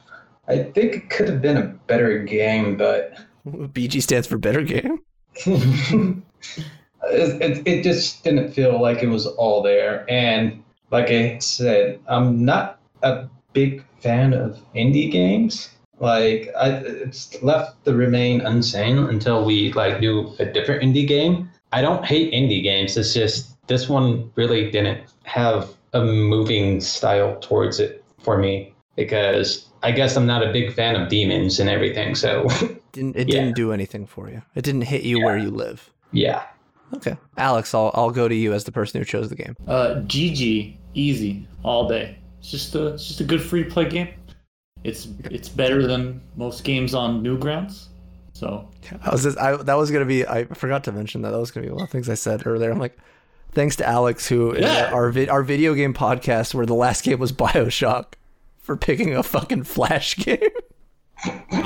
I 0.48 0.64
think 0.64 0.94
it 0.94 1.10
could 1.10 1.28
have 1.28 1.40
been 1.40 1.56
a 1.56 1.66
better 1.86 2.18
game, 2.18 2.76
but 2.76 3.14
BG 3.48 4.02
stands 4.02 4.26
for 4.26 4.36
better 4.36 4.62
game. 4.62 4.98
it, 5.46 6.22
it, 7.04 7.66
it 7.66 7.82
just 7.82 8.22
didn't 8.24 8.52
feel 8.52 8.80
like 8.80 9.02
it 9.02 9.08
was 9.08 9.26
all 9.26 9.62
there. 9.62 10.04
And 10.10 10.62
like 10.90 11.10
I 11.10 11.38
said, 11.38 12.00
I'm 12.06 12.44
not 12.44 12.80
a 13.02 13.28
big 13.54 13.84
fan 14.00 14.34
of 14.34 14.58
indie 14.74 15.10
games. 15.10 15.70
Like 16.00 16.50
I, 16.56 16.68
it's 16.70 17.40
left 17.42 17.84
to 17.84 17.94
remain 17.94 18.40
unsane 18.40 19.08
until 19.08 19.44
we 19.44 19.72
like 19.72 20.00
do 20.00 20.34
a 20.38 20.44
different 20.44 20.82
indie 20.82 21.06
game. 21.06 21.50
I 21.72 21.82
don't 21.82 22.04
hate 22.04 22.32
indie 22.32 22.62
games. 22.62 22.96
It's 22.96 23.12
just 23.14 23.56
this 23.66 23.88
one 23.88 24.30
really 24.36 24.70
didn't 24.70 25.00
have 25.24 25.68
a 25.92 26.02
moving 26.04 26.80
style 26.80 27.36
towards 27.40 27.80
it 27.80 28.04
for 28.20 28.38
me 28.38 28.74
because 28.96 29.66
I 29.82 29.92
guess 29.92 30.16
I'm 30.16 30.26
not 30.26 30.46
a 30.46 30.52
big 30.52 30.72
fan 30.74 30.96
of 30.96 31.08
demons 31.08 31.60
and 31.60 31.68
everything. 31.68 32.14
So 32.14 32.46
Didn't 32.92 33.16
it 33.16 33.28
Yeah. 33.28 33.40
didn't 33.40 33.56
do 33.56 33.72
anything 33.72 34.06
for 34.06 34.30
you? 34.30 34.42
It 34.54 34.62
didn't 34.64 34.82
hit 34.82 35.02
you 35.02 35.20
where 35.22 35.36
you 35.36 35.50
live. 35.50 35.90
yeah, 36.12 36.44
Okay, 36.94 37.16
Alex, 37.36 37.74
I'll 37.74 37.90
I'll 37.94 38.10
go 38.10 38.28
to 38.28 38.34
you 38.34 38.54
as 38.54 38.64
the 38.64 38.72
person 38.72 38.98
who 39.00 39.04
chose 39.04 39.28
the 39.28 39.36
game. 39.36 39.54
Uh, 39.66 39.96
GG, 40.06 40.74
easy, 40.94 41.46
all 41.62 41.86
day. 41.86 42.16
It's 42.40 42.50
just 42.50 42.74
a, 42.74 42.86
it's 42.94 43.06
just 43.06 43.20
a 43.20 43.24
good 43.24 43.42
free 43.42 43.64
play 43.64 43.88
game. 43.90 44.08
It's 44.84 45.08
it's 45.24 45.48
better 45.48 45.86
than 45.86 46.20
most 46.36 46.64
games 46.64 46.94
on 46.94 47.22
Newgrounds. 47.22 47.86
So 48.32 48.68
I 49.02 49.10
was 49.10 49.24
just, 49.24 49.36
I 49.38 49.56
that 49.56 49.74
was 49.74 49.90
gonna 49.90 50.04
be 50.04 50.26
I 50.26 50.44
forgot 50.44 50.84
to 50.84 50.92
mention 50.92 51.22
that 51.22 51.30
that 51.32 51.38
was 51.38 51.50
gonna 51.50 51.66
be 51.66 51.72
one 51.72 51.82
of 51.82 51.88
the 51.88 51.92
things 51.92 52.08
I 52.08 52.14
said 52.14 52.46
earlier. 52.46 52.70
I'm 52.70 52.78
like, 52.78 52.96
thanks 53.52 53.74
to 53.76 53.86
Alex 53.88 54.28
who 54.28 54.52
in 54.52 54.62
Yeah. 54.62 54.90
our 54.92 55.10
vid, 55.10 55.28
our 55.28 55.42
video 55.42 55.74
game 55.74 55.92
podcast 55.94 56.54
where 56.54 56.64
the 56.66 56.74
last 56.74 57.02
game 57.04 57.18
was 57.18 57.32
Bioshock 57.32 58.14
for 58.58 58.76
picking 58.76 59.14
a 59.16 59.22
fucking 59.22 59.64
flash 59.64 60.14
game. 60.24 60.38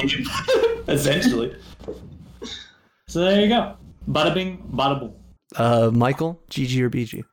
essentially. 0.88 1.54
so 3.08 3.20
there 3.20 3.40
you 3.42 3.48
go. 3.48 3.76
Bada 4.08 4.34
bing, 4.34 4.68
bada 4.72 4.98
boom. 5.00 5.12
Uh, 5.54 5.90
Michael, 5.92 6.40
GG 6.50 6.80
or 6.80 6.90
BG? 6.90 7.24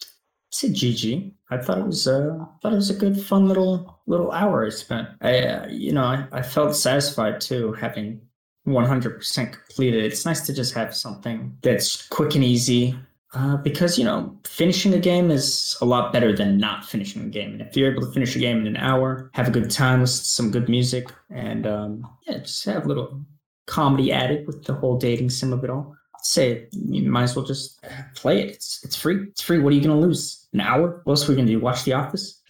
Said 0.51 0.71
GG. 0.71 1.31
I 1.51 1.57
thought 1.57 1.79
it 1.79 1.85
was 1.85 2.07
uh, 2.07 2.37
thought 2.61 2.73
it 2.73 2.77
was 2.77 2.89
a 2.89 2.95
good, 2.95 3.19
fun 3.21 3.47
little 3.47 3.99
little 4.07 4.31
hour 4.31 4.65
I 4.65 4.69
spent. 4.69 5.07
I, 5.21 5.39
uh, 5.39 5.67
you 5.69 5.91
know, 5.91 6.03
I, 6.03 6.27
I 6.31 6.41
felt 6.41 6.75
satisfied 6.75 7.41
too, 7.41 7.73
having 7.73 8.21
100% 8.67 9.53
completed. 9.53 10.03
It's 10.03 10.25
nice 10.25 10.45
to 10.45 10.53
just 10.53 10.73
have 10.73 10.95
something 10.95 11.57
that's 11.61 12.07
quick 12.07 12.35
and 12.35 12.43
easy. 12.43 12.95
Uh, 13.35 13.57
because 13.57 13.99
you 13.99 14.03
know, 14.03 14.35
finishing 14.43 14.91
a 14.95 14.99
game 14.99 15.29
is 15.29 15.77
a 15.81 15.85
lot 15.85 16.11
better 16.11 16.35
than 16.35 16.57
not 16.57 16.83
finishing 16.83 17.23
a 17.23 17.29
game. 17.29 17.51
And 17.51 17.61
if 17.61 17.77
you're 17.77 17.91
able 17.91 18.01
to 18.01 18.11
finish 18.11 18.35
a 18.35 18.39
game 18.39 18.59
in 18.61 18.65
an 18.65 18.77
hour, 18.77 19.29
have 19.35 19.47
a 19.47 19.51
good 19.51 19.69
time, 19.69 20.05
some 20.07 20.49
good 20.49 20.67
music, 20.67 21.11
and 21.29 21.67
um, 21.67 22.09
yeah, 22.27 22.39
just 22.39 22.65
have 22.65 22.85
a 22.85 22.87
little 22.87 23.23
comedy 23.67 24.11
added 24.11 24.47
with 24.47 24.63
the 24.63 24.73
whole 24.73 24.97
dating 24.97 25.29
sim 25.29 25.53
of 25.53 25.63
it 25.63 25.69
all. 25.69 25.95
I'd 26.19 26.25
say 26.25 26.67
you 26.71 27.09
might 27.09 27.23
as 27.23 27.35
well 27.35 27.45
just 27.45 27.83
play 28.15 28.41
it. 28.41 28.49
It's 28.49 28.83
it's 28.83 28.95
free. 28.95 29.23
It's 29.29 29.41
free. 29.41 29.59
What 29.59 29.71
are 29.71 29.75
you 29.75 29.81
gonna 29.81 29.99
lose? 29.99 30.47
An 30.53 30.59
hour? 30.61 31.01
What 31.05 31.13
else 31.13 31.25
are 31.27 31.31
we 31.31 31.35
gonna 31.37 31.47
do? 31.47 31.59
Watch 31.59 31.83
The 31.85 31.93
Office? 31.93 32.41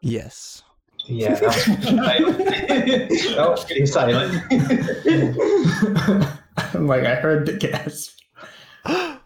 Yes. 0.00 0.62
yeah. 1.06 1.34
That 1.34 2.20
was, 2.20 3.24
that 3.36 3.46
was 3.50 3.64
pretty 3.64 3.86
silent. 3.86 4.42
I'm 6.74 6.86
like, 6.86 7.04
I 7.04 7.14
heard 7.16 7.46
the 7.46 7.54
gasp. 7.54 8.18
I, 8.84 9.20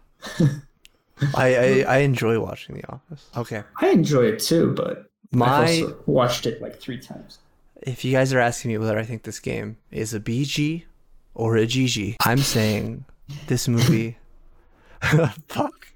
I 1.35 1.85
I 1.87 1.97
enjoy 1.99 2.39
watching 2.39 2.75
The 2.75 2.87
Office. 2.91 3.27
Okay, 3.37 3.63
I 3.81 3.89
enjoy 3.89 4.23
it 4.23 4.39
too, 4.39 4.73
but 4.75 5.11
my 5.31 5.45
I've 5.45 5.83
also 5.83 6.03
watched 6.05 6.45
it 6.45 6.61
like 6.61 6.79
three 6.79 6.99
times. 6.99 7.39
if 7.81 8.03
you 8.05 8.11
guys 8.11 8.33
are 8.33 8.39
asking 8.39 8.71
me 8.71 8.77
whether 8.77 8.97
I 8.97 9.03
think 9.03 9.23
this 9.23 9.39
game 9.39 9.77
is 9.91 10.13
a 10.13 10.19
BG 10.19 10.83
or 11.35 11.55
a 11.57 11.65
Gigi. 11.65 12.15
I'm 12.25 12.37
saying 12.39 13.05
this 13.47 13.67
movie. 13.67 14.17
Fuck. 15.47 15.87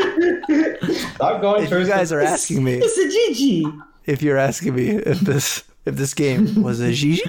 Stop 0.00 1.40
going 1.40 1.64
If 1.64 1.70
you 1.70 1.86
guys 1.86 2.12
are 2.12 2.20
asking 2.20 2.64
me, 2.64 2.74
It's 2.82 2.98
a 2.98 3.08
Gigi. 3.08 3.66
if 4.06 4.22
you're 4.22 4.36
asking 4.38 4.74
me 4.74 4.88
if 4.90 5.20
this 5.20 5.64
if 5.84 5.96
this 5.96 6.14
game 6.14 6.62
was 6.62 6.80
a 6.80 6.92
Gigi 6.92 7.22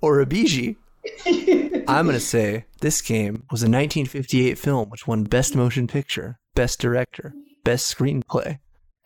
or 0.00 0.20
a 0.20 0.26
BG, 0.26 0.76
I'm 1.88 2.06
gonna 2.06 2.20
say 2.20 2.64
this 2.80 3.00
game 3.02 3.44
was 3.50 3.62
a 3.62 3.66
1958 3.70 4.58
film 4.58 4.90
which 4.90 5.06
won 5.06 5.24
Best 5.24 5.54
Motion 5.56 5.86
Picture, 5.86 6.38
Best 6.54 6.80
Director, 6.80 7.34
Best 7.64 7.94
Screenplay, 7.96 8.58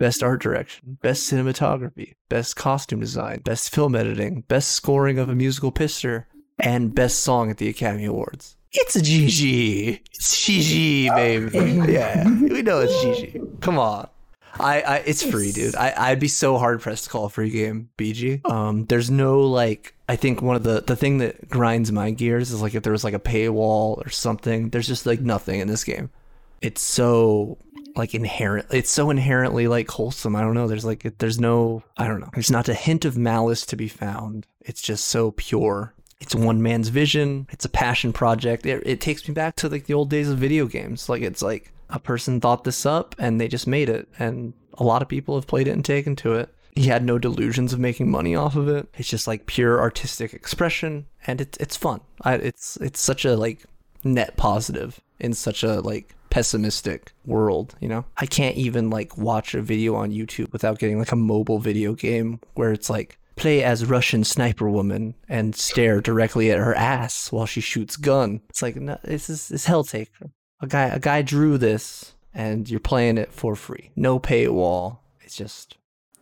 Best 0.02 0.20
Art 0.20 0.42
Direction, 0.42 0.98
Best 1.00 1.32
Cinematography, 1.32 2.14
Best 2.28 2.56
Costume 2.56 2.98
Design, 2.98 3.38
Best 3.44 3.72
Film 3.72 3.94
Editing, 3.94 4.40
Best 4.48 4.72
Scoring 4.72 5.16
of 5.20 5.28
a 5.28 5.34
Musical 5.36 5.70
Picture, 5.70 6.26
and 6.58 6.92
Best 6.92 7.20
Song 7.20 7.52
at 7.52 7.58
the 7.58 7.68
Academy 7.68 8.06
Awards. 8.06 8.56
It's 8.72 8.96
a 8.96 9.00
GG. 9.00 10.00
It's 10.12 10.44
GG, 10.44 11.14
baby. 11.14 11.92
Yeah, 11.92 12.28
we 12.28 12.62
know 12.62 12.80
it's 12.80 12.92
GG. 12.94 13.60
Come 13.60 13.78
on. 13.78 14.08
I, 14.58 14.80
I 14.80 14.96
it's 15.06 15.22
free, 15.22 15.52
dude. 15.52 15.76
I, 15.76 15.94
I'd 15.96 16.18
be 16.18 16.26
so 16.26 16.58
hard 16.58 16.80
pressed 16.80 17.04
to 17.04 17.10
call 17.10 17.26
a 17.26 17.30
free 17.30 17.50
game 17.50 17.88
BG. 17.96 18.44
Um, 18.50 18.86
there's 18.86 19.08
no 19.08 19.42
like. 19.42 19.94
I 20.08 20.16
think 20.16 20.42
one 20.42 20.56
of 20.56 20.64
the 20.64 20.80
the 20.84 20.96
thing 20.96 21.18
that 21.18 21.48
grinds 21.48 21.92
my 21.92 22.10
gears 22.10 22.50
is 22.50 22.60
like 22.60 22.74
if 22.74 22.82
there 22.82 22.92
was 22.92 23.04
like 23.04 23.14
a 23.14 23.20
paywall 23.20 24.04
or 24.04 24.10
something. 24.10 24.70
There's 24.70 24.88
just 24.88 25.06
like 25.06 25.20
nothing 25.20 25.60
in 25.60 25.68
this 25.68 25.84
game. 25.84 26.10
It's 26.60 26.82
so 26.82 27.58
like 27.96 28.14
inherent. 28.14 28.66
It's 28.70 28.90
so 28.90 29.10
inherently 29.10 29.68
like 29.68 29.90
wholesome. 29.90 30.36
I 30.36 30.40
don't 30.40 30.54
know. 30.54 30.68
There's 30.68 30.84
like 30.84 31.18
there's 31.18 31.40
no. 31.40 31.82
I 31.96 32.06
don't 32.06 32.20
know. 32.20 32.30
There's 32.32 32.50
not 32.50 32.68
a 32.68 32.74
hint 32.74 33.04
of 33.04 33.16
malice 33.16 33.66
to 33.66 33.76
be 33.76 33.88
found. 33.88 34.46
It's 34.60 34.82
just 34.82 35.06
so 35.06 35.32
pure. 35.32 35.94
It's 36.20 36.34
one 36.34 36.62
man's 36.62 36.88
vision. 36.88 37.48
It's 37.50 37.64
a 37.64 37.68
passion 37.68 38.12
project. 38.12 38.64
It, 38.64 38.82
it 38.86 39.00
takes 39.00 39.26
me 39.26 39.34
back 39.34 39.56
to 39.56 39.68
like 39.68 39.86
the 39.86 39.94
old 39.94 40.08
days 40.08 40.30
of 40.30 40.38
video 40.38 40.66
games. 40.66 41.08
Like 41.08 41.22
it's 41.22 41.42
like 41.42 41.72
a 41.90 41.98
person 41.98 42.40
thought 42.40 42.64
this 42.64 42.86
up 42.86 43.14
and 43.18 43.40
they 43.40 43.48
just 43.48 43.66
made 43.66 43.88
it, 43.88 44.08
and 44.18 44.52
a 44.74 44.84
lot 44.84 45.02
of 45.02 45.08
people 45.08 45.34
have 45.34 45.46
played 45.46 45.68
it 45.68 45.72
and 45.72 45.84
taken 45.84 46.16
to 46.16 46.34
it. 46.34 46.54
He 46.74 46.84
had 46.84 47.04
no 47.04 47.18
delusions 47.18 47.74
of 47.74 47.80
making 47.80 48.10
money 48.10 48.34
off 48.34 48.56
of 48.56 48.66
it. 48.68 48.88
It's 48.94 49.08
just 49.08 49.26
like 49.26 49.46
pure 49.46 49.78
artistic 49.80 50.32
expression, 50.32 51.06
and 51.26 51.40
it's 51.40 51.58
it's 51.58 51.76
fun. 51.76 52.00
I, 52.22 52.34
it's 52.34 52.76
it's 52.78 53.00
such 53.00 53.24
a 53.24 53.36
like 53.36 53.64
net 54.04 54.36
positive 54.36 55.00
in 55.20 55.34
such 55.34 55.62
a 55.62 55.80
like 55.80 56.14
pessimistic 56.32 57.12
world, 57.26 57.74
you 57.78 57.86
know? 57.86 58.06
I 58.16 58.24
can't 58.24 58.56
even 58.56 58.88
like 58.88 59.18
watch 59.18 59.54
a 59.54 59.60
video 59.60 59.94
on 59.94 60.12
YouTube 60.12 60.50
without 60.50 60.78
getting 60.78 60.98
like 60.98 61.12
a 61.12 61.16
mobile 61.16 61.58
video 61.58 61.92
game 61.92 62.40
where 62.54 62.72
it's 62.72 62.88
like 62.88 63.18
play 63.36 63.62
as 63.62 63.84
Russian 63.84 64.24
sniper 64.24 64.70
woman 64.70 65.14
and 65.28 65.54
stare 65.54 66.00
directly 66.00 66.50
at 66.50 66.58
her 66.58 66.74
ass 66.74 67.30
while 67.30 67.44
she 67.44 67.60
shoots 67.60 67.98
gun. 67.98 68.40
It's 68.48 68.62
like 68.62 68.76
no, 68.76 68.98
this 69.04 69.28
is 69.28 69.50
it's 69.50 69.66
Helltaker. 69.66 70.30
A 70.62 70.66
guy 70.66 70.84
a 70.86 70.98
guy 70.98 71.20
drew 71.20 71.58
this 71.58 72.14
and 72.32 72.68
you're 72.68 72.80
playing 72.80 73.18
it 73.18 73.30
for 73.30 73.54
free. 73.54 73.90
No 73.94 74.18
paywall. 74.18 75.00
It's 75.20 75.36
just 75.36 75.76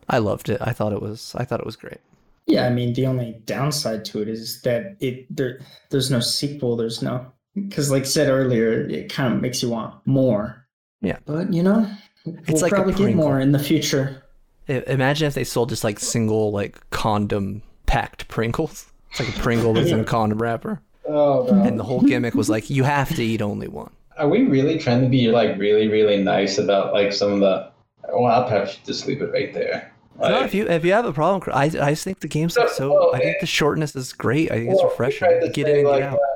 I 0.09 0.19
loved 0.19 0.49
it. 0.49 0.59
I 0.61 0.73
thought 0.73 0.93
it 0.93 1.03
was 1.03 1.37
I 1.39 1.45
thought 1.45 1.61
it 1.61 1.67
was 1.67 1.77
great. 1.77 2.01
Yeah, 2.49 2.67
I 2.67 2.71
mean 2.71 2.95
the 2.95 3.07
only 3.07 3.41
downside 3.45 4.05
to 4.07 4.23
it 4.23 4.29
is 4.29 4.61
that 4.63 4.97
it 4.99 5.25
there 5.31 5.61
there's 5.91 6.11
no 6.11 6.19
sequel. 6.19 6.77
There's 6.77 7.01
no 7.01 7.33
because 7.55 7.91
like 7.91 8.03
I 8.03 8.07
said 8.07 8.29
earlier, 8.29 8.87
it 8.89 9.13
kind 9.13 9.35
of 9.35 9.41
makes 9.41 9.63
you 9.63 9.71
want 9.71 9.95
more. 10.07 10.67
Yeah. 11.03 11.19
but 11.25 11.53
you 11.53 11.63
know, 11.63 11.91
we'll 12.25 12.61
like 12.61 12.73
a 12.73 12.75
probably 12.75 12.95
get 12.95 13.15
more 13.17 13.41
in 13.41 13.53
the 13.53 13.59
future. 13.59 14.23
Imagine 14.69 15.27
if 15.27 15.35
they 15.35 15.45
sold 15.45 15.71
just 15.71 15.83
like 15.83 15.99
single 15.99 16.53
like 16.53 16.89
condom 16.91 17.63
packed 17.87 18.29
Pringles. 18.29 18.87
It's 19.11 19.21
like 19.21 19.29
a 19.37 19.41
Pringle 19.41 19.75
that's 19.75 19.91
in 19.91 20.01
a 20.01 20.05
condom 20.17 20.39
wrapper. 20.41 20.81
Oh, 21.07 21.45
God. 21.47 21.67
And 21.67 21.79
the 21.81 21.83
whole 21.85 22.03
gimmick 22.03 22.35
was 22.35 22.49
like 22.49 22.71
you 22.71 22.85
have 22.85 23.09
to 23.17 23.23
eat 23.25 23.43
only 23.43 23.67
one. 23.67 23.91
Are 24.19 24.29
we 24.29 24.43
really 24.45 24.79
trying 24.79 25.01
to 25.03 25.09
be 25.09 25.29
like 25.29 25.59
really, 25.59 25.89
really 25.89 26.23
nice 26.23 26.59
about 26.59 26.93
like 26.93 27.13
some 27.13 27.33
of 27.33 27.41
the? 27.41 27.71
Well, 28.13 28.27
I'll 28.27 28.47
probably 28.47 28.73
should 28.73 28.85
just 28.85 29.07
leave 29.07 29.23
it 29.23 29.33
right 29.33 29.53
there. 29.55 29.93
No, 30.21 30.29
Like, 30.29 30.45
if 30.45 30.55
you 30.55 30.69
if 30.69 30.85
you 30.85 30.93
have 30.93 31.07
a 31.07 31.13
problem, 31.13 31.43
I 31.55 31.65
I 31.65 31.91
just 31.91 32.05
think 32.05 32.21
the 32.21 32.29
game's 32.29 32.57
like 32.57 32.69
so. 32.69 33.15
I 33.15 33.19
think 33.19 33.41
the 33.41 33.47
shortness 33.47 33.97
is 33.97 34.13
great. 34.13 34.53
I 34.53 34.57
think 34.57 34.71
it's 34.71 34.77
well, 34.77 34.87
we 34.87 34.91
refreshing. 34.91 35.51
Get 35.53 35.67
say, 35.67 35.81
in, 35.81 35.87
like, 35.87 36.01
get 36.01 36.09
out. 36.11 36.19
uh, 36.19 36.30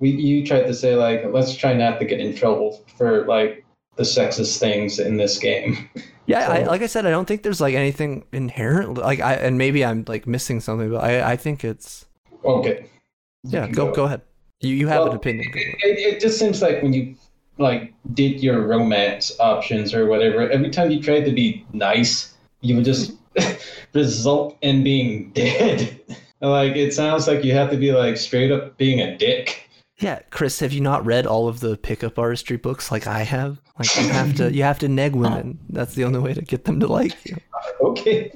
we 0.00 0.10
you 0.10 0.46
tried 0.46 0.64
to 0.66 0.74
say 0.74 0.94
like 0.94 1.24
let's 1.32 1.54
try 1.56 1.72
not 1.74 1.98
to 2.00 2.04
get 2.06 2.20
in 2.20 2.34
trouble 2.34 2.84
for 2.96 3.26
like 3.26 3.64
the 3.96 4.02
sexist 4.04 4.58
things 4.58 4.98
in 4.98 5.16
this 5.16 5.38
game. 5.38 5.88
Yeah, 6.26 6.46
I, 6.50 6.62
like 6.64 6.82
I 6.82 6.86
said, 6.86 7.06
I 7.06 7.10
don't 7.10 7.24
think 7.26 7.42
there's 7.42 7.60
like 7.60 7.74
anything 7.74 8.24
inherent. 8.32 8.98
Like 8.98 9.20
I 9.20 9.34
and 9.34 9.56
maybe 9.56 9.84
I'm 9.84 10.04
like 10.06 10.26
missing 10.26 10.60
something, 10.60 10.90
but 10.90 11.02
I 11.02 11.32
I 11.32 11.36
think 11.36 11.64
it's 11.64 12.06
okay. 12.44 12.90
yeah. 13.44 13.66
You 13.66 13.72
Go 13.72 13.88
go 13.92 14.04
ahead. 14.04 14.22
You 14.60 14.74
you 14.74 14.88
have 14.88 15.04
Well, 15.04 15.10
an 15.10 15.16
opinion. 15.16 15.52
It, 15.54 15.76
it, 15.82 16.14
it 16.14 16.20
just 16.20 16.38
seems 16.38 16.62
like 16.62 16.82
when 16.82 16.92
you 16.92 17.16
like 17.58 17.94
did 18.14 18.42
your 18.42 18.66
romance 18.66 19.32
options 19.40 19.94
or 19.94 20.06
whatever, 20.06 20.48
every 20.50 20.70
time 20.70 20.90
you 20.90 21.00
tried 21.02 21.24
to 21.24 21.32
be 21.32 21.66
nice, 21.72 22.34
you 22.60 22.76
would 22.76 22.84
just 22.84 23.12
result 23.94 24.56
in 24.62 24.84
being 24.84 25.30
dead. 25.32 26.00
like 26.40 26.76
it 26.76 26.92
sounds 26.94 27.26
like 27.28 27.44
you 27.44 27.52
have 27.52 27.70
to 27.70 27.76
be 27.76 27.92
like 27.92 28.16
straight 28.16 28.52
up 28.52 28.76
being 28.76 29.00
a 29.00 29.16
dick. 29.16 29.67
Yeah, 29.98 30.20
Chris, 30.30 30.60
have 30.60 30.72
you 30.72 30.80
not 30.80 31.04
read 31.04 31.26
all 31.26 31.48
of 31.48 31.60
the 31.60 31.76
pickup 31.76 32.18
artistry 32.18 32.56
books 32.56 32.92
like 32.92 33.06
I 33.06 33.22
have? 33.22 33.60
Like 33.78 33.96
you 33.96 34.08
have 34.08 34.34
to 34.36 34.52
you 34.52 34.62
have 34.62 34.78
to 34.80 34.88
neg 34.88 35.12
oh. 35.16 35.18
women. 35.18 35.58
That's 35.68 35.94
the 35.94 36.04
only 36.04 36.20
way 36.20 36.34
to 36.34 36.42
get 36.42 36.64
them 36.64 36.80
to 36.80 36.86
like 36.86 37.16
you. 37.24 37.36
Okay. 37.80 38.32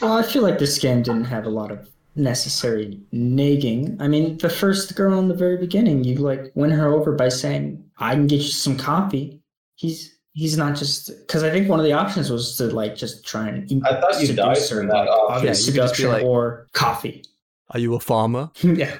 Well, 0.00 0.12
I 0.12 0.22
feel 0.22 0.42
like 0.42 0.58
this 0.58 0.78
game 0.78 1.02
didn't 1.02 1.24
have 1.24 1.44
a 1.46 1.48
lot 1.50 1.70
of 1.70 1.88
necessary 2.14 3.00
nagging. 3.10 3.96
I 4.00 4.06
mean, 4.06 4.36
the 4.38 4.50
first 4.50 4.94
girl 4.96 5.18
in 5.18 5.28
the 5.28 5.34
very 5.34 5.56
beginning, 5.56 6.04
you 6.04 6.16
like 6.16 6.52
win 6.54 6.70
her 6.70 6.92
over 6.92 7.12
by 7.12 7.30
saying, 7.30 7.82
"I 7.98 8.14
can 8.14 8.26
get 8.26 8.36
you 8.36 8.42
some 8.48 8.76
coffee." 8.76 9.40
He's 9.76 10.18
he's 10.34 10.56
not 10.56 10.76
just 10.76 11.10
because 11.26 11.42
I 11.42 11.50
think 11.50 11.68
one 11.68 11.80
of 11.80 11.84
the 11.86 11.92
options 11.94 12.30
was 12.30 12.56
to 12.58 12.66
like 12.66 12.94
just 12.96 13.26
try 13.26 13.48
and 13.48 13.82
I 13.86 14.00
thought 14.00 14.20
you 14.20 14.26
seduce 14.26 14.36
died 14.36 14.76
her, 14.76 14.86
that 14.86 14.92
like, 14.92 15.08
option. 15.08 15.36
obvious 15.36 15.60
Yeah, 15.62 15.66
you 15.66 15.72
could 15.72 15.82
just 15.88 15.94
be 15.94 16.02
seduction 16.02 16.12
like- 16.12 16.24
or 16.24 16.66
coffee. 16.72 17.24
Are 17.70 17.78
you 17.80 17.94
a 17.94 18.00
farmer? 18.00 18.50
yeah, 18.62 18.96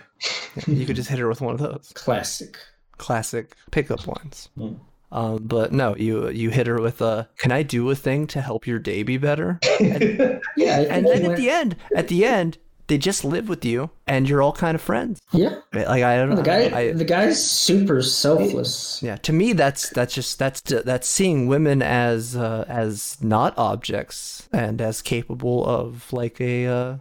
you 0.67 0.87
could 0.87 0.97
just 0.97 1.09
hit 1.09 1.19
her 1.19 1.29
with 1.29 1.41
one 1.41 1.55
of 1.55 1.61
those 1.61 1.93
classic. 1.95 2.59
classic 2.99 3.57
pickup 3.71 4.07
lines. 4.07 4.49
Hmm. 4.57 4.75
Um, 5.13 5.39
but 5.43 5.73
no, 5.73 5.97
you 5.97 6.29
you 6.29 6.51
hit 6.51 6.69
her 6.69 6.81
with 6.81 7.01
a 7.03 7.29
"Can 7.39 7.51
I 7.51 7.63
do 7.65 7.91
a 7.91 7.97
thing 7.97 8.27
to 8.29 8.41
help 8.41 8.67
your 8.67 8.79
day 8.79 9.03
be 9.03 9.17
better?" 9.17 9.59
Yeah, 10.57 10.81
And 10.89 11.07
then 11.07 11.23
he 11.23 11.27
at 11.31 11.37
the 11.37 11.51
end, 11.51 11.77
at 11.97 12.09
the 12.09 12.25
end, 12.25 12.59
they 12.87 12.97
just 12.99 13.25
live 13.25 13.49
with 13.49 13.65
you, 13.65 13.91
and 14.07 14.29
you're 14.29 14.41
all 14.43 14.53
kind 14.53 14.75
of 14.77 14.81
friends. 14.81 15.21
yeah, 15.33 15.61
Like 15.73 16.05
I 16.05 16.17
don't 16.17 16.31
know. 16.31 16.37
the 16.37 16.43
guy, 16.43 16.77
I, 16.79 16.93
the 16.93 17.05
guy's 17.05 17.45
super 17.45 18.03
selfless. 18.03 19.01
yeah, 19.03 19.17
to 19.17 19.33
me, 19.33 19.53
that's 19.53 19.91
that's 19.91 20.15
just 20.15 20.39
that's 20.39 20.61
that's 20.61 21.09
seeing 21.09 21.49
women 21.49 21.83
as 21.83 22.37
uh, 22.37 22.65
as 22.69 23.17
not 23.21 23.57
objects 23.59 24.49
and 24.53 24.81
as 24.81 25.03
capable 25.03 25.67
of 25.67 26.13
like 26.13 26.41
a. 26.41 26.67
Uh, 26.67 26.97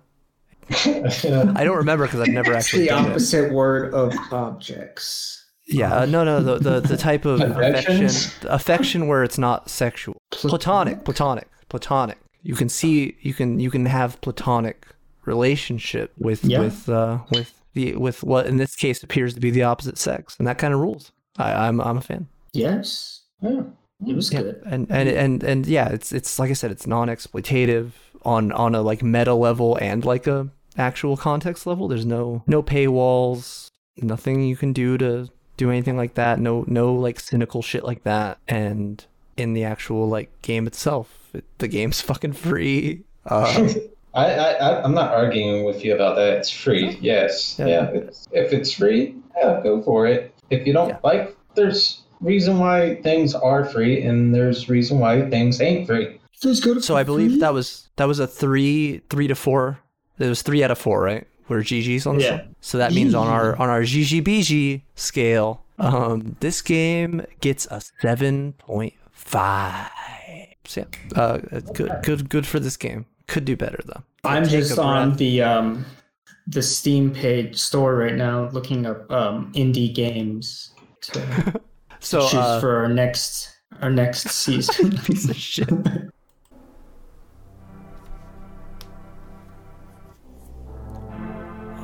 I 0.72 1.64
don't 1.64 1.78
remember 1.78 2.06
because 2.06 2.22
I've 2.22 2.28
never 2.28 2.54
It's 2.54 2.66
actually 2.66 2.84
the 2.84 2.90
done 2.90 3.06
it. 3.06 3.10
opposite 3.12 3.52
word 3.54 3.94
of 3.94 4.14
objects. 4.32 5.36
Yeah, 5.68 6.00
uh, 6.00 6.06
no, 6.06 6.24
no, 6.24 6.42
the, 6.42 6.58
the 6.58 6.80
the 6.80 6.98
type 6.98 7.26
of 7.26 7.42
affection, 7.42 8.10
affection 8.50 9.08
where 9.08 9.24
it's 9.24 9.38
not 9.38 9.70
sexual, 9.70 10.18
platonic, 10.32 11.04
platonic, 11.06 11.48
platonic. 11.70 12.18
You 12.42 12.56
can 12.56 12.70
see, 12.70 13.16
you 13.22 13.34
can 13.36 13.60
you 13.60 13.70
can 13.70 13.86
have 13.86 14.20
platonic 14.22 14.88
relationship 15.26 16.12
with 16.18 16.44
Yeah. 16.44 16.60
with 16.62 16.90
uh, 16.90 17.20
with 17.32 17.54
the 17.74 17.96
with 17.98 18.24
what 18.24 18.48
in 18.48 18.58
this 18.58 18.76
case 18.76 19.04
appears 19.04 19.36
to 19.36 19.40
be 19.40 19.52
the 19.52 19.62
opposite 19.64 19.98
sex, 20.00 20.36
and 20.40 20.48
that 20.48 20.58
kind 20.58 20.74
of 20.74 20.80
rules. 20.80 21.12
I, 21.38 21.68
I'm 21.68 21.80
I'm 21.82 21.98
a 21.98 22.02
fan. 22.02 22.28
Yes, 22.54 23.22
Yeah. 23.44 23.62
it 24.08 24.16
was 24.16 24.34
Yeah, 24.34 24.42
good. 24.42 24.64
and 24.66 24.88
and 24.90 25.08
and 25.08 25.44
and 25.44 25.68
yeah, 25.68 25.90
it's 25.90 26.12
it's 26.12 26.40
like 26.40 26.50
I 26.50 26.54
said, 26.54 26.72
it's 26.72 26.88
non-exploitative 26.88 27.92
on 28.26 28.52
on 28.54 28.74
a 28.74 28.82
like 28.82 29.04
meta 29.04 29.36
level 29.36 29.78
and 29.80 30.04
like 30.04 30.26
a 30.26 30.50
actual 30.80 31.18
context 31.18 31.68
level. 31.68 31.88
There's 31.88 32.06
no 32.06 32.44
no 32.48 32.64
paywalls, 32.64 33.68
nothing 34.02 34.42
you 34.44 34.56
can 34.56 34.74
do 34.74 34.98
to 34.98 35.30
do 35.58 35.70
anything 35.70 35.98
like 35.98 36.16
that. 36.16 36.40
No 36.40 36.64
no 36.68 36.94
like 36.94 37.20
cynical 37.20 37.62
shit 37.62 37.84
like 37.84 38.04
that. 38.04 38.40
And 38.48 39.04
in 39.38 39.54
the 39.54 39.64
actual 39.64 40.08
like 40.08 40.42
game 40.42 40.66
itself, 40.68 41.30
it, 41.34 41.46
the 41.60 41.68
game's 41.68 42.02
fucking 42.10 42.34
free. 42.34 43.04
Uh, 43.26 43.70
I, 44.14 44.26
I, 44.26 44.52
I- 44.54 44.84
I'm 44.84 44.94
not 44.96 45.14
arguing 45.14 45.66
with 45.66 45.86
you 45.86 45.94
about 45.94 46.16
that. 46.16 46.34
It's 46.38 46.50
free. 46.50 46.98
Yes. 47.02 47.58
Yeah. 47.60 47.68
Yeah. 47.68 47.90
It's, 47.92 48.28
if 48.32 48.54
it's 48.54 48.72
free, 48.74 49.16
yeah, 49.38 49.60
go 49.62 49.84
for 49.84 50.08
it. 50.08 50.34
If 50.50 50.66
you 50.66 50.74
don't 50.74 50.90
Yeah. 50.90 50.98
like, 51.04 51.38
there's 51.54 52.02
reason 52.20 52.58
why 52.58 52.96
things 53.04 53.36
are 53.36 53.66
free, 53.66 54.02
and 54.02 54.34
there's 54.34 54.68
reason 54.68 54.98
why 55.00 55.30
things 55.30 55.62
ain't 55.62 55.86
free. 55.88 56.20
so 56.34 56.96
I 56.98 57.04
believe 57.04 57.40
that 57.42 57.54
was 57.54 57.88
that 57.98 58.06
was 58.06 58.20
a 58.20 58.26
three 58.28 59.02
three 59.10 59.28
to 59.28 59.36
four. 59.36 59.80
It 60.20 60.28
was 60.28 60.42
three 60.42 60.64
out 60.64 60.72
of 60.72 60.78
four, 60.78 61.02
right? 61.02 61.28
Where 61.48 61.62
GG's 61.62 62.06
on 62.06 62.18
the 62.18 62.24
Yeah. 62.24 62.42
So 62.62 62.78
that 62.78 62.94
means 62.94 63.16
on 63.16 63.28
our 63.28 63.56
on 63.56 63.70
our 63.70 63.82
GGBG 63.82 64.82
scale, 64.96 65.64
um, 65.80 66.36
this 66.42 66.62
game 66.62 67.26
gets 67.42 67.66
a 67.72 67.82
seven 68.02 68.54
point 68.54 68.94
five. 69.12 69.90
So 70.66 70.86
yeah, 71.16 71.20
uh, 71.20 71.38
good 71.74 71.92
good 72.04 72.30
good 72.30 72.46
for 72.46 72.60
this 72.60 72.78
game. 72.78 73.06
Could 73.28 73.46
do 73.46 73.56
better 73.56 73.80
though. 73.86 74.04
I'm 74.24 74.46
just 74.48 74.78
on 74.78 75.16
the 75.16 75.42
um 75.42 75.86
the 76.46 76.62
Steam 76.62 77.12
page 77.12 77.58
store 77.58 77.96
right 77.96 78.16
now, 78.16 78.50
looking 78.50 78.86
up 78.86 79.10
um 79.12 79.52
indie 79.54 79.94
games 79.94 80.72
to 81.02 81.62
So 82.00 82.22
choose 82.22 82.34
uh, 82.34 82.60
for 82.60 82.78
our 82.78 82.90
next 82.90 83.56
our 83.82 83.90
next 83.90 84.30
season. 84.30 84.98
piece 85.06 85.30
of 85.30 85.36
shit. 85.36 85.70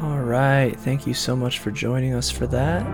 All 0.02 0.20
right, 0.20 0.78
thank 0.78 1.08
you 1.08 1.14
so 1.14 1.38
much 1.38 1.60
for 1.60 1.72
joining 1.72 2.14
us 2.14 2.30
for 2.30 2.46
that. 2.48 2.86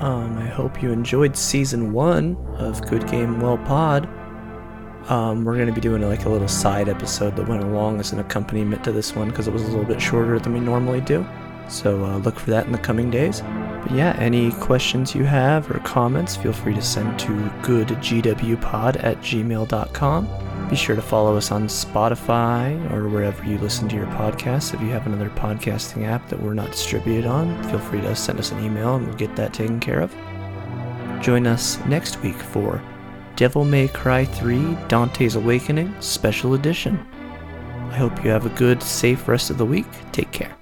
Um, 0.00 0.38
I 0.38 0.46
hope 0.46 0.82
you 0.82 0.90
enjoyed 0.90 1.36
season 1.36 1.92
one 1.92 2.36
of 2.56 2.80
Good 2.88 3.06
Game 3.08 3.40
Well 3.40 3.58
Pod. 3.58 4.08
Um, 5.10 5.44
we're 5.44 5.58
gonna 5.58 5.72
be 5.72 5.82
doing 5.82 6.00
like 6.00 6.24
a 6.24 6.30
little 6.30 6.48
side 6.48 6.88
episode 6.88 7.36
that 7.36 7.46
went 7.46 7.62
along 7.62 8.00
as 8.00 8.12
an 8.12 8.20
accompaniment 8.20 8.82
to 8.84 8.92
this 8.92 9.14
one 9.14 9.28
because 9.28 9.46
it 9.46 9.52
was 9.52 9.64
a 9.64 9.66
little 9.66 9.84
bit 9.84 10.00
shorter 10.00 10.38
than 10.38 10.54
we 10.54 10.60
normally 10.60 11.02
do. 11.02 11.26
So 11.68 12.02
uh, 12.04 12.16
look 12.18 12.38
for 12.38 12.50
that 12.52 12.64
in 12.64 12.72
the 12.72 12.78
coming 12.78 13.10
days. 13.10 13.42
But 13.82 13.92
yeah, 13.92 14.16
any 14.18 14.50
questions 14.52 15.14
you 15.14 15.24
have 15.24 15.70
or 15.70 15.78
comments, 15.80 16.36
feel 16.36 16.54
free 16.54 16.74
to 16.74 16.82
send 16.82 17.18
to 17.20 17.32
goodgwpod 17.62 19.04
at 19.04 19.18
gmail.com. 19.18 20.26
Be 20.68 20.74
sure 20.76 20.96
to 20.96 21.02
follow 21.02 21.36
us 21.36 21.52
on 21.52 21.68
Spotify 21.68 22.90
or 22.92 23.08
wherever 23.08 23.44
you 23.44 23.56
listen 23.58 23.88
to 23.88 23.96
your 23.96 24.06
podcasts. 24.06 24.74
If 24.74 24.80
you 24.80 24.88
have 24.88 25.06
another 25.06 25.30
podcasting 25.30 26.04
app 26.04 26.28
that 26.28 26.42
we're 26.42 26.54
not 26.54 26.72
distributed 26.72 27.24
on, 27.24 27.62
feel 27.70 27.78
free 27.78 28.00
to 28.00 28.16
send 28.16 28.40
us 28.40 28.50
an 28.50 28.64
email 28.64 28.96
and 28.96 29.06
we'll 29.06 29.16
get 29.16 29.36
that 29.36 29.54
taken 29.54 29.78
care 29.78 30.00
of. 30.00 30.12
Join 31.22 31.46
us 31.46 31.78
next 31.86 32.20
week 32.22 32.36
for 32.36 32.82
Devil 33.36 33.64
May 33.64 33.86
Cry 33.86 34.24
3 34.24 34.76
Dante's 34.88 35.36
Awakening 35.36 35.94
Special 36.00 36.54
Edition. 36.54 36.98
I 37.90 37.96
hope 37.96 38.24
you 38.24 38.30
have 38.30 38.46
a 38.46 38.50
good, 38.50 38.82
safe 38.82 39.28
rest 39.28 39.50
of 39.50 39.58
the 39.58 39.64
week. 39.64 39.86
Take 40.10 40.32
care. 40.32 40.55